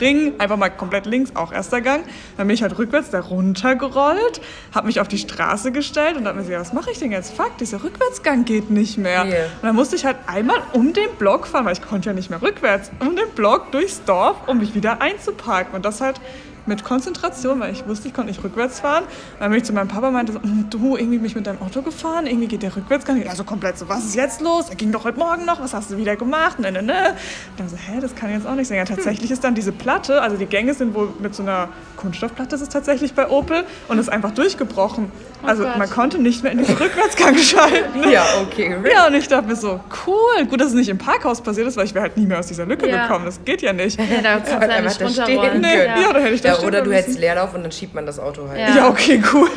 Ring, 0.00 0.34
einfach 0.38 0.56
mal 0.56 0.70
komplett 0.70 1.06
links, 1.06 1.34
auch 1.34 1.52
erster 1.52 1.80
Gang. 1.80 2.04
Dann 2.36 2.46
bin 2.46 2.54
ich 2.54 2.62
halt 2.62 2.78
rückwärts 2.78 3.10
da 3.10 3.20
runtergerollt, 3.20 4.40
habe 4.74 4.86
mich 4.86 5.00
auf 5.00 5.08
die 5.08 5.18
Straße 5.18 5.72
gestellt 5.72 6.16
und 6.16 6.24
dachte 6.24 6.38
mir 6.38 6.50
ja, 6.50 6.60
was 6.60 6.72
mache 6.72 6.90
ich 6.90 6.98
denn 6.98 7.12
jetzt? 7.12 7.34
Fuck, 7.34 7.58
dieser 7.58 7.82
Rückwärtsgang 7.82 8.44
geht 8.44 8.70
nicht 8.70 8.98
mehr. 8.98 9.24
Yeah. 9.24 9.44
Und 9.60 9.64
dann 9.64 9.76
musste 9.76 9.96
ich 9.96 10.04
halt 10.04 10.16
einmal 10.26 10.58
um 10.72 10.92
den 10.92 11.10
Block 11.18 11.37
fahren, 11.46 11.64
weil 11.66 11.72
ich 11.72 11.82
konnte 11.82 12.10
ja 12.10 12.14
nicht 12.14 12.30
mehr 12.30 12.42
rückwärts, 12.42 12.90
um 13.00 13.16
den 13.16 13.30
Block 13.34 13.70
durchs 13.72 14.04
Dorf, 14.04 14.36
um 14.46 14.58
mich 14.58 14.74
wieder 14.74 15.00
einzuparken. 15.00 15.74
Und 15.74 15.84
das 15.84 16.00
halt 16.00 16.20
mit 16.68 16.84
Konzentration, 16.84 17.58
weil 17.60 17.72
ich 17.72 17.86
wusste, 17.86 18.08
ich 18.08 18.14
konnte 18.14 18.30
nicht 18.30 18.44
rückwärts 18.44 18.80
fahren. 18.80 19.04
Dann 19.40 19.50
bin 19.50 19.58
ich 19.58 19.64
zu 19.64 19.72
meinem 19.72 19.88
Papa 19.88 20.08
und 20.08 20.12
meinte 20.14 20.32
so, 20.32 20.42
"Hm, 20.42 20.66
du, 20.70 20.96
irgendwie 20.96 21.18
bin 21.18 21.26
ich 21.26 21.34
mit 21.34 21.46
deinem 21.46 21.60
Auto 21.62 21.82
gefahren, 21.82 22.26
irgendwie 22.26 22.46
geht 22.46 22.62
der 22.62 22.74
Rückwärtsgang. 22.76 23.20
Ja, 23.24 23.34
so 23.34 23.44
komplett 23.44 23.78
so, 23.78 23.88
was 23.88 24.04
ist 24.04 24.14
jetzt 24.14 24.40
los? 24.40 24.68
Er 24.68 24.76
ging 24.76 24.92
doch 24.92 25.04
heute 25.04 25.18
Morgen 25.18 25.44
noch, 25.44 25.60
was 25.60 25.74
hast 25.74 25.90
du 25.90 25.96
wieder 25.96 26.16
gemacht? 26.16 26.58
Ne, 26.60 26.70
ne, 26.70 26.82
ne. 26.82 27.14
Dann 27.56 27.68
so, 27.68 27.76
hä, 27.76 27.98
das 28.00 28.14
kann 28.14 28.30
jetzt 28.30 28.46
auch 28.46 28.54
nicht 28.54 28.68
sein. 28.68 28.78
Ja, 28.78 28.84
tatsächlich 28.84 29.30
ist 29.30 29.42
dann 29.42 29.54
diese 29.54 29.72
Platte, 29.72 30.20
also 30.22 30.36
die 30.36 30.46
Gänge 30.46 30.74
sind 30.74 30.94
wohl 30.94 31.08
mit 31.18 31.34
so 31.34 31.42
einer 31.42 31.68
Kunststoffplatte, 31.96 32.54
ist 32.54 32.62
es 32.62 32.68
tatsächlich 32.68 33.14
bei 33.14 33.28
Opel, 33.28 33.64
und 33.88 33.98
ist 33.98 34.08
einfach 34.08 34.30
durchgebrochen. 34.32 35.10
Also 35.42 35.62
Gott. 35.62 35.78
man 35.78 35.88
konnte 35.88 36.18
nicht 36.18 36.42
mehr 36.42 36.50
in 36.52 36.58
den 36.58 36.66
Rückwärtsgang 36.76 37.36
schalten. 37.38 38.10
Ja, 38.10 38.24
okay. 38.42 38.76
Ja, 38.92 39.06
und 39.06 39.14
ich 39.14 39.28
dachte 39.28 39.46
mir 39.46 39.56
so, 39.56 39.80
cool, 40.06 40.46
gut, 40.48 40.60
dass 40.60 40.68
es 40.68 40.74
nicht 40.74 40.88
im 40.88 40.98
Parkhaus 40.98 41.40
passiert 41.40 41.66
ist, 41.68 41.76
weil 41.76 41.84
ich 41.86 41.94
wäre 41.94 42.02
halt 42.02 42.16
nie 42.16 42.26
mehr 42.26 42.40
aus 42.40 42.48
dieser 42.48 42.66
Lücke 42.66 42.88
Ja. 42.88 43.02
gekommen. 43.06 43.24
Das 43.24 43.40
geht 43.44 43.62
ja 43.62 43.72
nicht. 43.72 43.98
Ja, 44.08 44.22
da 44.22 44.38
kannst 44.40 44.48
du 44.50 44.54
ja 44.54 44.60
einfach 44.60 44.82
nicht 45.00 45.00
da 45.18 45.24
stehen. 45.24 45.60
Nee, 45.60 45.76
können. 45.76 46.02
ja, 46.02 46.12
da 46.12 46.18
hätte 46.18 46.34
ich 46.34 46.40
da 46.40 46.54
Stehen 46.58 46.68
oder 46.68 46.82
du 46.82 46.92
hättest. 46.92 47.18
Leerlauf 47.18 47.54
und 47.54 47.62
dann 47.62 47.72
schiebt 47.72 47.94
man 47.94 48.06
das 48.06 48.18
Auto 48.18 48.48
halt. 48.48 48.58
Ja. 48.60 48.74
Ja, 48.76 48.88
okay, 48.88 49.22
cool. 49.32 49.48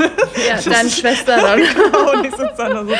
Ja, 0.48 0.60
deine 0.72 0.90
Schwester 0.90 1.38
dann. 1.38 1.60
und 2.18 2.26
ich 2.26 2.32
sitze 2.32 2.54
dann 2.58 2.72
da 2.74 2.82
so 2.84 2.90
drin. 2.90 2.98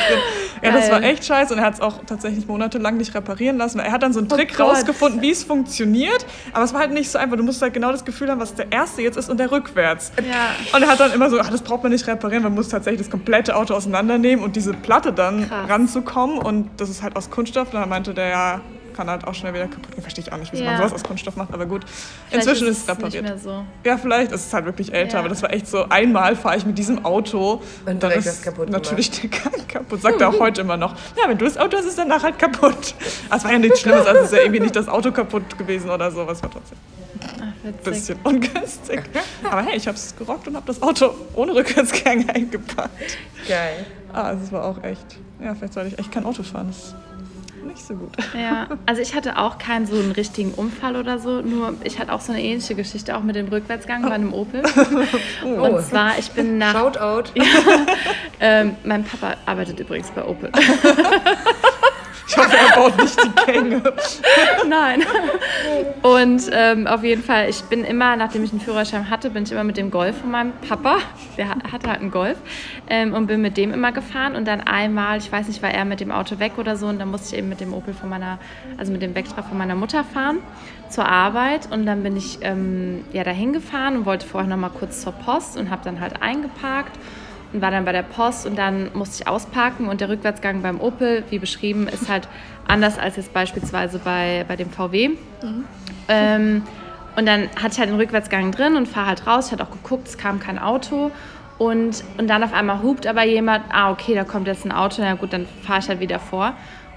Ja, 0.64 0.72
das 0.72 0.82
Geil. 0.82 0.92
war 0.92 1.04
echt 1.04 1.26
scheiße 1.26 1.54
und 1.54 1.60
er 1.60 1.66
hat 1.66 1.74
es 1.76 1.82
auch 1.82 1.96
tatsächlich 2.06 2.46
monatelang 2.48 2.98
nicht 2.98 3.16
reparieren 3.16 3.58
lassen. 3.58 3.80
Er 3.80 3.92
hat 3.92 4.04
dann 4.04 4.14
so 4.14 4.20
einen 4.20 4.32
Oh 4.32 4.36
Trick 4.36 4.56
Gott. 4.56 4.68
rausgefunden, 4.76 5.22
wie 5.22 5.32
es 5.32 5.44
funktioniert, 5.44 6.26
aber 6.54 6.64
es 6.66 6.74
war 6.74 6.82
halt 6.82 6.92
nicht 6.92 7.10
so 7.10 7.18
einfach. 7.18 7.38
Du 7.38 7.44
musst 7.44 7.62
halt 7.62 7.74
genau 7.74 7.92
das 7.92 8.06
Gefühl 8.06 8.30
haben, 8.30 8.40
was 8.40 8.54
der 8.54 8.72
erste 8.72 9.02
jetzt 9.02 9.18
ist 9.18 9.30
und 9.30 9.40
der 9.40 9.52
rückwärts. 9.52 10.12
Ja. 10.18 10.76
Und 10.76 10.84
er 10.84 10.90
hat 10.90 11.00
dann 11.00 11.12
immer 11.14 11.30
so, 11.30 11.40
ach, 11.40 11.50
das 11.50 11.62
braucht 11.62 11.84
man 11.84 11.92
nicht 11.92 12.06
reparieren, 12.08 12.44
man 12.44 12.54
muss 12.54 12.70
tatsächlich 12.70 13.02
das 13.02 13.10
komplette 13.10 13.56
Auto 13.56 13.74
auseinandernehmen 13.74 14.44
und 14.46 14.56
diese 14.56 14.74
Platte 14.74 15.12
dann 15.14 15.48
Krass. 15.48 15.70
ranzukommen. 15.70 16.38
Und 16.38 16.70
das 16.78 16.90
ist 16.90 17.02
halt 17.02 17.16
aus 17.16 17.30
Kunststoff. 17.30 17.74
Und 17.74 17.80
dann 17.80 17.90
meinte 17.90 18.14
der, 18.14 18.30
ja, 18.30 18.62
kann 18.94 19.10
halt 19.10 19.26
auch 19.26 19.34
schnell 19.34 19.54
wieder 19.54 19.68
kaputt 19.68 19.92
gehen. 19.94 20.02
Verstehe 20.02 20.24
ich 20.26 20.32
auch 20.34 20.38
nicht, 20.38 20.52
wieso 20.52 20.64
Ja. 20.64 20.72
man 20.72 20.78
sowas 20.80 20.94
aus 20.94 21.04
Kunststoff 21.04 21.36
macht, 21.36 21.54
aber 21.54 21.66
gut. 21.66 21.86
Vielleicht 22.30 22.48
Inzwischen 22.48 22.68
ist 22.68 22.78
es 22.78 22.84
es 22.84 22.90
repariert. 22.90 23.24
Nicht 23.24 23.34
mehr 23.34 23.38
so. 23.40 23.64
Ja, 23.84 23.98
vielleicht 23.98 24.32
ist 24.32 24.48
es 24.48 24.54
halt 24.54 24.66
wirklich 24.66 24.94
älter, 24.94 25.14
Ja. 25.14 25.20
aber 25.20 25.30
das 25.30 25.42
war 25.42 25.52
echt 25.54 25.68
so, 25.68 25.86
einmal 25.90 26.36
fahre 26.36 26.58
ich 26.58 26.66
mit 26.66 26.78
diesem 26.78 27.06
Auto 27.06 27.62
Und 27.86 28.02
dann 28.04 28.12
ist 28.12 28.28
was 28.28 28.42
kaputt 28.42 28.70
natürlich 28.70 29.10
der 29.12 29.30
Gang 29.30 29.68
kaputt. 29.68 30.02
Sagt 30.02 30.22
er 30.22 30.30
auch 30.30 30.40
heute 30.40 30.62
immer 30.62 30.78
noch. 30.78 30.94
Ja, 31.22 31.28
wenn 31.28 31.38
du 31.38 31.46
das 31.46 31.58
Auto 31.58 31.78
hast, 31.78 31.86
ist 31.86 31.98
danach 31.98 32.24
halt 32.24 32.38
kaputt. 32.40 32.94
Aber 33.30 33.38
es 33.38 33.44
war 33.44 33.52
ja 33.52 33.60
nichts 33.60 33.82
Schlimmes, 33.82 34.06
also 34.06 34.20
es 34.20 34.26
ist 34.28 34.34
ja 34.34 34.40
irgendwie 34.40 34.60
nicht 34.62 34.76
das 34.76 34.88
Auto 34.88 35.12
kaputt 35.12 35.58
gewesen 35.58 35.90
oder 35.90 36.12
so, 36.12 36.26
was 36.28 36.42
war 36.44 36.52
trotzdem 36.52 36.78
Ach, 37.24 37.44
ein 37.68 37.74
bisschen 37.84 38.18
ungünstig. 38.24 39.04
Aber 39.50 39.62
hey, 39.64 39.78
ich 39.78 39.88
habe 39.88 39.96
es 39.96 40.16
gerockt 40.16 40.48
und 40.48 40.56
habe 40.56 40.66
das 40.66 40.82
Auto 40.82 41.14
ohne 41.36 41.54
Rückwärtsgang 41.54 42.28
eingepackt. 42.34 43.18
Geil. 43.48 43.86
Ah, 44.12 44.24
also 44.24 44.44
es 44.46 44.52
war 44.52 44.66
auch 44.66 44.84
echt, 44.84 45.06
ja, 45.44 45.54
vielleicht 45.54 45.74
sollte 45.74 45.90
ich 45.90 46.00
echt 46.00 46.12
kein 46.12 46.26
Auto 46.26 46.42
fahren. 46.44 46.68
Das 46.70 46.96
nicht 47.64 47.86
so 47.86 47.96
gut. 47.96 48.10
Ja, 48.38 48.68
also 48.86 49.02
ich 49.02 49.16
hatte 49.16 49.38
auch 49.38 49.58
keinen 49.58 49.86
so 49.86 49.96
einen 49.96 50.12
richtigen 50.12 50.52
Unfall 50.54 50.96
oder 50.96 51.20
so, 51.20 51.42
nur 51.42 51.76
ich 51.84 52.00
hatte 52.00 52.14
auch 52.14 52.22
so 52.22 52.32
eine 52.32 52.42
ähnliche 52.42 52.76
Geschichte, 52.76 53.16
auch 53.18 53.24
mit 53.24 53.36
dem 53.36 53.48
Rückwärtsgang 53.48 54.04
bei 54.04 54.12
einem 54.12 54.34
Opel. 54.34 54.64
Oh. 55.44 55.66
Und 55.66 55.84
zwar, 55.84 56.18
ich 56.20 56.32
bin 56.32 56.58
nach... 56.58 56.74
Shoutout. 56.74 57.32
Ähm, 58.44 58.76
mein 58.84 59.04
Papa 59.04 59.36
arbeitet 59.46 59.80
übrigens 59.80 60.10
bei 60.10 60.26
Opel. 60.26 60.52
Er 62.70 62.76
baut 62.76 62.98
nicht 62.98 63.18
die 63.24 63.52
Gänge. 63.52 63.82
Nein. 64.68 65.04
Und 66.02 66.44
ähm, 66.52 66.88
auf 66.88 67.04
jeden 67.04 67.24
Fall, 67.24 67.50
ich 67.50 67.62
bin 67.64 67.84
immer, 67.84 68.16
nachdem 68.16 68.44
ich 68.44 68.52
einen 68.52 68.62
Führerschein 68.62 69.10
hatte, 69.10 69.30
bin 69.30 69.44
ich 69.44 69.52
immer 69.52 69.64
mit 69.64 69.78
dem 69.78 69.92
Golf 69.92 70.18
von 70.20 70.32
meinem 70.32 70.54
Papa, 70.68 70.98
der 71.38 71.50
ha- 71.50 71.72
hatte 71.72 71.90
halt 71.90 72.02
einen 72.02 72.12
Golf, 72.12 72.38
ähm, 72.90 73.14
und 73.14 73.28
bin 73.28 73.42
mit 73.42 73.58
dem 73.58 73.74
immer 73.74 73.92
gefahren. 73.92 74.36
Und 74.36 74.48
dann 74.48 74.62
einmal, 74.62 75.18
ich 75.18 75.32
weiß 75.32 75.48
nicht, 75.48 75.62
war 75.64 75.72
er 75.72 75.86
mit 75.86 76.00
dem 76.00 76.12
Auto 76.12 76.40
weg 76.40 76.54
oder 76.58 76.76
so, 76.76 76.88
und 76.88 77.00
dann 77.00 77.10
musste 77.10 77.34
ich 77.36 77.40
eben 77.40 77.50
mit 77.50 77.60
dem 77.62 77.74
Opel 77.74 77.94
von 77.94 78.10
meiner, 78.10 78.40
also 78.78 78.92
mit 78.92 79.02
dem 79.02 79.16
Vectra 79.16 79.42
von 79.42 79.58
meiner 79.58 79.76
Mutter 79.76 80.04
fahren 80.04 80.40
zur 80.90 81.08
Arbeit. 81.08 81.70
Und 81.72 81.86
dann 81.86 82.04
bin 82.04 82.18
ich 82.18 82.40
ähm, 82.42 83.06
ja 83.14 83.24
dahin 83.24 83.54
gefahren 83.54 83.98
und 83.98 84.06
wollte 84.06 84.26
vorher 84.26 84.50
noch 84.50 84.58
mal 84.58 84.70
kurz 84.70 85.02
zur 85.02 85.14
Post 85.14 85.58
und 85.58 85.70
habe 85.70 85.82
dann 85.84 86.00
halt 86.00 86.22
eingeparkt 86.22 86.98
und 87.54 87.62
war 87.62 87.72
dann 87.72 87.86
bei 87.86 87.92
der 87.92 88.04
Post 88.04 88.46
und 88.46 88.58
dann 88.58 88.90
musste 88.94 89.24
ich 89.24 89.28
ausparken 89.28 89.88
und 89.88 90.02
der 90.02 90.10
Rückwärtsgang 90.10 90.62
beim 90.62 90.80
Opel, 90.80 91.24
wie 91.30 91.40
beschrieben, 91.40 91.88
ist 91.88 92.10
halt 92.10 92.28
anders 92.68 92.98
als 92.98 93.18
jetzt 93.18 93.34
beispielsweise 93.34 94.00
bei, 94.00 94.46
bei 94.48 94.56
dem 94.56 94.70
VW. 94.70 95.12
Ähm, 96.08 96.64
und 97.16 97.26
dann 97.26 97.50
hatte 97.62 97.74
ich 97.74 97.80
halt 97.80 97.90
den 97.90 97.98
Rückwärtsgang 97.98 98.52
drin 98.52 98.76
und 98.76 98.88
fahre 98.88 99.08
halt 99.08 99.28
raus. 99.28 99.48
Ich 99.48 99.52
hatte 99.52 99.64
auch 99.64 99.72
geguckt, 99.72 100.08
es 100.08 100.18
kam 100.18 100.40
kein 100.40 100.58
Auto. 100.58 101.12
Und, 101.58 102.04
und 102.18 102.28
dann 102.28 102.44
auf 102.44 102.54
einmal 102.54 102.82
hupt 102.82 103.06
aber 103.06 103.24
jemand, 103.24 103.66
ah, 103.70 103.92
okay, 103.92 104.16
da 104.16 104.24
kommt 104.24 104.48
jetzt 104.48 104.66
ein 104.66 104.72
Auto, 104.72 105.02
na 105.02 105.14
gut, 105.14 105.34
dann 105.34 105.46
fahre 105.62 105.80
ich 105.80 105.90
halt 105.90 106.00
wieder 106.00 106.18
vor 106.18 106.54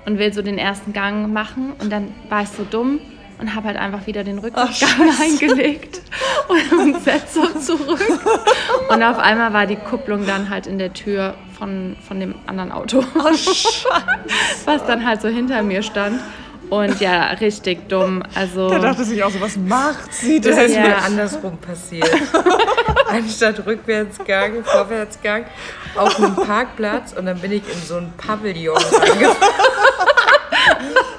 und 0.06 0.18
will 0.18 0.32
so 0.32 0.40
den 0.40 0.56
ersten 0.56 0.92
Gang 0.92 1.32
machen. 1.32 1.72
Und 1.80 1.90
dann 1.90 2.14
war 2.28 2.42
ich 2.42 2.48
so 2.48 2.64
dumm 2.64 3.00
und 3.38 3.55
habe 3.55 3.68
halt 3.68 3.77
einfach 3.77 4.07
wieder 4.07 4.25
den 4.25 4.38
Rückwärtsgang 4.38 5.11
eingelegt 5.20 6.01
und, 6.49 6.73
und 6.79 7.05
setze 7.05 7.40
so 7.61 7.77
zurück. 7.77 8.01
Und 8.88 9.03
auf 9.03 9.18
einmal 9.18 9.53
war 9.53 9.66
die 9.66 9.77
Kupplung 9.77 10.27
dann 10.27 10.51
halt 10.51 10.66
in 10.66 10.79
der 10.79 10.92
Tür 10.92 11.35
von, 11.59 11.97
von 12.07 12.20
dem 12.20 12.35
anderen 12.47 12.73
Auto, 12.73 13.05
was 14.64 14.85
dann 14.87 15.07
halt 15.07 15.20
so 15.23 15.29
hinter 15.29 15.62
mir 15.62 15.83
stand. 15.83 16.20
Und 16.70 16.99
ja, 17.01 17.27
richtig 17.40 17.88
dumm. 17.90 18.23
Also 18.35 18.70
Der 18.70 18.79
dachte 18.79 19.05
sich 19.05 19.23
auch 19.23 19.31
so, 19.31 19.40
was 19.40 19.57
macht 19.57 20.12
sie 20.12 20.40
Das 20.40 20.57
denn? 20.57 20.64
ist 20.66 20.75
Ja. 20.77 20.83
mir 20.83 20.97
andersrum 21.03 21.59
passiert. 21.59 22.09
Anstatt 23.09 23.64
Rückwärtsgang, 23.66 24.64
Vorwärtsgang 24.64 25.44
auf 25.94 26.16
einem 26.16 26.35
Parkplatz 26.35 27.12
und 27.12 27.27
dann 27.27 27.38
bin 27.38 27.53
ich 27.53 27.62
in 27.70 27.81
so 27.87 27.97
ein 27.99 28.12
Pavillon 28.16 28.77
reingefahren. 28.77 29.55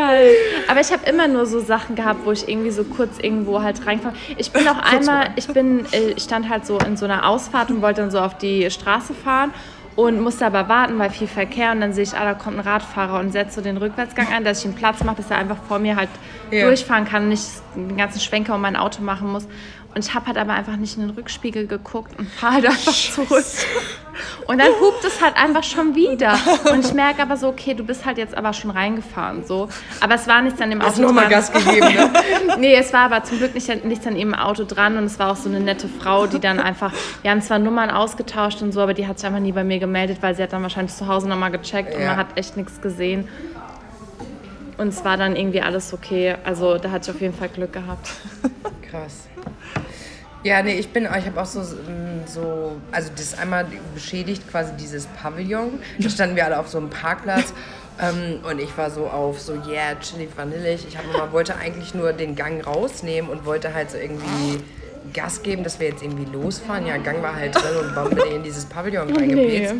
Geil. 0.00 0.30
Aber 0.68 0.80
ich 0.80 0.90
habe 0.92 1.04
immer 1.08 1.28
nur 1.28 1.46
so 1.46 1.60
Sachen 1.60 1.94
gehabt, 1.94 2.24
wo 2.24 2.32
ich 2.32 2.48
irgendwie 2.48 2.70
so 2.70 2.84
kurz 2.84 3.18
irgendwo 3.18 3.62
halt 3.62 3.86
reinkomme. 3.86 4.14
Ich 4.38 4.50
bin 4.50 4.66
auch 4.68 4.78
einmal, 4.78 5.30
ich 5.36 5.46
bin, 5.48 5.84
äh, 5.92 6.12
ich 6.16 6.22
stand 6.22 6.48
halt 6.48 6.64
so 6.66 6.78
in 6.78 6.96
so 6.96 7.04
einer 7.04 7.28
Ausfahrt 7.28 7.70
und 7.70 7.82
wollte 7.82 8.00
dann 8.00 8.10
so 8.10 8.18
auf 8.20 8.36
die 8.38 8.70
Straße 8.70 9.12
fahren 9.12 9.52
und 9.96 10.20
musste 10.20 10.46
aber 10.46 10.68
warten, 10.68 10.98
weil 10.98 11.10
viel 11.10 11.26
Verkehr 11.26 11.72
und 11.72 11.80
dann 11.80 11.92
sehe 11.92 12.04
ich, 12.04 12.14
ah, 12.14 12.24
da 12.24 12.34
kommt 12.34 12.56
ein 12.58 12.66
Radfahrer 12.66 13.18
und 13.20 13.32
setze 13.32 13.56
so 13.56 13.60
den 13.60 13.76
Rückwärtsgang 13.76 14.28
ein, 14.32 14.44
dass 14.44 14.60
ich 14.60 14.64
einen 14.66 14.74
Platz 14.74 15.02
mache, 15.04 15.16
dass 15.16 15.30
er 15.30 15.36
einfach 15.36 15.58
vor 15.68 15.78
mir 15.78 15.96
halt 15.96 16.08
Ja. 16.50 16.66
durchfahren 16.66 17.04
kann 17.04 17.24
und 17.24 17.28
nicht 17.30 17.44
den 17.76 17.96
ganzen 17.96 18.20
Schwenker 18.20 18.54
um 18.54 18.60
mein 18.62 18.76
Auto 18.76 19.02
machen 19.02 19.30
muss. 19.30 19.46
Und 19.94 20.04
ich 20.06 20.14
habe 20.14 20.26
halt 20.26 20.38
aber 20.38 20.52
einfach 20.52 20.76
nicht 20.76 20.96
in 20.96 21.02
den 21.02 21.10
Rückspiegel 21.10 21.66
geguckt 21.66 22.16
und 22.16 22.30
fahre 22.30 22.54
halt 22.54 22.66
einfach 22.66 22.92
zurück. 22.92 23.44
Und 24.46 24.58
dann 24.58 24.68
hupt 24.80 25.04
es 25.04 25.20
halt 25.20 25.36
einfach 25.36 25.64
schon 25.64 25.94
wieder. 25.96 26.34
Und 26.72 26.84
ich 26.84 26.92
merke 26.92 27.22
aber 27.22 27.36
so, 27.36 27.48
okay, 27.48 27.74
du 27.74 27.82
bist 27.84 28.04
halt 28.06 28.16
jetzt 28.18 28.36
aber 28.36 28.52
schon 28.52 28.70
reingefahren. 28.70 29.44
So. 29.46 29.68
Aber 30.00 30.14
es 30.14 30.28
war 30.28 30.42
nichts 30.42 30.60
an 30.60 30.70
dem 30.70 30.80
Auto 30.80 30.90
Hast 30.90 30.98
nochmal 31.00 31.24
dran. 31.24 31.30
Gas 31.32 31.52
gegeben, 31.52 31.94
ne? 31.94 32.10
Nee, 32.58 32.74
es 32.76 32.92
war 32.92 33.00
aber 33.12 33.24
zum 33.24 33.38
Glück 33.38 33.54
nicht, 33.54 33.84
nichts 33.84 34.06
an 34.06 34.14
ihrem 34.16 34.34
Auto 34.34 34.64
dran 34.64 34.96
und 34.96 35.04
es 35.04 35.18
war 35.18 35.32
auch 35.32 35.36
so 35.36 35.48
eine 35.48 35.58
nette 35.60 35.88
Frau, 35.88 36.26
die 36.26 36.38
dann 36.38 36.60
einfach, 36.60 36.92
wir 37.22 37.30
haben 37.32 37.42
zwar 37.42 37.58
Nummern 37.58 37.90
ausgetauscht 37.90 38.62
und 38.62 38.72
so, 38.72 38.80
aber 38.82 38.94
die 38.94 39.06
hat 39.08 39.18
sich 39.18 39.26
einfach 39.26 39.40
nie 39.40 39.52
bei 39.52 39.64
mir 39.64 39.78
gemeldet, 39.80 40.18
weil 40.20 40.34
sie 40.36 40.42
hat 40.42 40.52
dann 40.52 40.62
wahrscheinlich 40.62 40.94
zu 40.94 41.06
Hause 41.08 41.28
nochmal 41.28 41.50
gecheckt 41.50 41.94
und 41.94 42.00
Ja. 42.02 42.08
man 42.10 42.16
hat 42.16 42.36
echt 42.36 42.56
nichts 42.56 42.80
gesehen. 42.80 43.26
Und 44.76 44.88
es 44.88 45.04
war 45.04 45.16
dann 45.16 45.36
irgendwie 45.36 45.60
alles 45.62 45.92
okay. 45.92 46.36
Also 46.44 46.78
da 46.78 46.90
hatte 46.90 47.10
ich 47.10 47.16
auf 47.16 47.20
jeden 47.20 47.34
Fall 47.34 47.48
Glück 47.48 47.72
gehabt. 47.72 48.12
Krass. 48.90 49.28
Ja, 50.42 50.62
nee, 50.62 50.74
ich 50.74 50.88
bin, 50.90 51.04
ich 51.04 51.26
habe 51.26 51.40
auch 51.40 51.46
so, 51.46 51.60
mm, 51.60 52.26
so, 52.26 52.72
also 52.92 53.10
das 53.16 53.38
einmal 53.38 53.66
beschädigt 53.94 54.50
quasi 54.50 54.72
dieses 54.78 55.06
Pavillon. 55.06 55.80
Da 55.98 56.08
standen 56.08 56.36
wir 56.36 56.44
alle 56.46 56.58
auf 56.58 56.68
so 56.68 56.78
einem 56.78 56.88
Parkplatz 56.90 57.52
ähm, 58.00 58.40
und 58.48 58.58
ich 58.58 58.76
war 58.78 58.90
so 58.90 59.06
auf 59.06 59.40
so, 59.40 59.52
yeah, 59.68 59.98
chillig, 60.00 60.30
vanillig. 60.36 60.86
Ich 60.88 60.96
hab, 60.96 61.04
immer, 61.04 61.30
wollte 61.32 61.56
eigentlich 61.56 61.94
nur 61.94 62.12
den 62.12 62.36
Gang 62.36 62.66
rausnehmen 62.66 63.30
und 63.30 63.44
wollte 63.44 63.74
halt 63.74 63.90
so 63.90 63.98
irgendwie 63.98 64.60
Gas 65.12 65.42
geben, 65.42 65.64
dass 65.64 65.80
wir 65.80 65.88
jetzt 65.88 66.02
irgendwie 66.02 66.30
losfahren. 66.30 66.86
Ja, 66.86 66.96
Gang 66.98 67.22
war 67.22 67.34
halt 67.34 67.54
drin 67.54 67.76
und 68.08 68.18
ich 68.18 68.32
in 68.34 68.42
dieses 68.42 68.64
Pavillon 68.64 69.14
reingepetzt. 69.14 69.74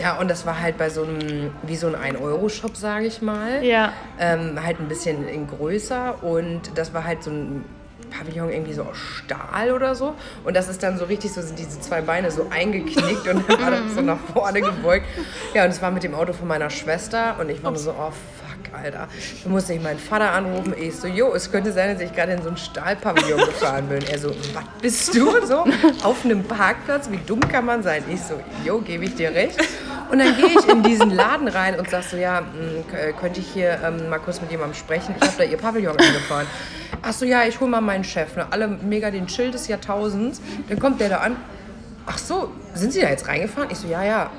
Ja, 0.00 0.18
und 0.18 0.28
das 0.28 0.44
war 0.44 0.60
halt 0.60 0.76
bei 0.76 0.90
so 0.90 1.02
einem, 1.04 1.50
wie 1.62 1.76
so 1.76 1.86
ein 1.88 2.14
1-Euro-Shop, 2.14 2.76
sage 2.76 3.06
ich 3.06 3.22
mal 3.22 3.64
Ja. 3.64 3.92
ähm, 4.20 4.62
halt 4.62 4.78
ein 4.78 4.88
bisschen 4.88 5.26
in 5.26 5.46
größer 5.46 6.22
und 6.22 6.60
das 6.74 6.92
war 6.92 7.04
halt 7.04 7.22
so 7.22 7.30
ein 7.30 7.64
Pavillon 8.18 8.50
irgendwie 8.50 8.74
so 8.74 8.82
aus 8.82 8.96
Stahl 8.96 9.72
oder 9.72 9.94
so 9.94 10.14
und 10.44 10.54
das 10.56 10.68
ist 10.68 10.82
dann 10.82 10.98
so 10.98 11.04
richtig 11.04 11.32
so 11.32 11.42
sind 11.42 11.58
diese 11.58 11.80
zwei 11.80 12.00
Beine 12.00 12.30
so 12.30 12.46
eingeknickt 12.50 13.26
und 13.28 13.48
dann 13.48 13.60
war 13.60 13.70
das 13.70 13.94
so 13.94 14.00
nach 14.00 14.18
vorne 14.32 14.60
gebeugt. 14.60 15.06
Ja, 15.54 15.64
und 15.64 15.70
es 15.70 15.82
war 15.82 15.90
mit 15.90 16.02
dem 16.02 16.14
Auto 16.14 16.32
von 16.32 16.48
meiner 16.48 16.70
Schwester 16.70 17.36
und 17.40 17.50
ich 17.50 17.62
war 17.62 17.74
so, 17.76 17.90
oh 17.90 18.10
fuck, 18.10 18.74
Alter. 18.74 19.08
Da 19.44 19.50
musste 19.50 19.74
ich 19.74 19.82
meinen 19.82 19.98
Vater 19.98 20.32
anrufen. 20.32 20.74
Ich 20.78 20.96
so, 20.96 21.06
jo, 21.06 21.34
es 21.34 21.50
könnte 21.50 21.72
sein, 21.72 21.92
dass 21.92 22.02
ich 22.02 22.14
gerade 22.14 22.32
in 22.32 22.42
so 22.42 22.48
ein 22.48 22.56
Stahlpavillon 22.56 23.38
gefahren 23.38 23.88
bin. 23.88 24.02
Er 24.06 24.18
so, 24.18 24.30
was 24.30 24.64
bist 24.80 25.14
du? 25.14 25.44
So, 25.46 25.64
auf 26.02 26.24
einem 26.24 26.44
Parkplatz, 26.44 27.10
wie 27.10 27.18
dumm 27.26 27.40
kann 27.40 27.64
man 27.66 27.82
sein? 27.82 28.02
Ich 28.10 28.20
so, 28.20 28.40
jo, 28.64 28.78
gebe 28.80 29.04
ich 29.04 29.14
dir 29.14 29.30
recht. 29.30 29.58
Und 30.10 30.18
dann 30.18 30.36
gehe 30.36 30.46
ich 30.46 30.68
in 30.68 30.82
diesen 30.82 31.10
Laden 31.10 31.48
rein 31.48 31.78
und 31.78 31.90
sag 31.90 32.02
so, 32.04 32.16
ja, 32.16 32.42
k- 32.90 32.96
äh, 32.96 33.12
könnte 33.12 33.40
ich 33.40 33.48
hier 33.48 33.78
ähm, 33.84 34.08
mal 34.08 34.18
kurz 34.18 34.40
mit 34.40 34.50
jemandem 34.50 34.74
sprechen? 34.74 35.14
Ich 35.20 35.26
habe 35.26 35.36
da 35.38 35.44
ihr 35.44 35.56
Pavillon 35.56 35.96
angefahren. 35.98 36.46
Ach 37.02 37.12
so, 37.12 37.24
ja, 37.24 37.44
ich 37.44 37.58
hole 37.60 37.70
mal 37.70 37.80
meinen 37.80 38.04
Chef. 38.04 38.36
Ne? 38.36 38.46
Alle 38.50 38.68
mega 38.68 39.10
den 39.10 39.26
Chill 39.26 39.50
des 39.50 39.68
Jahrtausends. 39.68 40.40
Dann 40.68 40.78
kommt 40.78 41.00
der 41.00 41.08
da 41.08 41.16
an. 41.18 41.36
Ach 42.06 42.18
so, 42.18 42.52
sind 42.74 42.92
Sie 42.92 43.00
da 43.00 43.08
jetzt 43.08 43.26
reingefahren? 43.26 43.68
Ich 43.70 43.78
so, 43.78 43.88
ja, 43.88 44.04
ja. 44.04 44.30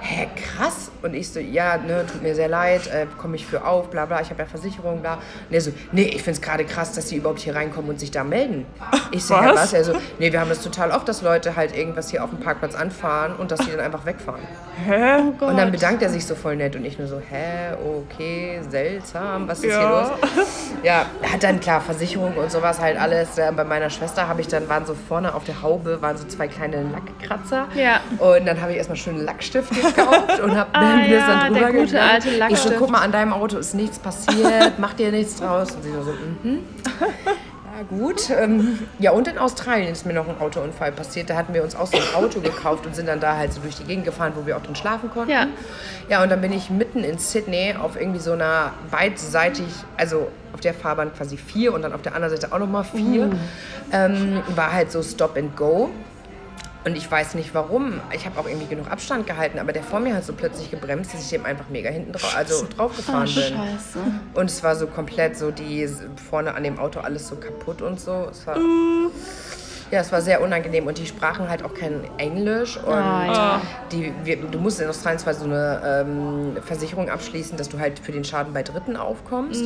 hä, 0.00 0.28
krass. 0.34 0.90
Und 1.06 1.14
ich 1.14 1.30
so, 1.30 1.40
ja, 1.40 1.76
ne, 1.78 2.04
tut 2.10 2.22
mir 2.22 2.34
sehr 2.34 2.48
leid, 2.48 2.86
äh, 2.88 3.06
komme 3.18 3.36
ich 3.36 3.46
für 3.46 3.64
auf, 3.64 3.90
bla 3.90 4.04
bla, 4.06 4.20
ich 4.20 4.30
habe 4.30 4.40
ja 4.42 4.46
Versicherung, 4.46 5.00
bla. 5.00 5.14
Und 5.14 5.54
er 5.54 5.60
so, 5.60 5.70
nee, 5.92 6.02
ich 6.02 6.22
finde 6.22 6.32
es 6.32 6.42
gerade 6.42 6.64
krass, 6.64 6.92
dass 6.92 7.08
sie 7.08 7.16
überhaupt 7.16 7.40
hier 7.40 7.54
reinkommen 7.54 7.90
und 7.90 8.00
sich 8.00 8.10
da 8.10 8.24
melden. 8.24 8.66
Ich 9.12 9.24
so, 9.24 9.34
ja, 9.34 9.46
Was? 9.54 9.54
was? 9.62 9.72
Er 9.72 9.84
so, 9.84 9.92
nee, 10.18 10.32
wir 10.32 10.40
haben 10.40 10.48
das 10.50 10.60
total 10.62 10.90
oft, 10.90 11.08
dass 11.08 11.22
Leute 11.22 11.56
halt 11.56 11.76
irgendwas 11.76 12.10
hier 12.10 12.22
auf 12.22 12.30
dem 12.30 12.40
Parkplatz 12.40 12.74
anfahren 12.74 13.34
und 13.36 13.50
dass 13.50 13.60
die 13.60 13.70
dann 13.70 13.80
einfach 13.80 14.04
wegfahren. 14.04 14.40
Hä? 14.84 15.22
Oh 15.40 15.46
Und 15.46 15.56
dann 15.56 15.72
bedankt 15.72 16.02
er 16.02 16.10
sich 16.10 16.26
so 16.26 16.34
voll 16.34 16.56
nett 16.56 16.76
und 16.76 16.84
ich 16.84 16.98
nur 16.98 17.08
so, 17.08 17.18
hä, 17.18 17.74
okay, 17.84 18.60
seltsam, 18.68 19.48
was 19.48 19.58
ist 19.58 19.64
hier 19.64 19.74
Ja. 19.74 20.00
los? 20.00 20.10
Ja, 20.82 21.06
hat 21.32 21.42
dann 21.42 21.60
klar 21.60 21.80
Versicherung 21.80 22.36
und 22.36 22.50
sowas 22.50 22.80
halt 22.80 22.98
alles. 23.00 23.38
Äh, 23.38 23.50
bei 23.56 23.64
meiner 23.64 23.88
Schwester 23.90 24.28
habe 24.28 24.40
ich 24.40 24.48
dann, 24.48 24.68
waren 24.68 24.84
so 24.84 24.94
vorne 24.94 25.34
auf 25.34 25.44
der 25.44 25.62
Haube, 25.62 26.02
waren 26.02 26.16
so 26.16 26.26
zwei 26.26 26.48
kleine 26.48 26.82
Lackkratzer. 26.92 27.68
Ja. 27.74 28.00
Und 28.18 28.46
dann 28.46 28.60
habe 28.60 28.72
ich 28.72 28.78
erstmal 28.78 28.96
schön 28.96 29.24
Lackstift 29.24 29.70
gekauft 29.70 30.40
und 30.40 30.56
habe 30.56 30.70
Mir 30.96 31.18
das 31.18 31.28
ja, 31.28 31.46
drüber 31.46 31.60
der 31.60 31.72
gute 31.72 31.86
gemalt. 31.86 32.12
alte 32.12 32.28
Ich 32.28 32.34
so, 32.34 32.38
Lackstift. 32.40 32.76
guck 32.78 32.90
mal, 32.90 33.00
an 33.00 33.12
deinem 33.12 33.32
Auto 33.32 33.58
ist 33.58 33.74
nichts 33.74 33.98
passiert, 33.98 34.78
mach 34.78 34.94
dir 34.94 35.10
nichts 35.10 35.36
draus. 35.36 35.72
Und 35.72 35.82
sie 35.82 35.90
so, 35.90 36.12
mhm. 36.42 36.60
Ja, 37.76 37.82
gut. 37.82 38.30
Ähm, 38.30 38.78
ja, 38.98 39.10
und 39.10 39.28
in 39.28 39.36
Australien 39.36 39.92
ist 39.92 40.06
mir 40.06 40.14
noch 40.14 40.26
ein 40.26 40.40
Autounfall 40.40 40.92
passiert. 40.92 41.28
Da 41.28 41.36
hatten 41.36 41.52
wir 41.52 41.62
uns 41.62 41.76
auch 41.76 41.86
so 41.86 41.98
ein 41.98 42.14
Auto 42.14 42.40
gekauft 42.40 42.86
und 42.86 42.96
sind 42.96 43.06
dann 43.06 43.20
da 43.20 43.36
halt 43.36 43.52
so 43.52 43.60
durch 43.60 43.76
die 43.76 43.84
Gegend 43.84 44.06
gefahren, 44.06 44.32
wo 44.34 44.46
wir 44.46 44.56
auch 44.56 44.62
drin 44.62 44.76
schlafen 44.76 45.10
konnten. 45.10 45.30
Ja. 45.30 45.46
Ja, 46.08 46.22
und 46.22 46.30
dann 46.30 46.40
bin 46.40 46.54
ich 46.54 46.70
mitten 46.70 47.04
in 47.04 47.18
Sydney 47.18 47.74
auf 47.78 48.00
irgendwie 48.00 48.20
so 48.20 48.32
einer 48.32 48.72
beidseitig, 48.90 49.66
also 49.98 50.28
auf 50.54 50.60
der 50.60 50.72
Fahrbahn 50.72 51.12
quasi 51.12 51.36
vier 51.36 51.74
und 51.74 51.82
dann 51.82 51.92
auf 51.92 52.00
der 52.00 52.14
anderen 52.14 52.34
Seite 52.34 52.50
auch 52.54 52.58
nochmal 52.58 52.84
vier. 52.84 53.30
Ähm, 53.92 54.40
war 54.54 54.72
halt 54.72 54.90
so 54.90 55.02
Stop 55.02 55.36
and 55.36 55.54
Go. 55.54 55.90
Und 56.86 56.96
ich 56.96 57.10
weiß 57.10 57.34
nicht 57.34 57.52
warum. 57.52 58.00
Ich 58.14 58.24
habe 58.26 58.38
auch 58.38 58.46
irgendwie 58.46 58.68
genug 58.68 58.88
Abstand 58.90 59.26
gehalten, 59.26 59.58
aber 59.58 59.72
der 59.72 59.82
vor 59.82 59.98
mir 59.98 60.14
hat 60.14 60.24
so 60.24 60.32
plötzlich 60.32 60.70
gebremst, 60.70 61.12
dass 61.12 61.20
ich 61.22 61.30
dem 61.30 61.44
einfach 61.44 61.68
mega 61.68 61.90
hinten 61.90 62.12
drauf, 62.12 62.34
also 62.36 62.64
draufgefahren 62.76 63.28
Oh, 63.28 63.34
bin. 63.34 63.42
scheiße. 63.42 63.98
Und 64.34 64.44
es 64.50 64.62
war 64.62 64.76
so 64.76 64.86
komplett 64.86 65.36
so 65.36 65.50
die 65.50 65.88
vorne 66.30 66.54
an 66.54 66.62
dem 66.62 66.78
Auto 66.78 67.00
alles 67.00 67.26
so 67.26 67.34
kaputt 67.36 67.82
und 67.82 67.98
so. 67.98 68.28
Es 68.30 68.46
war, 68.46 68.56
ja, 69.90 70.00
es 70.00 70.12
war 70.12 70.22
sehr 70.22 70.40
unangenehm 70.42 70.86
und 70.86 70.98
die 70.98 71.06
sprachen 71.06 71.48
halt 71.48 71.64
auch 71.64 71.74
kein 71.74 72.04
Englisch 72.18 72.76
und 72.76 72.92
Ah, 72.94 73.26
ja. 73.26 73.62
die, 73.90 74.12
wir, 74.22 74.36
du 74.36 74.58
musst 74.60 74.80
in 74.80 74.88
Australien 74.88 75.18
zwar 75.18 75.34
so 75.34 75.44
eine 75.44 75.82
ähm, 76.06 76.56
Versicherung 76.64 77.10
abschließen, 77.10 77.56
dass 77.58 77.68
du 77.68 77.80
halt 77.80 77.98
für 77.98 78.12
den 78.12 78.22
Schaden 78.24 78.52
bei 78.52 78.62
Dritten 78.62 78.96
aufkommst. 78.96 79.64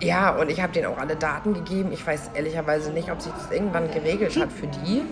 Ja, 0.00 0.30
und 0.30 0.50
ich 0.50 0.60
habe 0.60 0.72
denen 0.72 0.86
auch 0.86 0.98
alle 0.98 1.16
Daten 1.16 1.54
gegeben. 1.54 1.90
Ich 1.92 2.06
weiß 2.06 2.30
ehrlicherweise 2.34 2.90
nicht, 2.90 3.10
ob 3.10 3.22
sich 3.22 3.32
das 3.32 3.50
irgendwann 3.50 3.90
geregelt 3.90 4.36
hat 4.38 4.50
für 4.52 4.66
die. 4.66 5.02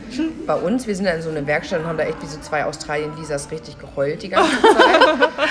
Bei 0.47 0.55
uns, 0.55 0.87
wir 0.87 0.95
sind 0.95 1.07
ja 1.07 1.13
in 1.13 1.23
so 1.23 1.31
eine 1.31 1.47
Werkstatt 1.47 1.81
und 1.81 1.87
haben 1.87 1.97
da 1.97 2.05
echt 2.05 2.21
wie 2.23 2.27
so 2.27 2.39
zwei 2.41 2.65
Australien-Visas 2.67 3.51
richtig 3.51 3.79
geheult 3.79 4.23
die 4.23 4.29
ganze 4.29 4.51
Zeit. 4.63 5.01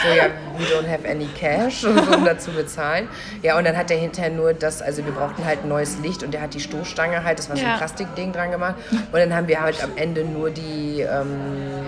so, 0.03 0.15
ja, 0.15 0.25
we 0.57 0.63
don't 0.65 0.87
have 0.87 1.07
any 1.09 1.27
cash, 1.39 1.83
und 1.83 2.03
so, 2.05 2.11
um 2.13 2.25
dazu 2.25 2.51
bezahlen. 2.51 3.07
Ja, 3.41 3.57
und 3.57 3.65
dann 3.65 3.75
hat 3.75 3.89
der 3.89 3.97
hinterher 3.97 4.31
nur 4.31 4.53
das, 4.53 4.81
also 4.81 5.03
wir 5.03 5.11
brauchten 5.13 5.43
halt 5.45 5.65
neues 5.65 5.97
Licht 5.99 6.21
und 6.23 6.31
der 6.33 6.41
hat 6.41 6.53
die 6.53 6.59
Stoßstange 6.59 7.23
halt, 7.23 7.39
das 7.39 7.49
war 7.49 7.57
so 7.57 7.63
Ja. 7.63 7.71
ein 7.73 7.77
Plastikding 7.79 8.33
dran 8.33 8.51
gemacht. 8.51 8.75
Und 8.91 9.13
dann 9.19 9.35
haben 9.35 9.47
wir 9.47 9.61
halt 9.61 9.83
am 9.83 9.91
Ende 9.95 10.23
nur 10.25 10.51
die... 10.51 11.01
Ähm, 11.01 11.85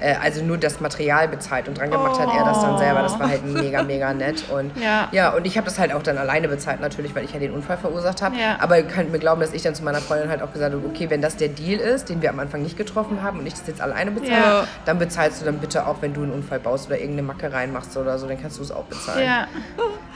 äh, 0.00 0.14
also 0.22 0.42
nur 0.44 0.58
das 0.58 0.80
Material 0.80 1.28
bezahlt 1.28 1.68
und 1.68 1.78
dran 1.78 1.90
gemacht 1.90 2.18
hat 2.20 2.28
er 2.34 2.44
das 2.44 2.60
dann 2.60 2.78
selber. 2.78 3.02
Das 3.02 3.18
war 3.18 3.28
halt 3.28 3.44
mega, 3.44 3.82
mega 3.82 4.12
nett. 4.14 4.44
Und 4.50 4.72
Ja. 4.80 5.08
ja, 5.12 5.30
und 5.30 5.46
ich 5.46 5.56
habe 5.56 5.64
das 5.66 5.78
halt 5.78 5.92
auch 5.92 6.02
dann 6.02 6.18
alleine 6.18 6.48
bezahlt 6.48 6.80
natürlich, 6.80 7.14
weil 7.14 7.24
ich 7.24 7.32
ja 7.32 7.38
den 7.40 7.52
Unfall 7.52 7.76
verursacht 7.78 8.22
habe. 8.22 8.36
Ja. 8.36 8.56
Aber 8.60 8.76
ihr 8.78 8.84
könnt 8.84 9.10
mir 9.12 9.18
glauben, 9.18 9.40
dass 9.40 9.52
ich 9.52 9.62
dann 9.62 9.74
zu 9.74 9.82
meiner 9.84 10.00
Freundin 10.00 10.28
halt 10.28 10.42
auch 10.42 10.52
gesagt 10.52 10.72
habe, 10.74 10.82
okay, 10.86 11.10
wenn 11.10 11.22
das 11.22 11.36
der 11.36 11.48
Deal 11.48 11.80
ist, 11.80 12.08
den 12.08 12.22
wir 12.22 12.30
am 12.30 12.38
Anfang 12.38 12.62
nicht 12.62 12.76
getroffen 12.76 13.22
haben 13.22 13.38
und 13.40 13.46
ich 13.46 13.54
das 13.54 13.66
jetzt 13.66 13.80
alleine 13.80 14.10
bezahle, 14.10 14.30
Ja. 14.30 14.64
dann 14.84 14.98
bezahlst 14.98 15.40
du 15.40 15.44
dann 15.46 15.58
bitte 15.58 15.86
auch, 15.86 15.96
wenn 16.00 16.14
du 16.14 16.22
einen 16.22 16.32
Unfall 16.32 16.60
baust 16.60 16.86
oder 16.86 16.96
irgendeine 16.98 17.22
Macke 17.26 17.52
reinmachst 17.52 17.96
oder 17.96 18.18
so, 18.18 18.26
dann 18.26 18.40
kannst 18.40 18.58
du 18.58 18.62
es 18.62 18.70
auch 18.70 18.84
bezahlen. 18.84 19.24
Ja. 19.24 19.46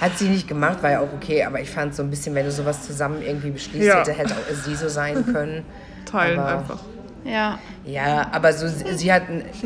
Hat 0.00 0.18
sie 0.18 0.28
nicht 0.28 0.48
gemacht, 0.48 0.82
war 0.82 0.90
ja 0.90 1.00
auch 1.00 1.12
okay, 1.14 1.44
aber 1.44 1.60
ich 1.60 1.70
fand 1.70 1.94
so 1.94 2.02
ein 2.02 2.10
bisschen, 2.10 2.34
wenn 2.34 2.44
du 2.46 2.52
sowas 2.52 2.82
zusammen 2.86 3.22
irgendwie 3.22 3.50
beschließt, 3.50 3.94
hätte, 3.94 4.12
hätte 4.12 4.34
auch 4.34 4.54
sie 4.64 4.74
so 4.74 4.88
sein 4.88 5.24
können. 5.32 5.64
Teilen 6.10 6.38
Aber- 6.38 6.58
einfach. 6.58 6.78
Ja. 7.24 7.58
Ja, 7.84 8.28
aber 8.32 8.52
so, 8.52 8.66
sie, 8.68 8.94
sie 8.94 9.12
hat 9.12 9.22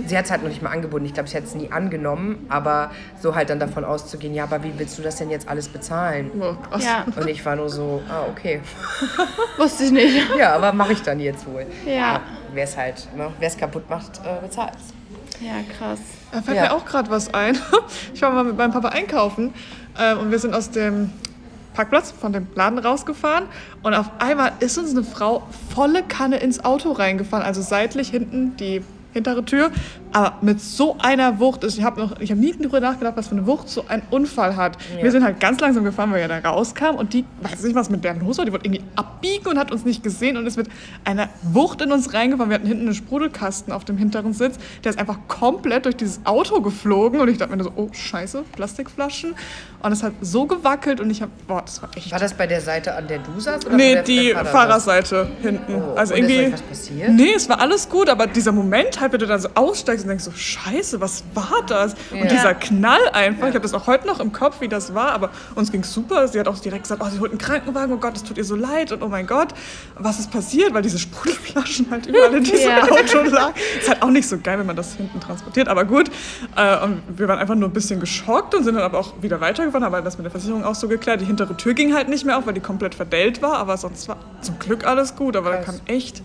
sie 0.07 0.17
hat's 0.17 0.31
halt 0.31 0.43
noch 0.43 0.49
nicht 0.49 0.63
mal 0.63 0.71
angeboten. 0.71 1.05
Ich 1.07 1.15
glaube, 1.15 1.29
sie 1.29 1.37
hat 1.37 1.45
es 1.45 1.55
nie 1.55 1.71
angenommen, 1.73 2.47
aber 2.49 2.91
so 3.21 3.35
halt 3.35 3.51
dann 3.51 3.59
davon 3.61 3.85
auszugehen, 3.85 4.35
ja, 4.35 4.45
aber 4.45 4.63
wie 4.63 4.73
willst 4.77 4.99
du 4.99 5.03
das 5.03 5.17
denn 5.17 5.31
jetzt 5.31 5.49
alles 5.49 5.69
bezahlen? 5.69 6.31
Oh, 6.41 6.55
krass. 6.69 6.85
Ja. 6.85 7.05
Und 7.15 7.29
ich 7.29 7.45
war 7.45 7.57
nur 7.57 7.69
so, 7.69 8.03
ah, 8.09 8.23
okay. 8.31 8.61
Wusste 9.57 9.85
ich 9.85 9.91
nicht. 9.93 10.17
Ja, 10.39 10.55
aber 10.55 10.73
mache 10.73 10.93
ich 10.93 11.03
dann 11.03 11.19
jetzt 11.21 11.47
wohl. 11.47 11.67
Ja. 11.87 12.21
Wer 12.53 12.65
es 12.65 12.77
halt, 12.77 13.09
ne, 13.17 13.33
wer 13.39 13.49
es 13.49 13.57
kaputt 13.57 13.89
macht, 13.89 14.19
äh, 14.25 14.41
bezahlt 14.45 14.73
Ja, 15.41 15.55
krass. 15.79 15.99
Da 16.33 16.43
fällt 16.43 16.57
Ja. 16.57 16.63
mir 16.65 16.73
auch 16.75 16.85
gerade 16.85 17.09
was 17.11 17.33
ein. 17.33 17.57
Ich 18.15 18.21
war 18.23 18.31
mal 18.33 18.45
mit 18.45 18.57
meinem 18.57 18.73
Papa 18.73 18.89
einkaufen 18.89 19.55
ähm, 19.99 20.19
und 20.19 20.31
wir 20.31 20.39
sind 20.39 20.55
aus 20.55 20.71
dem 20.71 21.11
Parkplatz 21.77 22.11
von 22.11 22.33
dem 22.33 22.47
Laden 22.55 22.79
rausgefahren 22.79 23.45
und 23.83 23.95
auf 23.95 24.11
einmal 24.19 24.53
ist 24.61 24.79
uns 24.79 24.91
eine 24.91 25.05
Frau 25.05 25.47
volle 25.75 26.03
Kanne 26.03 26.39
ins 26.39 26.65
Auto 26.65 26.93
reingefahren, 26.93 27.45
also 27.45 27.61
seitlich 27.61 28.09
hinten 28.09 28.57
die 28.57 28.83
hintere 29.17 29.45
Tür, 29.45 29.71
aber 30.13 30.37
mit 30.43 30.61
so 30.61 30.97
einer 30.99 31.41
Wucht. 31.41 31.65
Ich 31.65 31.83
habe 31.83 32.01
noch, 32.01 32.21
ich 32.21 32.31
habe 32.31 32.41
nie 32.41 32.53
darüber 32.53 32.81
nachgedacht, 32.81 33.17
was 33.17 33.29
für 33.29 33.35
eine 33.35 33.47
Wucht 33.47 33.69
so 33.69 33.85
ein 33.89 34.03
Unfall 34.11 34.57
hat. 34.57 34.77
Wir 35.01 35.11
sind 35.11 35.25
halt 35.25 35.41
ganz 35.41 35.61
langsam 35.61 35.85
gefahren, 35.85 36.13
weil 36.13 36.21
wir 36.21 36.29
da 36.29 36.39
rauskamen 36.49 36.97
und 36.99 37.13
die, 37.13 37.25
weiß 37.41 37.63
nicht, 37.63 37.75
was 37.75 37.91
mit 37.91 38.05
der 38.05 38.15
los 38.15 38.39
war, 38.39 38.45
die 38.45 38.53
wollte 38.53 38.67
irgendwie 38.67 38.85
abbiegen 38.95 39.49
und 39.49 39.59
hat 39.59 39.73
uns 39.73 39.85
nicht 39.85 40.03
gesehen 40.03 40.37
und 40.37 40.47
ist 40.47 40.57
mit 40.57 40.69
einer 41.05 41.29
Wucht 41.43 41.81
in 41.83 41.93
uns 41.93 42.13
reingefahren. 42.13 42.51
Wir 42.51 42.57
hatten 42.57 42.67
hinten 42.67 42.85
einen 42.85 42.95
Sprudelkasten 42.95 43.73
auf 43.73 43.85
dem 43.85 43.97
hinteren 43.97 44.33
Sitz, 44.33 44.57
der 44.85 44.91
ist 44.91 44.99
einfach 44.99 45.19
komplett 45.29 45.87
durch 45.87 45.97
dieses 45.97 46.21
Auto 46.25 46.61
geflogen 46.61 47.21
und 47.21 47.29
ich 47.29 47.39
dachte 47.39 47.57
mir 47.57 47.65
so, 47.65 47.73
oh 47.75 47.89
scheiße, 47.93 48.45
Plastikflaschen. 48.53 49.35
Und 49.83 49.93
es 49.93 50.03
hat 50.03 50.13
so 50.21 50.47
gewackelt 50.47 51.01
und 51.01 51.11
ich 51.11 51.23
habe, 51.23 51.31
boah, 51.47 51.63
das 51.63 51.81
war 51.81 51.91
echt... 51.97 52.11
War 52.11 52.19
das 52.19 52.35
bei 52.35 52.47
der 52.47 52.61
Seite, 52.61 52.95
an 52.95 53.07
der 53.07 53.19
du 53.19 53.39
saßt? 53.39 53.67
Oder 53.67 53.77
Nee, 53.77 53.95
der, 53.95 54.03
die 54.03 54.31
Fahrerseite 54.33 55.29
hinten. 55.43 55.75
Oh, 55.77 55.95
also 55.95 56.15
und 56.15 56.21
ist 56.21 56.31
irgendwie. 56.31 56.47
euch 56.47 56.53
was 56.55 56.63
passiert? 56.63 57.11
Nee, 57.11 57.33
es 57.37 57.49
war 57.49 57.61
alles 57.61 57.89
gut, 57.89 58.09
aber 58.09 58.27
dieser 58.27 58.53
Moment 58.53 59.01
halt, 59.07 59.13
wenn 59.13 59.21
du 59.21 59.27
dann 59.27 59.41
so 59.41 59.49
aussteigst 59.55 60.05
und 60.05 60.09
denkst 60.09 60.25
so, 60.25 60.33
Scheiße, 60.33 61.01
was 61.01 61.25
war 61.35 61.63
das? 61.67 61.95
Ja. 62.13 62.23
Und 62.23 62.31
dieser 62.31 62.55
Knall 62.55 63.01
einfach, 63.13 63.49
ich 63.49 63.55
habe 63.55 63.61
das 63.63 63.75
auch 63.75 63.87
heute 63.87 64.07
noch 64.07 64.21
im 64.21 64.33
Kopf, 64.33 64.61
wie 64.61 64.69
das 64.69 64.95
war, 64.95 65.13
aber 65.13 65.31
uns 65.55 65.73
ging 65.73 65.85
super. 65.85 66.29
Sie 66.29 66.39
hat 66.39 66.49
auch 66.49 66.59
direkt 66.59 66.85
gesagt, 66.85 67.03
oh, 67.05 67.09
sie 67.11 67.21
holt 67.21 67.31
einen 67.31 67.39
Krankenwagen, 67.39 67.95
oh 67.95 67.99
Gott, 67.99 68.17
es 68.17 68.23
tut 68.25 68.37
ihr 68.39 68.45
so 68.45 68.57
leid 68.57 68.93
und 68.93 69.03
oh 69.03 69.09
mein 69.09 69.27
Gott, 69.27 69.55
was 69.97 70.19
ist 70.19 70.31
passiert? 70.31 70.75
Weil 70.75 70.83
diese 70.83 70.99
Sprudelflaschen 70.99 71.91
halt 71.91 72.07
überall 72.07 72.35
in 72.35 72.45
diesem 72.45 72.57
Ja. 72.67 72.83
Auto 72.83 73.23
lagen. 73.23 73.55
Ist 73.79 73.89
halt 73.89 74.03
auch 74.03 74.11
nicht 74.11 74.29
so 74.29 74.39
geil, 74.39 74.59
wenn 74.59 74.67
man 74.67 74.77
das 74.77 74.95
hinten 74.95 75.21
transportiert, 75.21 75.69
aber 75.69 75.85
gut. 75.85 76.11
Äh, 76.57 76.85
und 76.85 77.03
wir 77.17 77.29
waren 77.29 77.39
einfach 77.39 77.55
nur 77.55 77.69
ein 77.69 77.73
bisschen 77.73 78.01
geschockt 78.01 78.55
und 78.55 78.65
sind 78.65 78.75
dann 78.75 78.85
aber 78.85 78.99
auch 78.99 79.15
wieder 79.23 79.41
weitergefahren, 79.41 79.85
haben 79.85 80.05
das 80.05 80.19
mit 80.19 80.25
der 80.25 80.31
Versicherung 80.31 80.65
auch 80.65 80.75
so 80.75 80.89
geklärt. 80.89 81.21
Die 81.21 81.25
hintere 81.27 81.57
Tür 81.57 81.75
ging 81.75 81.95
halt 81.95 82.09
nicht 82.09 82.25
mehr 82.25 82.39
auf, 82.39 82.47
weil 82.47 82.55
die 82.55 82.61
komplett 82.61 82.95
verdellt 82.95 83.43
war, 83.43 83.59
aber 83.59 83.77
sonst 83.77 84.09
war 84.09 84.17
zum 84.41 84.59
Glück 84.59 84.87
alles 84.87 85.15
gut. 85.17 85.37
Aber 85.37 85.51
da 85.51 85.57
Krass. 85.59 85.67
kann 85.67 85.81
echt 85.87 86.23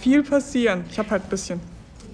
viel 0.00 0.22
passieren. 0.22 0.84
Ich 0.90 0.98
habe 0.98 1.10
halt 1.10 1.24
ein 1.24 1.28
bisschen 1.28 1.60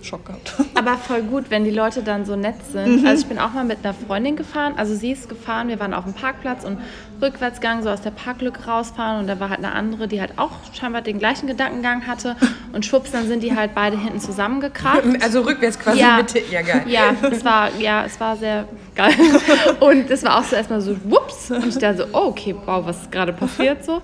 Schock 0.05 0.27
gehabt. 0.27 0.55
Aber 0.75 0.97
voll 0.97 1.23
gut, 1.23 1.51
wenn 1.51 1.65
die 1.65 1.71
Leute 1.71 2.03
dann 2.03 2.25
so 2.25 2.37
nett 2.37 2.57
sind. 2.71 3.07
Also 3.07 3.23
ich 3.23 3.29
bin 3.29 3.39
auch 3.39 3.53
mal 3.53 3.65
mit 3.65 3.79
einer 3.83 3.95
Freundin 3.95 4.37
gefahren. 4.37 4.75
Also 4.77 4.95
sie 4.95 5.13
ist 5.13 5.29
gefahren, 5.29 5.69
wir 5.69 5.81
waren 5.81 5.95
auf 5.95 6.05
dem 6.05 6.13
Parkplatz 6.13 6.65
und 6.65 6.79
Rückwärtsgang 7.23 7.83
so 7.83 7.91
aus 7.91 8.01
der 8.03 8.11
Parklücke 8.11 8.65
rausfahren 8.67 9.21
und 9.21 9.27
da 9.27 9.39
war 9.41 9.49
halt 9.51 9.59
eine 9.61 9.73
andere, 9.73 10.09
die 10.09 10.21
halt 10.21 10.33
auch 10.39 10.51
scheinbar 10.73 11.03
den 11.03 11.19
gleichen 11.19 11.47
Gedankengang 11.47 12.07
hatte 12.07 12.37
und 12.73 12.85
schwupps, 12.85 13.11
dann 13.13 13.27
sind 13.27 13.43
die 13.43 13.57
halt 13.57 13.75
beide 13.75 13.99
hinten 13.99 14.21
zusammengekracht. 14.21 15.03
Also 15.23 15.41
rückwärts 15.43 15.79
quasi 15.79 16.01
Ja. 16.01 16.17
mit, 16.19 16.51
ja 16.51 16.61
geil. 16.63 16.83
Ja, 16.87 17.15
es 17.31 17.45
war, 17.45 17.71
ja, 17.79 18.05
es 18.05 18.19
war 18.21 18.37
sehr 18.37 18.67
geil. 18.95 19.13
Und 19.81 20.11
es 20.11 20.23
war 20.23 20.39
auch 20.39 20.45
so 20.45 20.55
erstmal 20.57 20.81
so, 20.81 20.97
whoops. 21.05 21.51
Und 21.51 21.67
ich 21.67 21.79
dachte 21.79 21.99
so, 21.99 22.05
oh, 22.13 22.27
okay, 22.29 22.55
wow, 22.67 22.85
was 22.85 23.03
ist 23.03 23.13
gerade 23.13 23.33
passiert 23.33 23.85
so. 23.85 24.03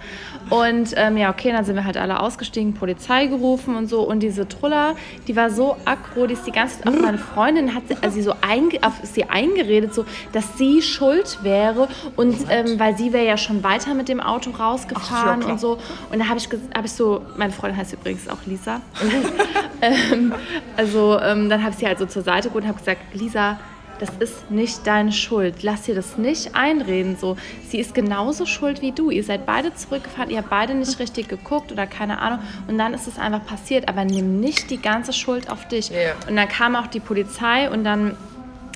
Und 0.49 0.94
ähm, 0.96 1.16
ja, 1.16 1.31
okay, 1.31 1.53
dann 1.53 1.64
sind 1.64 1.77
wir 1.77 1.85
halt 1.85 1.96
alle 1.96 2.18
ausgestiegen, 2.20 2.75
Polizei 2.75 3.27
gerufen 3.27 3.77
und 3.77 3.88
so. 3.88 4.01
Und 4.03 4.20
diese 4.20 4.49
Truller, 4.49 4.96
die 5.29 5.37
war 5.37 5.51
so 5.51 5.77
aggro, 5.85 6.27
die 6.27 6.35
ist 6.35 6.46
die 6.46 6.51
ganze 6.53 6.79
Zeit 6.79 6.88
auf 6.88 7.01
meine 7.01 7.18
Freundin, 7.18 7.75
hat 7.75 7.85
sie, 7.88 7.96
also 8.01 8.14
sie 8.16 8.23
so 8.23 8.35
einge, 8.40 8.79
auf 8.83 8.94
sie 9.03 9.25
eingeredet, 9.29 9.94
so, 9.94 10.05
dass 10.33 10.57
sie 10.59 10.83
schuld 10.83 11.38
wäre. 11.42 11.88
Und 12.16 12.37
ähm, 12.49 12.79
weil 12.81 12.96
sie 12.96 13.10
wäre 13.12 13.27
ja 13.27 13.37
schon 13.37 13.62
weiter 13.62 13.94
mit 13.94 14.09
dem 14.09 14.20
Auto 14.20 14.51
rausgefahren 14.51 15.40
klar. 15.40 15.53
und 15.53 15.61
so. 15.61 15.79
Und 16.11 16.18
da 16.18 16.29
habe 16.29 16.38
ich, 16.38 16.49
hab 16.75 16.85
ich 16.85 16.92
so, 16.92 17.23
meine 17.37 17.53
Freundin 17.53 17.79
heißt 17.79 17.92
übrigens 17.92 18.29
auch 18.29 18.38
Lisa. 18.46 18.81
ähm, 19.83 20.35
also 20.77 21.18
ähm, 21.20 21.49
dann 21.49 21.62
habe 21.62 21.73
ich 21.73 21.79
sie 21.79 21.87
halt 21.87 21.99
so 21.99 22.07
zur 22.07 22.23
Seite 22.23 22.49
geholt 22.49 22.64
und 22.64 22.68
habe 22.68 22.79
gesagt, 22.79 23.01
Lisa, 23.14 23.59
das 24.01 24.11
ist 24.18 24.51
nicht 24.51 24.87
deine 24.87 25.12
Schuld. 25.12 25.62
Lass 25.62 25.83
dir 25.83 25.94
das 25.94 26.16
nicht 26.16 26.55
einreden. 26.55 27.16
So, 27.20 27.37
sie 27.68 27.79
ist 27.79 27.94
genauso 27.94 28.46
schuld 28.46 28.81
wie 28.81 28.92
du. 28.92 29.11
Ihr 29.11 29.23
seid 29.23 29.44
beide 29.44 29.75
zurückgefahren, 29.75 30.31
ihr 30.31 30.38
habt 30.38 30.49
beide 30.49 30.75
nicht 30.75 30.99
richtig 30.99 31.29
geguckt 31.29 31.70
oder 31.70 31.87
keine 31.87 32.18
Ahnung. 32.20 32.40
Und 32.66 32.79
dann 32.79 32.94
ist 32.94 33.07
es 33.07 33.18
einfach 33.18 33.44
passiert. 33.44 33.88
Aber 33.88 34.05
nimm 34.05 34.40
nicht 34.40 34.70
die 34.70 34.81
ganze 34.81 35.12
Schuld 35.12 35.51
auf 35.51 35.68
dich. 35.68 35.90
Ja. 35.90 36.14
Und 36.27 36.37
dann 36.37 36.49
kam 36.49 36.77
auch 36.77 36.87
die 36.87 37.01
Polizei 37.01 37.70
und 37.70 37.85
dann 37.85 38.16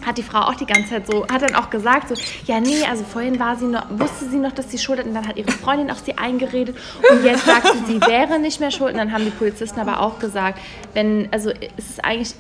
hat 0.07 0.19
die 0.19 0.23
Frau 0.23 0.41
auch 0.41 0.55
die 0.55 0.67
ganze 0.67 0.91
Zeit 0.91 1.07
so, 1.07 1.27
hat 1.27 1.43
dann 1.43 1.55
auch 1.55 1.71
gesagt, 1.71 2.09
so, 2.09 2.15
ja, 2.47 2.61
nee, 2.61 2.85
also 2.89 3.05
vorhin 3.05 3.39
war 3.39 3.57
sie 3.57 3.67
noch, 3.67 3.87
wusste 3.91 4.29
sie 4.29 4.39
noch, 4.39 4.53
dass 4.53 4.71
sie 4.71 4.79
schuld 4.79 4.99
hat 4.99 5.07
und 5.07 5.15
dann 5.15 5.27
hat 5.27 5.37
ihre 5.37 5.53
Freundin 5.53 5.91
auf 5.91 5.99
sie 5.99 6.17
eingeredet. 6.19 6.77
Und 7.11 7.25
jetzt 7.25 7.45
sagt 7.47 7.67
sie, 7.73 7.95
sie 7.95 8.01
wäre 8.01 8.39
nicht 8.39 8.61
mehr 8.61 8.71
schuld. 8.71 8.93
Und 8.93 8.99
dann 8.99 9.13
haben 9.13 9.25
die 9.25 9.31
Polizisten 9.31 9.81
aber 9.81 10.01
auch 10.01 10.19
gesagt, 10.19 10.59
wenn, 10.93 11.29
also 11.33 11.51
es 11.77 11.91
ist 11.91 12.05
eigentlich 12.05 12.35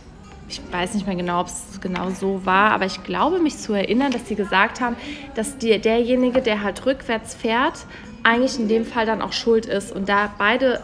ich 0.47 0.61
weiß 0.71 0.93
nicht 0.95 1.07
mehr 1.07 1.17
genau, 1.17 1.41
ob 1.41 1.47
es 1.47 1.81
genau 1.81 2.11
so 2.11 2.45
war, 2.45 2.73
aber 2.73 2.85
ich 2.85 3.03
glaube 3.03 3.39
mich 3.39 3.57
zu 3.57 3.73
erinnern, 3.73 4.12
dass 4.12 4.29
sie 4.29 4.35
gesagt 4.35 4.81
haben, 4.81 4.95
dass 5.35 5.57
die, 5.57 5.79
derjenige, 5.79 6.43
der 6.43 6.62
halt 6.62 6.85
rückwärts 6.85 7.35
fährt, 7.35 7.87
eigentlich 8.23 8.59
in 8.59 8.69
dem 8.69 8.85
Fall 8.85 9.07
dann 9.07 9.23
auch 9.23 9.33
schuld 9.33 9.67
ist. 9.67 9.91
Und 9.91 10.09
da 10.09 10.31
beide 10.37 10.81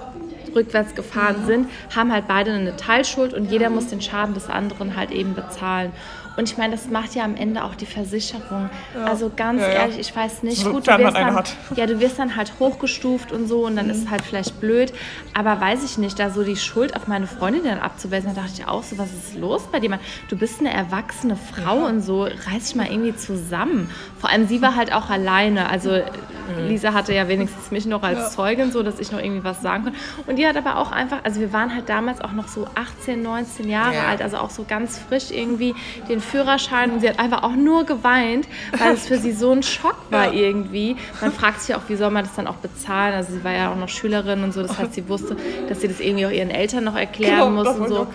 rückwärts 0.54 0.94
gefahren 0.94 1.44
sind, 1.46 1.68
haben 1.94 2.12
halt 2.12 2.26
beide 2.28 2.52
eine 2.52 2.76
Teilschuld. 2.76 3.34
Und 3.34 3.50
jeder 3.50 3.70
muss 3.70 3.88
den 3.88 4.00
Schaden 4.00 4.34
des 4.34 4.48
anderen 4.48 4.96
halt 4.96 5.10
eben 5.10 5.34
bezahlen. 5.34 5.92
Und 6.36 6.50
ich 6.50 6.56
meine, 6.56 6.72
das 6.74 6.88
macht 6.88 7.14
ja 7.14 7.24
am 7.24 7.36
Ende 7.36 7.64
auch 7.64 7.74
die 7.74 7.86
Versicherung. 7.86 8.70
Ja. 8.94 9.04
Also 9.04 9.30
ganz 9.34 9.60
ja, 9.60 9.68
ja. 9.68 9.74
ehrlich, 9.74 9.98
ich 9.98 10.14
weiß 10.14 10.42
nicht, 10.42 10.62
so, 10.62 10.72
gut, 10.72 10.86
du 10.86 10.98
wirst, 10.98 11.16
dann, 11.16 11.44
ja, 11.76 11.86
du 11.86 12.00
wirst 12.00 12.18
dann 12.18 12.36
halt 12.36 12.52
hochgestuft 12.58 13.32
und 13.32 13.48
so 13.48 13.66
und 13.66 13.76
dann 13.76 13.86
mhm. 13.86 13.92
ist 13.92 14.04
es 14.04 14.10
halt 14.10 14.22
vielleicht 14.22 14.60
blöd. 14.60 14.92
Aber 15.34 15.60
weiß 15.60 15.84
ich 15.84 15.98
nicht, 15.98 16.18
da 16.18 16.30
so 16.30 16.44
die 16.44 16.56
Schuld 16.56 16.96
auf 16.96 17.08
meine 17.08 17.26
Freundin 17.26 17.64
dann 17.64 17.78
abzuwälzen, 17.78 18.34
da 18.34 18.42
dachte 18.42 18.54
ich 18.58 18.68
auch 18.68 18.82
so, 18.82 18.96
was 18.96 19.12
ist 19.12 19.36
los 19.36 19.68
bei 19.70 19.80
dir? 19.80 19.98
Du 20.28 20.36
bist 20.36 20.60
eine 20.60 20.72
erwachsene 20.72 21.36
Frau 21.36 21.84
und 21.86 22.00
so, 22.00 22.22
reiß 22.22 22.68
dich 22.68 22.74
mal 22.76 22.86
irgendwie 22.86 23.16
zusammen. 23.16 23.90
Vor 24.18 24.30
allem 24.30 24.46
sie 24.46 24.62
war 24.62 24.76
halt 24.76 24.92
auch 24.92 25.10
alleine. 25.10 25.68
Also 25.68 25.90
mhm. 25.90 26.68
Lisa 26.68 26.94
hatte 26.94 27.12
ja 27.12 27.28
wenigstens 27.28 27.70
mich 27.70 27.86
noch 27.86 28.02
als 28.02 28.32
Zeugin, 28.32 28.70
so 28.70 28.82
dass 28.82 29.00
ich 29.00 29.10
noch 29.12 29.20
irgendwie 29.20 29.44
was 29.44 29.62
sagen 29.62 29.84
konnte. 29.84 29.98
Und 30.26 30.36
die 30.36 30.46
hat 30.46 30.56
aber 30.56 30.78
auch 30.78 30.92
einfach, 30.92 31.18
also 31.24 31.40
wir 31.40 31.52
waren 31.52 31.74
halt 31.74 31.88
damals 31.88 32.20
auch 32.20 32.32
noch 32.32 32.48
so 32.48 32.66
18, 32.74 33.20
19 33.22 33.68
Jahre 33.68 34.00
alt, 34.00 34.22
also 34.22 34.38
auch 34.38 34.50
so 34.50 34.64
ganz 34.66 34.98
frisch 34.98 35.30
irgendwie 35.30 35.74
den 36.08 36.19
den 36.20 36.22
Führerschein 36.22 36.90
und 36.90 37.00
sie 37.00 37.08
hat 37.08 37.18
einfach 37.18 37.42
auch 37.42 37.56
nur 37.56 37.84
geweint, 37.84 38.46
weil 38.76 38.94
es 38.94 39.06
für 39.06 39.18
sie 39.18 39.32
so 39.32 39.52
ein 39.52 39.62
Schock 39.62 39.96
war 40.10 40.32
ja. 40.32 40.48
irgendwie. 40.48 40.96
Man 41.20 41.32
fragt 41.32 41.62
sich 41.62 41.74
auch, 41.74 41.82
wie 41.88 41.96
soll 41.96 42.10
man 42.10 42.24
das 42.24 42.34
dann 42.34 42.46
auch 42.46 42.56
bezahlen? 42.56 43.14
Also 43.14 43.32
sie 43.32 43.44
war 43.44 43.52
ja 43.52 43.72
auch 43.72 43.76
noch 43.76 43.88
Schülerin 43.88 44.44
und 44.44 44.52
so, 44.52 44.62
das 44.62 44.78
heißt, 44.78 44.94
sie 44.94 45.08
wusste, 45.08 45.36
dass 45.68 45.80
sie 45.80 45.88
das 45.88 46.00
irgendwie 46.00 46.26
auch 46.26 46.30
ihren 46.30 46.50
Eltern 46.50 46.84
noch 46.84 46.96
erklären 46.96 47.36
genau, 47.36 47.50
muss 47.50 47.68
und 47.68 47.88
so. 47.88 48.06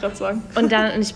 Und 0.56 0.72
dann 0.72 0.93
und 0.93 1.01
ich 1.01 1.16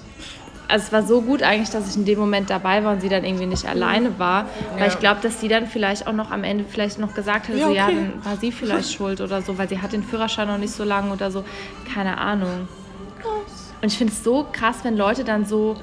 also 0.70 0.86
es 0.86 0.94
war 0.94 1.02
so 1.02 1.22
gut 1.22 1.42
eigentlich, 1.42 1.72
dass 1.72 1.90
ich 1.90 1.96
in 1.96 2.06
dem 2.06 2.20
Moment 2.20 2.52
dabei 2.52 2.84
war 2.84 2.94
und 2.94 3.02
sie 3.02 3.10
dann 3.10 3.26
irgendwie 3.26 3.48
nicht 3.48 3.66
alleine 3.68 4.20
war. 4.20 4.46
Weil 4.74 4.82
ja. 4.82 4.88
ich 4.88 5.00
glaube, 5.00 5.20
dass 5.22 5.42
sie 5.42 5.48
dann 5.48 5.66
vielleicht 5.66 6.06
auch 6.06 6.14
noch 6.14 6.30
am 6.30 6.44
Ende 6.44 6.64
vielleicht 6.64 7.00
noch 7.00 7.16
gesagt 7.16 7.48
hätte, 7.48 7.58
ja, 7.58 7.66
so 7.66 7.72
okay. 7.72 7.78
ja, 7.78 7.88
dann 7.88 8.24
war 8.24 8.38
sie 8.38 8.52
vielleicht 8.52 8.94
schuld 8.94 9.20
oder 9.20 9.42
so, 9.42 9.58
weil 9.58 9.68
sie 9.68 9.82
hat 9.82 9.94
den 9.94 10.04
Führerschein 10.04 10.48
noch 10.48 10.60
nicht 10.60 10.72
so 10.72 10.84
lange 10.84 11.12
oder 11.12 11.32
so. 11.32 11.44
Keine 11.92 12.20
Ahnung. 12.20 12.68
Und 13.82 13.88
ich 13.88 13.98
finde 13.98 14.14
es 14.14 14.24
so 14.24 14.46
krass, 14.52 14.78
wenn 14.84 14.96
Leute 14.96 15.24
dann 15.24 15.46
so 15.46 15.76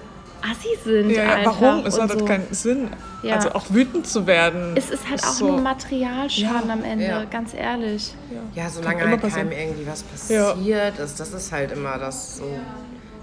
assi 0.51 0.79
sind. 0.85 1.11
Ja, 1.11 1.39
ja 1.39 1.47
warum? 1.47 1.87
Es 1.87 2.01
hat 2.01 2.11
so. 2.11 2.25
keinen 2.25 2.53
Sinn. 2.53 2.89
Ja. 3.23 3.37
Also 3.37 3.53
auch 3.53 3.65
wütend 3.71 4.07
zu 4.07 4.27
werden. 4.27 4.75
Es 4.77 4.91
ist 4.91 5.09
halt 5.09 5.23
auch 5.23 5.33
so. 5.33 5.49
nur 5.49 5.61
Materialschaden 5.61 6.71
am 6.71 6.85
Ende, 6.85 7.27
ganz 7.31 7.55
ehrlich. 7.55 8.15
Ja, 8.55 8.69
solange 8.69 9.09
halt 9.09 9.21
keinem 9.23 9.53
irgendwie 9.53 9.87
was 9.87 10.03
passiert 10.03 10.99
ist, 10.99 11.21
das 11.21 11.33
ist 11.33 11.53
halt 11.53 11.73
immer 11.73 11.99
das 11.99 12.39
so. 12.39 12.45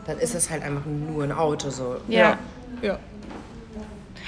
Dann 0.05 0.19
ist 0.19 0.35
es 0.35 0.49
halt 0.49 0.63
einfach 0.63 0.85
nur 0.85 1.23
ein 1.23 1.31
Auto 1.31 1.69
so. 1.69 1.95
Ja. 2.09 2.37
ja. 2.81 2.99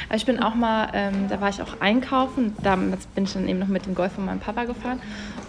Aber 0.08 0.16
ich 0.16 0.26
bin 0.26 0.42
auch 0.42 0.56
mal, 0.56 0.90
ähm, 0.94 1.28
da 1.30 1.42
war 1.42 1.50
ich 1.50 1.62
auch 1.62 1.82
einkaufen, 1.82 2.56
damals 2.62 3.06
bin 3.08 3.24
ich 3.24 3.34
dann 3.34 3.48
eben 3.48 3.60
noch 3.60 3.68
mit 3.68 3.86
dem 3.86 3.96
Golf 3.96 4.14
von 4.14 4.26
meinem 4.26 4.40
Papa 4.40 4.66
gefahren 4.66 5.02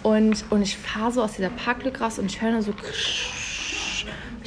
und, 0.03 0.45
und 0.49 0.61
ich 0.61 0.77
fahre 0.77 1.11
so 1.11 1.21
aus 1.21 1.33
dieser 1.33 1.49
Parklücke 1.49 2.01
raus 2.01 2.17
und 2.17 2.25
ich 2.25 2.41
höre 2.41 2.51
nur 2.51 2.61
so 2.61 2.73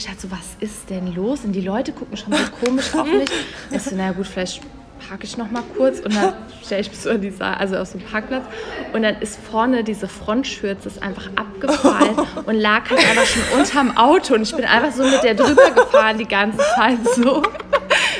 ich 0.00 0.06
dachte 0.06 0.20
so, 0.22 0.30
was 0.30 0.56
ist 0.60 0.88
denn 0.88 1.14
los? 1.14 1.40
Und 1.44 1.52
die 1.52 1.60
Leute 1.60 1.92
gucken 1.92 2.16
schon 2.16 2.32
so 2.32 2.64
komisch 2.64 2.94
auf 2.94 3.06
mich. 3.12 3.28
Ich 3.70 3.82
so, 3.82 3.94
naja 3.94 4.12
gut, 4.12 4.26
vielleicht 4.26 4.62
parke 5.06 5.24
ich 5.24 5.36
noch 5.36 5.50
mal 5.50 5.62
kurz 5.76 6.00
und 6.00 6.14
dann 6.14 6.32
stelle 6.64 6.80
ich 6.80 6.88
mich 6.88 7.00
so 7.00 7.10
an 7.10 7.20
die 7.20 7.30
Sa 7.30 7.54
also 7.54 7.76
auf 7.76 7.88
so 7.88 7.98
einen 7.98 8.06
Parkplatz 8.06 8.44
und 8.92 9.02
dann 9.02 9.20
ist 9.20 9.38
vorne 9.38 9.82
diese 9.82 10.08
Frontschürze 10.08 10.88
ist 10.88 11.02
einfach 11.02 11.28
abgefallen 11.36 12.16
und 12.46 12.54
lag 12.54 12.88
halt 12.90 13.00
einfach 13.00 13.26
schon 13.26 13.42
unterm 13.58 13.96
Auto 13.96 14.34
und 14.34 14.42
ich 14.42 14.54
bin 14.54 14.64
einfach 14.64 14.92
so 14.92 15.02
mit 15.02 15.22
der 15.22 15.34
drüber 15.34 15.70
gefahren 15.70 16.18
die 16.18 16.28
ganze 16.28 16.58
Zeit 16.76 16.98
so 17.16 17.42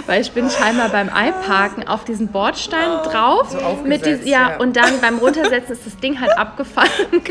weil 0.07 0.21
ich 0.21 0.33
bin 0.33 0.51
scheinbar 0.51 0.89
beim 0.89 1.09
Einparken 1.09 1.87
auf 1.87 2.05
diesen 2.05 2.29
Bordstein 2.29 2.89
oh, 3.01 3.09
drauf. 3.09 3.51
So 3.51 3.83
mit 3.85 4.05
dies, 4.07 4.25
ja, 4.25 4.51
ja, 4.51 4.57
und 4.59 4.77
dann 4.77 5.01
beim 5.01 5.19
Runtersetzen 5.19 5.73
ist 5.73 5.87
das 5.87 5.97
Ding 5.99 6.21
halt 6.21 6.37
abgefallen. 6.37 6.91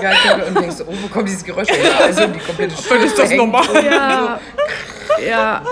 Geil, 0.00 0.44
und 0.48 0.60
denkst, 0.60 0.76
oh, 0.86 0.92
wo 1.02 1.08
kommt 1.08 1.28
dieses 1.28 1.44
Geräusch 1.44 1.68
her? 1.68 2.04
Also 2.04 2.26
die 2.26 2.38
komplette 2.38 2.82
Schule 2.82 3.04
ist 3.04 3.18
das 3.18 3.30
normal? 3.32 3.64
Ja, 3.84 4.40
ja. 5.26 5.62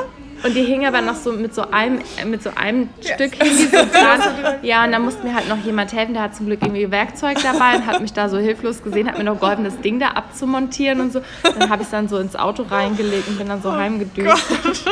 Und 0.43 0.55
die 0.55 0.63
hing 0.63 0.87
aber 0.87 1.03
noch 1.03 1.17
so 1.17 1.33
mit 1.33 1.55
so 1.55 1.71
einem, 1.71 2.01
mit 2.25 2.43
so 2.43 2.51
einem 2.55 2.89
yes. 3.01 3.15
Stück 3.15 3.35
hing 3.35 3.57
die 3.57 3.65
so 3.65 3.77
dran. 3.93 4.59
Ja, 4.63 4.85
und 4.85 4.93
dann 4.93 5.03
musste 5.03 5.27
mir 5.27 5.35
halt 5.35 5.49
noch 5.49 5.59
jemand 5.59 5.93
helfen, 5.93 6.15
der 6.15 6.23
hat 6.25 6.35
zum 6.35 6.47
Glück 6.47 6.63
irgendwie 6.63 6.91
Werkzeug 6.91 7.37
dabei 7.43 7.77
und 7.77 7.87
hat 7.87 8.01
mich 8.01 8.13
da 8.13 8.29
so 8.29 8.39
hilflos 8.39 8.83
gesehen, 8.83 9.07
hat 9.07 9.19
mir 9.19 9.25
noch 9.25 9.39
geholfen, 9.39 9.65
das 9.65 9.79
Ding 9.81 10.01
da 10.01 10.09
abzumontieren 10.09 11.01
und 11.01 11.13
so. 11.13 11.21
Dann 11.43 11.69
habe 11.69 11.83
ich 11.83 11.89
es 11.89 11.91
dann 11.91 12.09
so 12.09 12.19
ins 12.19 12.37
Auto 12.37 12.63
reingelegt 12.63 13.29
und 13.29 13.39
bin 13.39 13.49
dann 13.49 13.61
so 13.61 13.69
oh 13.69 13.77
heimgedüst. 13.77 14.89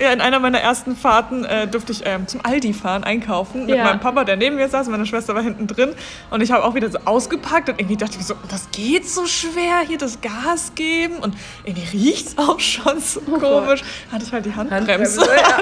Ja, 0.00 0.12
in 0.12 0.20
einer 0.20 0.40
meiner 0.40 0.58
ersten 0.58 0.96
Fahrten 0.96 1.44
äh, 1.44 1.68
durfte 1.68 1.92
ich 1.92 2.02
ähm, 2.04 2.26
zum 2.26 2.44
Aldi 2.44 2.72
fahren, 2.72 3.04
einkaufen 3.04 3.66
mit 3.66 3.76
ja. 3.76 3.84
meinem 3.84 4.00
Papa, 4.00 4.24
der 4.24 4.36
neben 4.36 4.56
mir 4.56 4.68
saß, 4.68 4.88
meine 4.88 5.06
Schwester 5.06 5.36
war 5.36 5.42
hinten 5.42 5.68
drin 5.68 5.94
und 6.30 6.42
ich 6.42 6.50
habe 6.50 6.64
auch 6.64 6.74
wieder 6.74 6.90
so 6.90 6.98
ausgepackt 7.04 7.68
und 7.68 7.78
irgendwie 7.80 7.96
dachte 7.96 8.16
ich 8.18 8.26
so, 8.26 8.34
das 8.50 8.72
geht 8.72 9.08
so 9.08 9.26
schwer, 9.26 9.80
hier 9.86 9.96
das 9.96 10.20
Gas 10.20 10.72
geben 10.74 11.18
und 11.18 11.36
irgendwie 11.64 11.96
riecht 11.96 12.26
es 12.26 12.38
auch 12.38 12.58
schon 12.58 12.98
so 12.98 13.20
oh 13.30 13.38
komisch. 13.38 13.84
Hatte 14.10 14.24
ich 14.24 14.32
halt 14.32 14.44
die 14.46 14.54
Handbremse, 14.56 15.20
Handbremse 15.20 15.20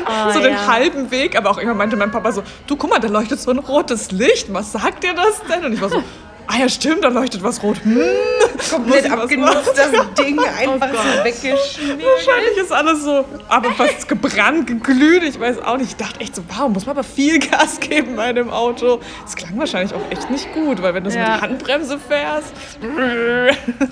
ja. 0.08 0.30
so 0.32 0.38
oh, 0.38 0.42
den 0.42 0.54
ja. 0.54 0.66
halben 0.66 1.10
Weg, 1.10 1.36
aber 1.36 1.50
auch 1.50 1.58
irgendwann 1.58 1.78
meinte 1.78 1.96
mein 1.96 2.10
Papa 2.10 2.32
so, 2.32 2.42
du 2.66 2.76
guck 2.76 2.88
mal, 2.88 3.00
da 3.00 3.08
leuchtet 3.08 3.38
so 3.38 3.50
ein 3.50 3.58
rotes 3.58 4.12
Licht, 4.12 4.50
was 4.50 4.72
sagt 4.72 5.04
dir 5.04 5.12
das 5.12 5.42
denn? 5.42 5.62
Und 5.66 5.74
ich 5.74 5.80
war 5.82 5.90
so, 5.90 6.02
ah 6.52 6.58
ja 6.58 6.68
stimmt, 6.68 7.04
da 7.04 7.08
leuchtet 7.08 7.42
was 7.42 7.62
rot. 7.62 7.82
Hm, 7.82 8.00
Komplett 8.70 9.10
abgenutzt, 9.10 9.72
das 9.74 9.90
Ding 10.14 10.38
einfach 10.58 10.88
oh 10.92 10.96
so 10.96 11.24
weggeschmiert. 11.24 12.00
Wahrscheinlich 12.02 12.56
ist 12.60 12.72
alles 12.72 13.02
so, 13.02 13.24
aber 13.48 13.72
fast 13.72 14.08
gebrannt, 14.08 14.66
geglüht, 14.66 15.22
ich 15.22 15.40
weiß 15.40 15.60
auch 15.62 15.78
nicht. 15.78 15.90
Ich 15.90 15.96
dachte 15.96 16.20
echt 16.20 16.36
so, 16.36 16.42
wow, 16.48 16.68
muss 16.68 16.86
man 16.86 16.96
aber 16.96 17.04
viel 17.04 17.38
Gas 17.38 17.80
geben 17.80 18.16
bei 18.16 18.32
dem 18.32 18.50
Auto. 18.50 19.00
Es 19.24 19.34
klang 19.34 19.58
wahrscheinlich 19.58 19.94
auch 19.94 20.10
echt 20.10 20.30
nicht 20.30 20.52
gut, 20.52 20.82
weil 20.82 20.94
wenn 20.94 21.04
du 21.04 21.10
so 21.10 21.18
ja. 21.18 21.34
mit 21.34 21.42
Handbremse 21.42 21.98
fährst. 21.98 22.52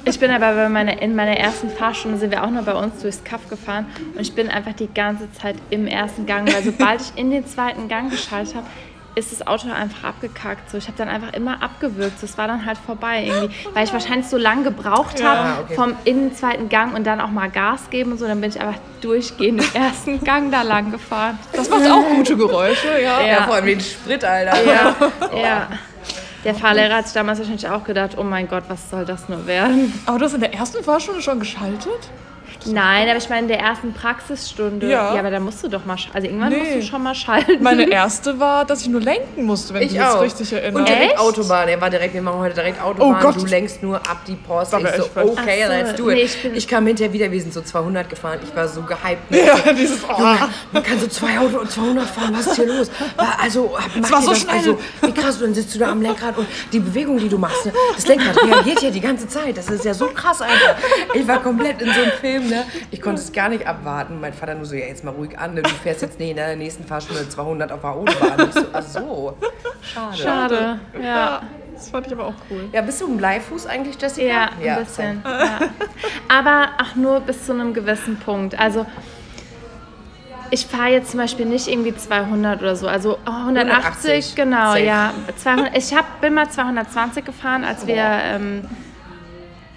Ich 0.05 0.21
bin 0.21 0.31
aber 0.31 0.55
bei 0.55 0.69
meiner, 0.69 1.01
in 1.01 1.15
meiner 1.15 1.37
ersten 1.37 1.71
Fahrstunde 1.71 2.19
sind 2.19 2.31
wir 2.31 2.45
auch 2.45 2.51
noch 2.51 2.65
bei 2.65 2.75
uns 2.75 3.01
durchs 3.01 3.25
Kaff 3.25 3.49
gefahren 3.49 3.87
und 4.15 4.21
ich 4.21 4.35
bin 4.35 4.49
einfach 4.49 4.75
die 4.75 4.89
ganze 4.93 5.33
Zeit 5.33 5.57
im 5.71 5.87
ersten 5.87 6.27
Gang, 6.27 6.53
weil 6.53 6.63
sobald 6.63 7.01
ich 7.01 7.13
in 7.17 7.31
den 7.31 7.47
zweiten 7.47 7.89
Gang 7.89 8.11
geschaltet 8.11 8.57
habe, 8.57 8.67
ist 9.15 9.33
das 9.33 9.47
Auto 9.47 9.71
einfach 9.71 10.05
abgekackt. 10.05 10.71
So, 10.71 10.79
ich 10.79 10.87
habe 10.87 10.97
dann 10.97 11.09
einfach 11.09 11.33
immer 11.33 11.63
abgewürgt. 11.63 12.23
Das 12.23 12.39
war 12.39 12.47
dann 12.47 12.65
halt 12.65 12.79
vorbei 12.79 13.25
irgendwie, 13.27 13.55
weil 13.75 13.85
ich 13.85 13.93
wahrscheinlich 13.93 14.29
so 14.29 14.37
lange 14.37 14.65
gebraucht 14.65 15.23
habe 15.23 15.49
ja, 15.49 15.59
okay. 15.65 15.75
vom 15.75 15.97
in 16.05 16.35
zweiten 16.35 16.69
Gang 16.69 16.95
und 16.95 17.07
dann 17.07 17.21
auch 17.21 17.31
mal 17.31 17.51
Gas 17.51 17.91
geben 17.91 18.13
und 18.13 18.19
so. 18.19 18.27
Dann 18.27 18.41
bin 18.41 18.51
ich 18.51 18.61
einfach 18.61 18.79
durchgehend 19.01 19.63
im 19.63 19.83
ersten 19.83 20.21
Gang 20.25 20.53
da 20.53 20.63
lang 20.63 20.91
gefahren. 20.93 21.39
Das 21.53 21.69
macht 21.69 21.91
auch 21.91 22.05
gute 22.17 22.37
Geräusche, 22.37 23.01
ja. 23.03 23.21
Ja, 23.21 23.27
ja 23.27 23.43
vor 23.43 23.55
allem 23.55 23.67
den 23.67 23.81
Sprit, 23.81 24.25
Alter. 24.25 24.51
Ja, 24.71 24.95
ja. 25.37 25.69
Der 26.45 26.55
Fahrlehrer 26.55 26.97
hat 26.97 27.07
sich 27.07 27.15
damals 27.15 27.39
wahrscheinlich 27.39 27.69
auch 27.69 27.85
gedacht, 27.85 28.17
oh 28.17 28.23
mein 28.23 28.49
Gott, 28.49 28.65
was 28.69 28.89
soll 28.89 29.05
das 29.05 29.29
nur 29.29 29.47
werden? 29.47 29.93
Aber 30.07 30.19
du 30.19 30.25
hast 30.25 30.35
in 30.35 30.41
der 30.41 30.55
ersten 30.55 30.83
Fahrstunde 30.83 31.21
schon 31.21 31.39
geschaltet? 31.39 32.11
Nein, 32.67 33.09
aber 33.09 33.19
ich 33.19 33.29
meine 33.29 33.43
in 33.43 33.49
der 33.49 33.61
ersten 33.61 33.93
Praxisstunde. 33.93 34.89
Ja. 34.89 35.15
ja, 35.15 35.21
aber 35.21 35.31
da 35.31 35.41
musst 35.41 35.63
du 35.65 35.69
doch 35.69 35.85
mal, 35.85 35.97
also 36.13 36.27
irgendwann 36.27 36.51
nee. 36.51 36.59
musst 36.59 36.75
du 36.75 36.83
schon 36.83 37.03
mal 37.03 37.15
schalten. 37.15 37.63
Meine 37.63 37.91
erste 37.91 38.39
war, 38.39 38.65
dass 38.65 38.83
ich 38.83 38.89
nur 38.89 39.01
lenken 39.01 39.45
musste, 39.45 39.75
wenn 39.75 39.83
ich, 39.83 39.93
mich 39.93 40.03
auch. 40.03 40.21
richtig 40.21 40.53
erinnere. 40.53 40.81
Und 40.81 40.89
direkt 40.89 41.13
Echt? 41.13 41.19
Autobahn. 41.19 41.69
Er 41.69 41.81
war 41.81 41.91
direkt, 41.91 42.15
wir 42.15 42.23
machen 42.23 42.41
heute 42.41 42.55
direkt 42.55 42.83
Autobahn. 42.83 43.17
Oh 43.19 43.23
Gott. 43.23 43.37
Du 43.37 43.47
lenkst 43.47 43.83
nur 43.83 43.97
ab 43.97 44.23
die 44.27 44.35
Post. 44.35 44.75
Ich 44.75 44.87
so, 44.97 45.09
okay, 45.15 45.65
so. 45.65 45.69
let's 45.69 45.95
do 45.95 46.11
it. 46.11 46.17
Nee, 46.17 46.23
ich, 46.23 46.45
ich, 46.45 46.69
kam 46.69 46.87
hinterher 46.87 47.13
wieder, 47.13 47.31
wir 47.31 47.41
sind 47.41 47.53
so 47.53 47.63
200 47.63 48.09
gefahren. 48.09 48.39
Ich 48.43 48.55
war 48.55 48.69
so 48.69 48.83
gehypt. 48.83 49.31
Ja, 49.31 49.73
dieses, 49.73 50.05
oh. 50.05 50.19
Junge, 50.19 50.49
man 50.73 50.83
kann 50.83 51.01
so 51.01 51.07
zwei 51.07 51.39
Auto 51.39 51.59
und 51.59 51.71
200 51.71 52.07
fahren, 52.07 52.35
was 52.37 52.47
ist 52.47 52.57
hier 52.57 52.67
los? 52.67 52.91
Also, 53.41 53.77
mach 54.01 54.11
war 54.11 54.23
so 54.23 54.31
das, 54.31 54.41
schnell. 54.41 54.57
Also, 54.57 54.79
wie 55.03 55.13
krass, 55.13 55.39
dann 55.41 55.55
sitzt 55.55 55.75
du 55.75 55.79
da 55.79 55.91
am 55.91 56.03
Lenkrad 56.03 56.37
und 56.37 56.47
die 56.73 56.81
Bewegung, 56.81 57.19
die 57.19 57.29
du 57.29 57.39
machst, 57.39 57.67
ne, 57.67 57.73
das 57.95 58.07
Lenkrad 58.07 58.37
reagiert 58.43 58.83
ja 58.83 58.91
die 58.91 59.01
ganze 59.01 59.29
Zeit. 59.29 59.57
Das 59.57 59.69
ist 59.69 59.85
ja 59.85 59.95
so 59.95 60.07
krass 60.07 60.43
einfach. 60.43 60.77
Ich 61.15 61.27
war 61.27 61.43
komplett 61.43 61.81
in 61.81 61.93
so 61.93 62.01
einem 62.01 62.13
Film, 62.13 62.50
ne? 62.51 62.65
Ich 62.91 63.01
konnte 63.01 63.23
es 63.23 63.33
gar 63.33 63.49
nicht 63.49 63.67
abwarten. 63.67 64.21
Mein 64.21 64.33
Vater 64.33 64.55
nur 64.55 64.65
so, 64.65 64.75
ja, 64.75 64.87
jetzt 64.87 65.05
mal 65.05 65.13
ruhig 65.13 65.39
an. 65.39 65.55
Ne? 65.55 65.63
Du 65.63 65.71
fährst 65.71 66.03
jetzt 66.03 66.19
nee, 66.19 66.31
in 66.31 66.37
der 66.37 66.57
nächsten 66.57 66.85
Fahrstunde 66.85 67.29
200 67.29 67.73
auf 67.73 67.81
der 67.81 67.91
Autobahn. 67.91 68.49
Ich 68.49 68.55
so, 68.55 68.67
ach 68.73 68.83
so, 68.83 69.37
schade. 69.83 70.17
Schade, 70.17 70.81
ja. 71.03 71.43
Das 71.75 71.89
fand 71.89 72.07
ich 72.07 72.13
aber 72.13 72.27
auch 72.27 72.35
cool. 72.51 72.69
Ja, 72.73 72.83
bist 72.83 73.01
du 73.01 73.07
im 73.07 73.17
Bleifuß 73.17 73.67
eigentlich, 73.67 73.97
Jessica? 74.01 74.27
Ja, 74.27 74.51
ein 74.59 74.65
ja, 74.65 74.79
bisschen. 74.79 75.23
Ja. 75.25 75.61
Aber 76.29 76.69
auch 76.79 76.95
nur 76.95 77.21
bis 77.21 77.47
zu 77.47 77.53
einem 77.53 77.73
gewissen 77.73 78.19
Punkt. 78.19 78.59
Also 78.59 78.85
ich 80.51 80.67
fahre 80.67 80.91
jetzt 80.91 81.13
zum 81.13 81.21
Beispiel 81.21 81.47
nicht 81.47 81.69
irgendwie 81.69 81.95
200 81.95 82.61
oder 82.61 82.77
so, 82.77 82.89
also 82.89 83.19
180, 83.25 84.35
180 84.35 84.35
genau, 84.35 84.73
Safe. 84.73 84.85
ja. 84.85 85.15
200, 85.37 85.77
ich 85.77 85.95
hab, 85.95 86.21
bin 86.21 86.35
mal 86.35 86.51
220 86.51 87.25
gefahren, 87.25 87.65
als 87.65 87.87
wir 87.87 87.97
ähm, 87.97 88.69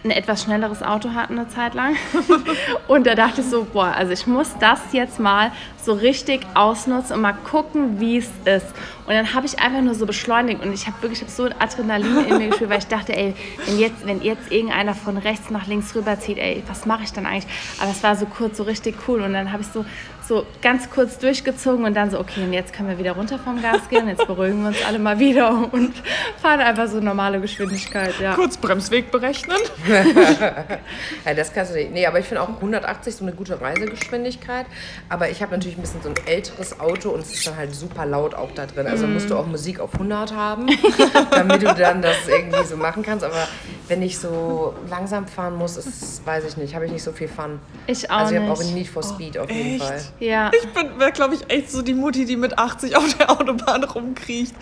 ein 0.03 0.11
etwas 0.11 0.43
schnelleres 0.43 0.83
Auto 0.83 1.13
hatten 1.13 1.39
eine 1.39 1.47
Zeit 1.47 1.73
lang. 1.73 1.95
und 2.87 3.07
da 3.07 3.15
dachte 3.15 3.41
ich 3.41 3.47
so, 3.47 3.65
boah, 3.71 3.93
also 3.95 4.11
ich 4.11 4.27
muss 4.27 4.49
das 4.59 4.79
jetzt 4.91 5.19
mal 5.19 5.51
so 5.81 5.93
richtig 5.93 6.41
ausnutzen 6.53 7.15
und 7.15 7.21
mal 7.21 7.33
gucken, 7.33 7.99
wie 7.99 8.17
es 8.17 8.29
ist. 8.45 8.67
Und 9.05 9.13
dann 9.13 9.33
habe 9.33 9.45
ich 9.45 9.59
einfach 9.59 9.81
nur 9.81 9.95
so 9.95 10.05
beschleunigt 10.05 10.63
und 10.63 10.73
ich 10.73 10.87
habe 10.87 11.01
wirklich 11.01 11.23
so 11.27 11.43
ein 11.43 11.55
Adrenalin 11.59 12.25
in 12.25 12.37
mir 12.37 12.47
gespürt, 12.49 12.69
weil 12.69 12.79
ich 12.79 12.87
dachte, 12.87 13.15
ey, 13.15 13.35
wenn 13.65 13.79
jetzt, 13.79 14.05
wenn 14.05 14.21
jetzt 14.21 14.51
irgendeiner 14.51 14.95
von 14.95 15.17
rechts 15.17 15.49
nach 15.49 15.67
links 15.67 15.93
rüberzieht, 15.95 16.37
ey, 16.37 16.63
was 16.67 16.85
mache 16.85 17.03
ich 17.03 17.11
dann 17.11 17.25
eigentlich? 17.25 17.47
Aber 17.79 17.91
es 17.91 18.01
war 18.01 18.15
so 18.15 18.25
kurz, 18.25 18.57
so 18.57 18.63
richtig 18.63 18.95
cool. 19.07 19.21
Und 19.21 19.33
dann 19.33 19.51
habe 19.51 19.61
ich 19.61 19.67
so, 19.69 19.85
so 20.27 20.45
ganz 20.61 20.89
kurz 20.89 21.17
durchgezogen 21.17 21.85
und 21.85 21.93
dann 21.93 22.09
so, 22.09 22.19
okay, 22.19 22.43
und 22.43 22.53
jetzt 22.53 22.73
können 22.73 22.89
wir 22.89 22.97
wieder 22.97 23.13
runter 23.13 23.37
vom 23.39 23.61
Gas 23.61 23.89
gehen, 23.89 24.07
jetzt 24.07 24.25
beruhigen 24.25 24.61
wir 24.61 24.69
uns 24.69 24.85
alle 24.85 24.99
mal 24.99 25.19
wieder 25.19 25.69
und 25.71 25.93
fahren 26.41 26.59
einfach 26.59 26.87
so 26.87 26.99
normale 26.99 27.39
Geschwindigkeit, 27.39 28.19
ja. 28.19 28.33
Kurz 28.35 28.57
Bremsweg 28.57 29.11
berechnen. 29.11 29.57
Ja, 31.25 31.33
das 31.33 31.53
kannst 31.53 31.71
du 31.71 31.77
nicht. 31.77 31.91
Nee, 31.91 32.05
aber 32.05 32.19
ich 32.19 32.25
finde 32.25 32.41
auch 32.41 32.49
180 32.49 33.15
so 33.15 33.23
eine 33.23 33.33
gute 33.33 33.59
Reisegeschwindigkeit. 33.59 34.65
Aber 35.09 35.29
ich 35.29 35.41
habe 35.41 35.51
natürlich 35.53 35.77
ein 35.77 35.81
bisschen 35.81 36.01
so 36.01 36.09
ein 36.09 36.15
älteres 36.25 36.79
Auto 36.79 37.09
und 37.09 37.21
es 37.21 37.33
ist 37.33 37.47
dann 37.47 37.55
halt 37.55 37.73
super 37.73 38.05
laut 38.05 38.33
auch 38.35 38.51
da 38.53 38.65
drin. 38.65 38.87
Also 38.87 39.07
musst 39.07 39.29
du 39.29 39.35
auch 39.37 39.45
Musik 39.45 39.79
auf 39.79 39.93
100 39.93 40.33
haben, 40.35 40.67
damit 41.31 41.61
du 41.61 41.73
dann 41.73 42.01
das 42.01 42.27
irgendwie 42.27 42.63
so 42.65 42.75
machen 42.77 43.03
kannst. 43.03 43.23
Aber 43.23 43.47
wenn 43.87 44.01
ich 44.01 44.17
so 44.17 44.73
langsam 44.89 45.27
fahren 45.27 45.55
muss, 45.55 45.77
ist, 45.77 46.25
weiß 46.25 46.45
ich 46.45 46.57
nicht, 46.57 46.75
habe 46.75 46.85
ich 46.85 46.91
nicht 46.91 47.03
so 47.03 47.11
viel 47.11 47.27
Fun. 47.27 47.59
Ich 47.87 48.09
auch 48.09 48.17
Also 48.17 48.35
ich 48.35 48.41
habe 48.41 48.51
auch 48.51 48.59
nicht. 48.59 48.73
Need 48.73 48.87
for 48.87 49.03
Speed 49.03 49.37
auf 49.37 49.49
jeden 49.49 49.75
echt? 49.75 49.83
Fall. 49.83 50.01
Ja. 50.19 50.51
Ich 50.53 50.67
bin, 50.73 50.99
wäre, 50.99 51.11
glaube 51.11 51.35
ich, 51.35 51.49
echt 51.49 51.71
so 51.71 51.81
die 51.81 51.93
Mutti, 51.93 52.25
die 52.25 52.37
mit 52.37 52.57
80 52.57 52.95
auf 52.95 53.13
der 53.17 53.29
Autobahn 53.31 53.83
rumkriecht. 53.83 54.53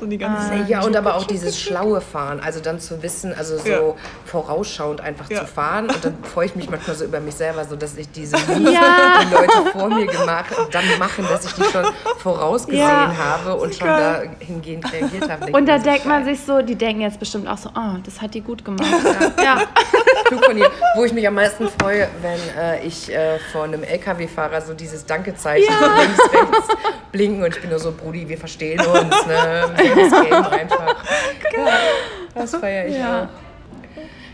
So 0.00 0.06
die 0.06 0.16
ganze 0.16 0.54
Ja, 0.68 0.82
und 0.82 0.96
aber 0.96 1.16
auch 1.16 1.26
dieses 1.26 1.60
schlaue 1.60 2.00
Fahren, 2.00 2.40
also 2.40 2.60
dann 2.60 2.80
zu 2.80 3.02
wissen, 3.02 3.34
also 3.36 3.58
so 3.58 3.68
Ja. 3.68 3.78
vorausschauend 4.24 5.00
einfach 5.02 5.28
Ja. 5.30 5.40
zu 5.40 5.46
fahren 5.46 5.88
und 5.90 6.02
dann 6.04 6.16
freue 6.24 6.46
ich 6.46 6.56
mich 6.56 6.70
manchmal 6.70 6.96
so 6.96 7.04
über 7.04 7.20
mich 7.20 7.34
selber, 7.34 7.64
so 7.66 7.76
dass 7.76 7.96
ich 7.96 8.10
diese 8.10 8.36
Ja. 8.72 9.20
die 9.22 9.34
Leute 9.34 9.70
vor 9.70 9.88
mir 9.90 10.06
gemacht 10.06 10.46
dann 10.72 10.84
machen, 10.98 11.26
dass 11.28 11.44
ich 11.44 11.52
die 11.52 11.64
schon 11.64 11.84
vorausgesehen 12.18 12.80
Ja. 12.88 13.14
habe 13.16 13.54
und 13.56 13.74
schon 13.74 13.86
Geil. 13.86 14.30
dahingehend 14.40 14.90
reagiert 14.92 15.28
habe. 15.30 15.52
Und 15.52 15.66
da 15.68 15.76
denkt 15.78 16.06
man 16.06 16.24
sich 16.24 16.40
so, 16.40 16.62
die 16.62 16.74
denken 16.74 17.02
jetzt 17.02 17.20
bestimmt 17.20 17.46
auch 17.46 17.58
so, 17.58 17.68
oh, 17.76 17.96
das 18.02 18.20
hat 18.22 18.32
die 18.34 18.40
gut 18.40 18.64
gemacht. 18.64 18.86
Ja. 19.42 19.60
Klug 20.24 20.44
von 20.44 20.56
ihr. 20.56 20.70
Wo 20.96 21.04
ich 21.04 21.12
mich 21.12 21.26
am 21.26 21.34
meisten 21.34 21.68
freue, 21.68 22.08
wenn 22.20 22.38
äh, 22.62 22.84
ich 22.84 23.12
äh, 23.12 23.38
vor 23.52 23.64
einem 23.64 23.82
LKW-Fahrer 23.82 24.60
so 24.60 24.74
dieses 24.74 25.04
Dankezeichen 25.06 25.72
links, 25.98 26.20
rechts 26.32 26.68
blinken 27.12 27.44
und 27.44 27.54
ich 27.54 27.60
bin 27.60 27.70
nur 27.70 27.78
so, 27.78 27.92
Brudi, 27.92 28.28
wir 28.28 28.38
verstehen 28.38 28.80
uns, 28.80 29.26
ne? 29.26 29.70
Wir 29.76 30.10
das 30.10 30.22
Game 30.22 30.32
einfach. 30.34 30.96
Ja, 31.52 31.68
das 32.34 32.54
feiere 32.56 32.86
ich 32.86 32.96
Ja. 32.96 33.22
auch. 33.24 33.28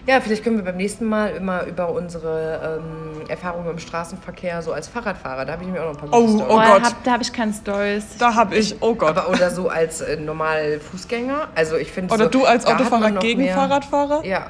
Ja, 0.06 0.22
vielleicht 0.22 0.42
können 0.42 0.56
wir 0.56 0.64
beim 0.64 0.78
nächsten 0.78 1.04
Mal 1.04 1.36
immer 1.36 1.64
über 1.64 1.90
unsere 1.92 2.78
ähm, 2.80 3.28
Erfahrungen 3.28 3.68
im 3.72 3.78
Straßenverkehr 3.78 4.62
so 4.62 4.72
als 4.72 4.88
Fahrradfahrer, 4.88 5.44
da 5.44 5.52
habe 5.52 5.64
ich 5.64 5.68
mir 5.68 5.82
auch 5.82 5.92
noch 5.92 6.02
ein 6.02 6.08
paar 6.10 6.20
gute 6.20 6.32
Oh, 6.32 6.38
Storys. 6.38 6.50
oh 6.50 6.72
Gott. 6.72 6.82
hab, 6.82 7.04
da 7.04 7.10
habe 7.12 7.22
ich 7.22 7.30
keine 7.30 7.52
Stories. 7.52 8.04
Da 8.18 8.34
habe 8.34 8.56
ich, 8.56 8.76
oh 8.80 8.94
Gott. 8.94 9.10
Aber, 9.10 9.28
oder 9.28 9.50
so 9.50 9.68
als 9.68 10.00
äh, 10.00 10.16
normal 10.16 10.80
Fußgänger. 10.80 11.48
Also 11.54 11.76
ich 11.76 11.92
finde 11.92 12.14
Oder 12.14 12.24
so, 12.24 12.30
du 12.30 12.44
als 12.46 12.64
Autofahrer 12.64 13.10
gegen 13.18 13.42
mehr- 13.42 13.54
Fahrradfahrer? 13.54 14.24
Ja, 14.24 14.46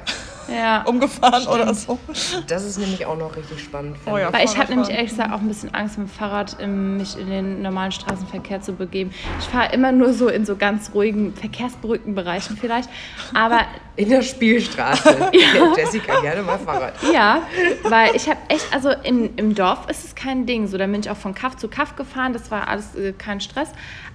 Ja. 0.51 0.81
Umgefahren 0.85 1.47
oder 1.47 1.73
so. 1.73 1.99
das 2.47 2.65
ist 2.65 2.77
nämlich 2.77 3.05
auch 3.05 3.17
noch 3.17 3.35
richtig 3.35 3.61
spannend. 3.63 3.97
Oh 4.05 4.17
ja. 4.17 4.31
Weil 4.31 4.45
ich 4.45 4.57
habe 4.57 4.69
nämlich 4.69 4.89
ehrlich 4.89 5.09
gesagt 5.09 5.31
auch 5.31 5.39
ein 5.39 5.47
bisschen 5.47 5.73
Angst, 5.73 5.97
mit 5.97 6.07
dem 6.07 6.11
Fahrrad 6.11 6.57
im, 6.59 6.97
mich 6.97 7.17
in 7.17 7.29
den 7.29 7.61
normalen 7.61 7.91
Straßenverkehr 7.91 8.61
zu 8.61 8.73
begeben. 8.73 9.11
Ich 9.39 9.45
fahre 9.45 9.73
immer 9.73 9.91
nur 9.91 10.13
so 10.13 10.27
in 10.27 10.45
so 10.45 10.55
ganz 10.55 10.91
ruhigen, 10.93 11.33
verkehrsberuhigten 11.33 12.15
Bereichen 12.15 12.57
vielleicht. 12.57 12.89
Aber 13.33 13.61
In 13.95 14.09
der 14.09 14.21
Spielstraße. 14.21 15.09
ja. 15.33 15.73
Jessica 15.77 16.19
gerne 16.21 16.41
mal 16.41 16.59
Fahrrad. 16.59 16.93
ja, 17.13 17.43
weil 17.83 18.15
ich 18.15 18.29
habe 18.29 18.39
echt, 18.47 18.73
also 18.73 18.89
im, 19.03 19.31
im 19.35 19.55
Dorf 19.55 19.89
ist 19.89 20.05
es 20.05 20.15
kein 20.15 20.45
Ding. 20.45 20.67
So, 20.67 20.77
da 20.77 20.87
bin 20.87 20.99
ich 20.99 21.09
auch 21.09 21.17
von 21.17 21.33
Kaff 21.33 21.57
zu 21.57 21.67
Kaff 21.67 21.95
gefahren, 21.95 22.33
das 22.33 22.51
war 22.51 22.67
alles 22.67 22.95
äh, 22.95 23.13
kein 23.13 23.41
Stress. 23.41 23.69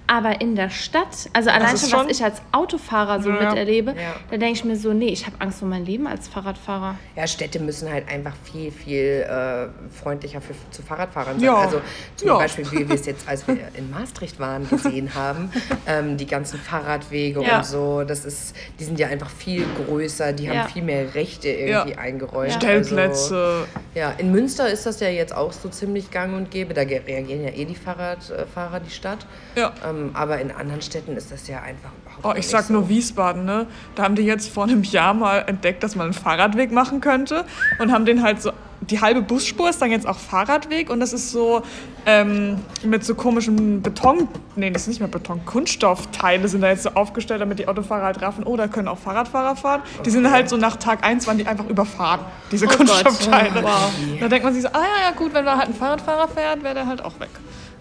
Aber 0.07 0.39
in 0.39 0.55
der 0.55 0.69
Stadt, 0.69 1.07
also 1.33 1.49
allein 1.49 1.73
ist 1.73 1.89
schon, 1.89 1.93
was 1.93 2.01
schon- 2.01 2.09
ich 2.11 2.23
als 2.23 2.41
Autofahrer 2.51 3.21
so 3.21 3.29
Ja, 3.31 3.49
miterlebe, 3.49 3.91
Ja. 3.91 4.13
da 4.29 4.37
denke 4.37 4.53
ich 4.53 4.63
mir 4.63 4.75
so, 4.75 4.93
nee, 4.93 5.07
ich 5.07 5.25
habe 5.25 5.35
Angst 5.39 5.63
um 5.63 5.69
mein 5.69 5.83
Leben 5.85 6.05
als 6.05 6.27
Fahrradfahrer. 6.27 6.95
Ja, 7.15 7.25
Städte 7.25 7.59
müssen 7.59 7.89
halt 7.91 8.07
einfach 8.07 8.33
viel, 8.43 8.71
viel 8.71 9.25
äh, 9.27 9.67
freundlicher 9.91 10.41
für, 10.41 10.53
zu 10.69 10.83
Fahrradfahrern 10.83 11.39
sein. 11.39 11.45
Ja. 11.45 11.55
Also 11.55 11.81
zum 12.17 12.27
Ja. 12.27 12.37
Beispiel, 12.37 12.71
wie 12.71 12.87
wir 12.87 12.95
es 12.95 13.05
jetzt, 13.07 13.27
als 13.27 13.47
wir 13.47 13.57
in 13.73 13.89
Maastricht 13.89 14.39
waren, 14.39 14.69
gesehen 14.69 15.15
haben, 15.15 15.51
ähm, 15.87 16.17
die 16.17 16.27
ganzen 16.27 16.59
Fahrradwege 16.59 17.41
Ja. 17.41 17.57
und 17.57 17.65
so, 17.65 18.03
das 18.03 18.25
ist, 18.25 18.55
die 18.79 18.83
sind 18.83 18.99
ja 18.99 19.07
einfach 19.07 19.29
viel 19.31 19.65
größer, 19.87 20.33
die 20.33 20.47
haben 20.49 20.55
Ja. 20.57 20.67
viel 20.67 20.83
mehr 20.83 21.15
Rechte 21.15 21.49
irgendwie 21.49 21.95
eingeräumt. 21.97 22.51
Stellplätze. 22.53 23.35
Also, 23.35 23.67
ja, 23.95 24.11
in 24.17 24.31
Münster 24.31 24.69
ist 24.69 24.85
das 24.85 24.99
ja 24.99 25.09
jetzt 25.09 25.35
auch 25.35 25.51
so 25.51 25.69
ziemlich 25.69 26.11
gang 26.11 26.35
und 26.35 26.51
gäbe, 26.51 26.73
da 26.75 26.81
reagieren 26.81 27.43
ja 27.43 27.49
eh 27.51 27.65
die 27.65 27.75
Fahrradfahrer, 27.75 28.79
die 28.81 28.91
Stadt. 28.91 29.25
Ja. 29.55 29.73
Ähm, 29.87 29.94
aber 30.13 30.39
in 30.39 30.51
anderen 30.51 30.81
Städten 30.81 31.15
ist 31.17 31.31
das 31.31 31.47
ja 31.47 31.57
einfach 31.61 31.89
überhaupt 32.01 32.25
Oh, 32.25 32.29
ich 32.31 32.37
nicht 32.37 32.49
sag 32.49 32.65
so. 32.65 32.73
nur 32.73 32.89
Wiesbaden, 32.89 33.45
ne? 33.45 33.67
Da 33.95 34.03
haben 34.03 34.15
die 34.15 34.23
jetzt 34.23 34.49
vor 34.49 34.63
einem 34.63 34.83
Jahr 34.83 35.13
mal 35.13 35.39
entdeckt, 35.47 35.83
dass 35.83 35.95
man 35.95 36.05
einen 36.05 36.13
Fahrradweg 36.13 36.71
machen 36.71 37.01
könnte 37.01 37.45
und 37.79 37.91
haben 37.91 38.05
den 38.05 38.21
halt 38.23 38.41
so. 38.41 38.51
Die 38.81 39.01
halbe 39.01 39.21
Busspur 39.21 39.69
ist 39.69 39.81
dann 39.81 39.89
jetzt 39.89 40.05
auch 40.05 40.19
Fahrradweg 40.19 40.89
und 40.91 40.99
das 40.99 41.13
ist 41.13 41.31
so 41.31 41.63
ähm, 42.05 42.57
mit 42.83 43.03
so 43.03 43.15
komischen 43.15 43.81
Beton, 43.81 44.27
nee, 44.55 44.69
das 44.69 44.83
ist 44.83 44.87
nicht 44.89 44.99
mehr 44.99 45.07
Beton, 45.09 45.43
Kunststoffteile 45.45 46.47
sind 46.47 46.61
da 46.61 46.67
jetzt 46.69 46.83
so 46.83 46.89
aufgestellt, 46.91 47.41
damit 47.41 47.57
die 47.57 47.67
Autofahrer 47.67 48.03
halt 48.03 48.21
raffen, 48.21 48.43
oh, 48.43 48.55
da 48.57 48.67
können 48.67 48.87
auch 48.87 48.99
Fahrradfahrer 48.99 49.55
fahren. 49.55 49.81
Die 50.05 50.09
sind 50.09 50.29
halt 50.29 50.49
so 50.49 50.57
nach 50.57 50.75
Tag 50.75 51.03
1 51.03 51.25
waren 51.25 51.37
die 51.37 51.47
einfach 51.47 51.67
überfahren, 51.67 52.19
diese 52.51 52.67
Kunststoffteile. 52.67 53.63
Wow. 53.63 53.91
Da 54.19 54.27
denkt 54.27 54.43
man 54.43 54.53
sich 54.53 54.61
so, 54.61 54.69
ah 54.69 54.81
ja, 54.81 55.09
ja 55.09 55.15
gut, 55.15 55.33
wenn 55.33 55.45
da 55.45 55.57
halt 55.57 55.69
ein 55.69 55.73
Fahrradfahrer 55.73 56.27
fährt, 56.27 56.61
wäre 56.61 56.75
der 56.75 56.85
halt 56.85 57.03
auch 57.03 57.19
weg. 57.19 57.29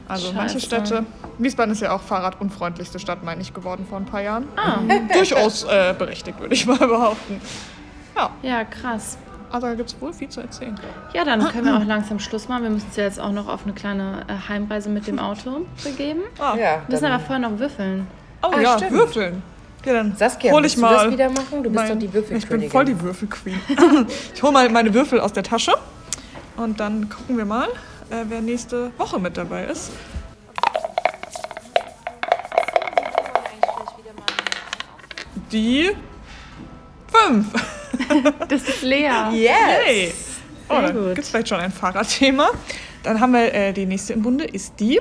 Also 0.08 0.32
manche 0.32 0.60
Scheiße. 0.60 0.66
Städte, 0.66 1.06
Wiesbaden 1.38 1.72
ist 1.72 1.80
ja 1.80 1.92
auch 1.92 2.00
fahrradunfreundlichste 2.02 2.98
Stadt, 2.98 3.24
meine 3.24 3.40
ich, 3.40 3.54
geworden 3.54 3.86
vor 3.88 3.98
ein 3.98 4.04
paar 4.04 4.20
Jahren. 4.20 4.46
Durchaus 5.12 5.64
äh, 5.64 5.94
berechtigt, 5.98 6.38
würde 6.40 6.54
ich 6.54 6.66
mal 6.66 6.76
behaupten. 6.78 7.40
Ja, 8.16 8.30
Ja, 8.42 8.64
krass. 8.64 9.16
also 9.50 9.66
da 9.66 9.74
gibt 9.74 9.88
es 9.90 10.00
wohl 10.00 10.12
viel 10.12 10.28
zu 10.28 10.40
erzählen. 10.40 10.78
Ja, 11.14 11.24
dann 11.24 11.40
können 11.48 11.64
wir 11.66 11.76
auch 11.76 11.84
langsam 11.84 12.18
Schluss 12.20 12.48
machen. 12.48 12.64
Wir 12.64 12.70
müssen 12.70 12.86
uns 12.86 12.96
ja 12.96 13.04
jetzt 13.04 13.18
auch 13.18 13.32
noch 13.32 13.48
auf 13.48 13.64
eine 13.64 13.72
kleine 13.72 14.24
äh, 14.28 14.48
Heimreise 14.48 14.88
mit 14.90 15.06
dem 15.06 15.18
Auto 15.18 15.62
begeben. 15.84 16.20
Ah. 16.38 16.54
Ja, 16.56 16.82
Wir 16.86 16.90
müssen 16.90 17.04
aber 17.06 17.18
vorher 17.20 17.38
noch 17.50 17.58
würfeln. 17.58 18.06
Oh 18.42 18.48
Ah, 18.52 18.60
ja, 18.60 18.76
stimmt. 18.76 18.92
würfeln. 18.92 19.42
Ja, 19.86 19.92
dann 19.94 20.16
Saskia, 20.16 20.52
hol 20.52 20.62
willst 20.62 20.76
ich 20.76 20.80
du 20.80 20.86
mal 20.86 21.04
das 21.04 21.12
wieder 21.12 21.28
machen? 21.30 21.62
Du 21.62 21.70
bist 21.70 21.74
mein- 21.74 21.88
doch 21.88 21.98
die 21.98 22.12
Würfelkönigin. 22.12 22.36
Ich 22.38 22.48
bin 22.48 22.70
voll 22.70 22.84
die 22.84 23.00
Würfelqueen. 23.00 23.60
ich 24.34 24.42
hole 24.42 24.52
mal 24.52 24.68
meine 24.70 24.92
Würfel 24.94 25.20
aus 25.20 25.32
der 25.32 25.42
Tasche 25.42 25.72
und 26.56 26.78
dann 26.80 27.08
gucken 27.08 27.36
wir 27.36 27.44
mal, 27.44 27.68
äh, 28.10 28.24
wer 28.28 28.40
nächste 28.40 28.90
Woche 28.98 29.18
mit 29.18 29.36
dabei 29.36 29.64
ist. 29.64 29.90
Die 35.52 35.90
fünf. 37.06 37.46
Das 38.48 38.62
ist 38.68 38.82
Lea. 38.82 39.08
Yay. 39.32 40.12
Oh, 40.68 40.74
dann 40.74 40.92
gut. 40.94 41.14
gibt 41.14 41.20
es 41.20 41.30
vielleicht 41.30 41.48
schon 41.48 41.60
ein 41.60 41.70
Fahrradthema. 41.70 42.50
Dann 43.02 43.20
haben 43.20 43.32
wir 43.32 43.52
äh, 43.54 43.72
die 43.72 43.86
nächste 43.86 44.14
im 44.14 44.22
Bunde, 44.22 44.44
ist 44.44 44.78
die. 44.80 45.00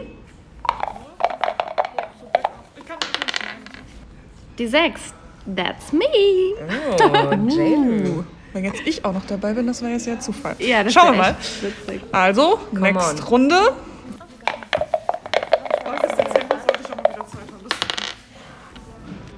Die 4.58 4.68
sechs. 4.68 5.14
That's 5.56 5.92
me. 5.92 6.06
Oh, 7.00 7.34
J-Lo. 7.50 8.24
Wenn 8.54 8.64
jetzt 8.66 8.82
ich 8.86 9.04
auch 9.04 9.14
noch 9.14 9.26
dabei 9.26 9.54
bin, 9.54 9.66
das 9.68 9.82
wäre 9.82 9.94
jetzt 9.94 10.06
ja 10.06 10.20
Zufall. 10.20 10.56
Ja, 10.60 10.84
das 10.84 10.94
Schauen 10.94 11.14
wir 11.14 11.18
mal. 11.18 11.36
witzig. 11.62 12.02
Also, 12.12 12.60
next 12.72 13.20
on. 13.22 13.28
Runde. 13.28 13.56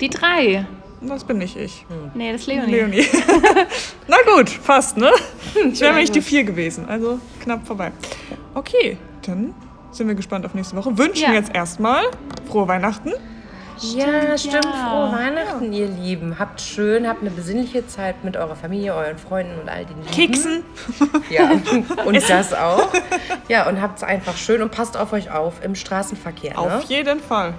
Die 0.01 0.09
drei. 0.09 0.65
Das 1.01 1.23
bin 1.23 1.37
nicht 1.37 1.55
ich. 1.55 1.85
Nee, 2.15 2.31
das 2.31 2.41
ist 2.41 2.47
Leonie. 2.47 2.71
Leonie. 2.71 3.05
Na 4.07 4.17
gut, 4.35 4.49
fast, 4.49 4.97
ne? 4.97 5.11
Ich 5.71 5.79
wäre 5.79 5.93
nämlich 5.93 6.11
die 6.11 6.21
vier 6.21 6.43
gewesen, 6.43 6.87
also 6.89 7.19
knapp 7.41 7.65
vorbei. 7.67 7.91
Okay, 8.55 8.97
dann 9.25 9.53
sind 9.91 10.07
wir 10.07 10.15
gespannt 10.15 10.45
auf 10.45 10.53
nächste 10.53 10.75
Woche. 10.75 10.97
Wünschen 10.97 11.23
Ja. 11.23 11.33
jetzt 11.33 11.53
erstmal 11.53 12.03
frohe 12.49 12.67
Weihnachten. 12.67 13.13
Ja, 13.81 14.37
stimmt. 14.37 14.65
ja. 14.65 14.71
Frohe 14.71 15.11
Weihnachten, 15.11 15.73
ihr 15.73 15.87
Lieben. 15.87 16.37
Habt 16.39 16.61
schön, 16.61 17.07
habt 17.07 17.21
eine 17.21 17.31
besinnliche 17.31 17.85
Zeit 17.87 18.23
mit 18.23 18.37
eurer 18.37 18.55
Familie, 18.55 18.93
euren 18.95 19.17
Freunden 19.17 19.59
und 19.59 19.69
all 19.69 19.85
den 19.85 19.97
Lieben. 19.97 20.11
Keksen. 20.11 20.63
Ja, 21.29 21.49
und 22.05 22.29
das 22.29 22.53
auch. 22.53 22.89
Ja, 23.47 23.67
und 23.67 23.81
habt's 23.81 24.03
einfach 24.03 24.37
schön 24.37 24.61
und 24.61 24.71
passt 24.71 24.95
auf 24.95 25.11
euch 25.13 25.31
auf 25.31 25.63
im 25.63 25.75
Straßenverkehr. 25.75 26.51
Ne? 26.53 26.57
Auf 26.59 26.83
jeden 26.83 27.19
Fall. 27.19 27.53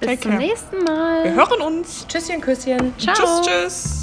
Bis 0.00 0.08
Take 0.10 0.20
zum 0.20 0.30
care. 0.32 0.42
nächsten 0.42 0.84
Mal. 0.84 1.24
Wir 1.24 1.34
hören 1.34 1.60
uns. 1.60 2.06
Tschüsschen, 2.08 2.40
Küsschen. 2.40 2.94
Ciao. 2.98 3.14
Tschüss, 3.14 4.02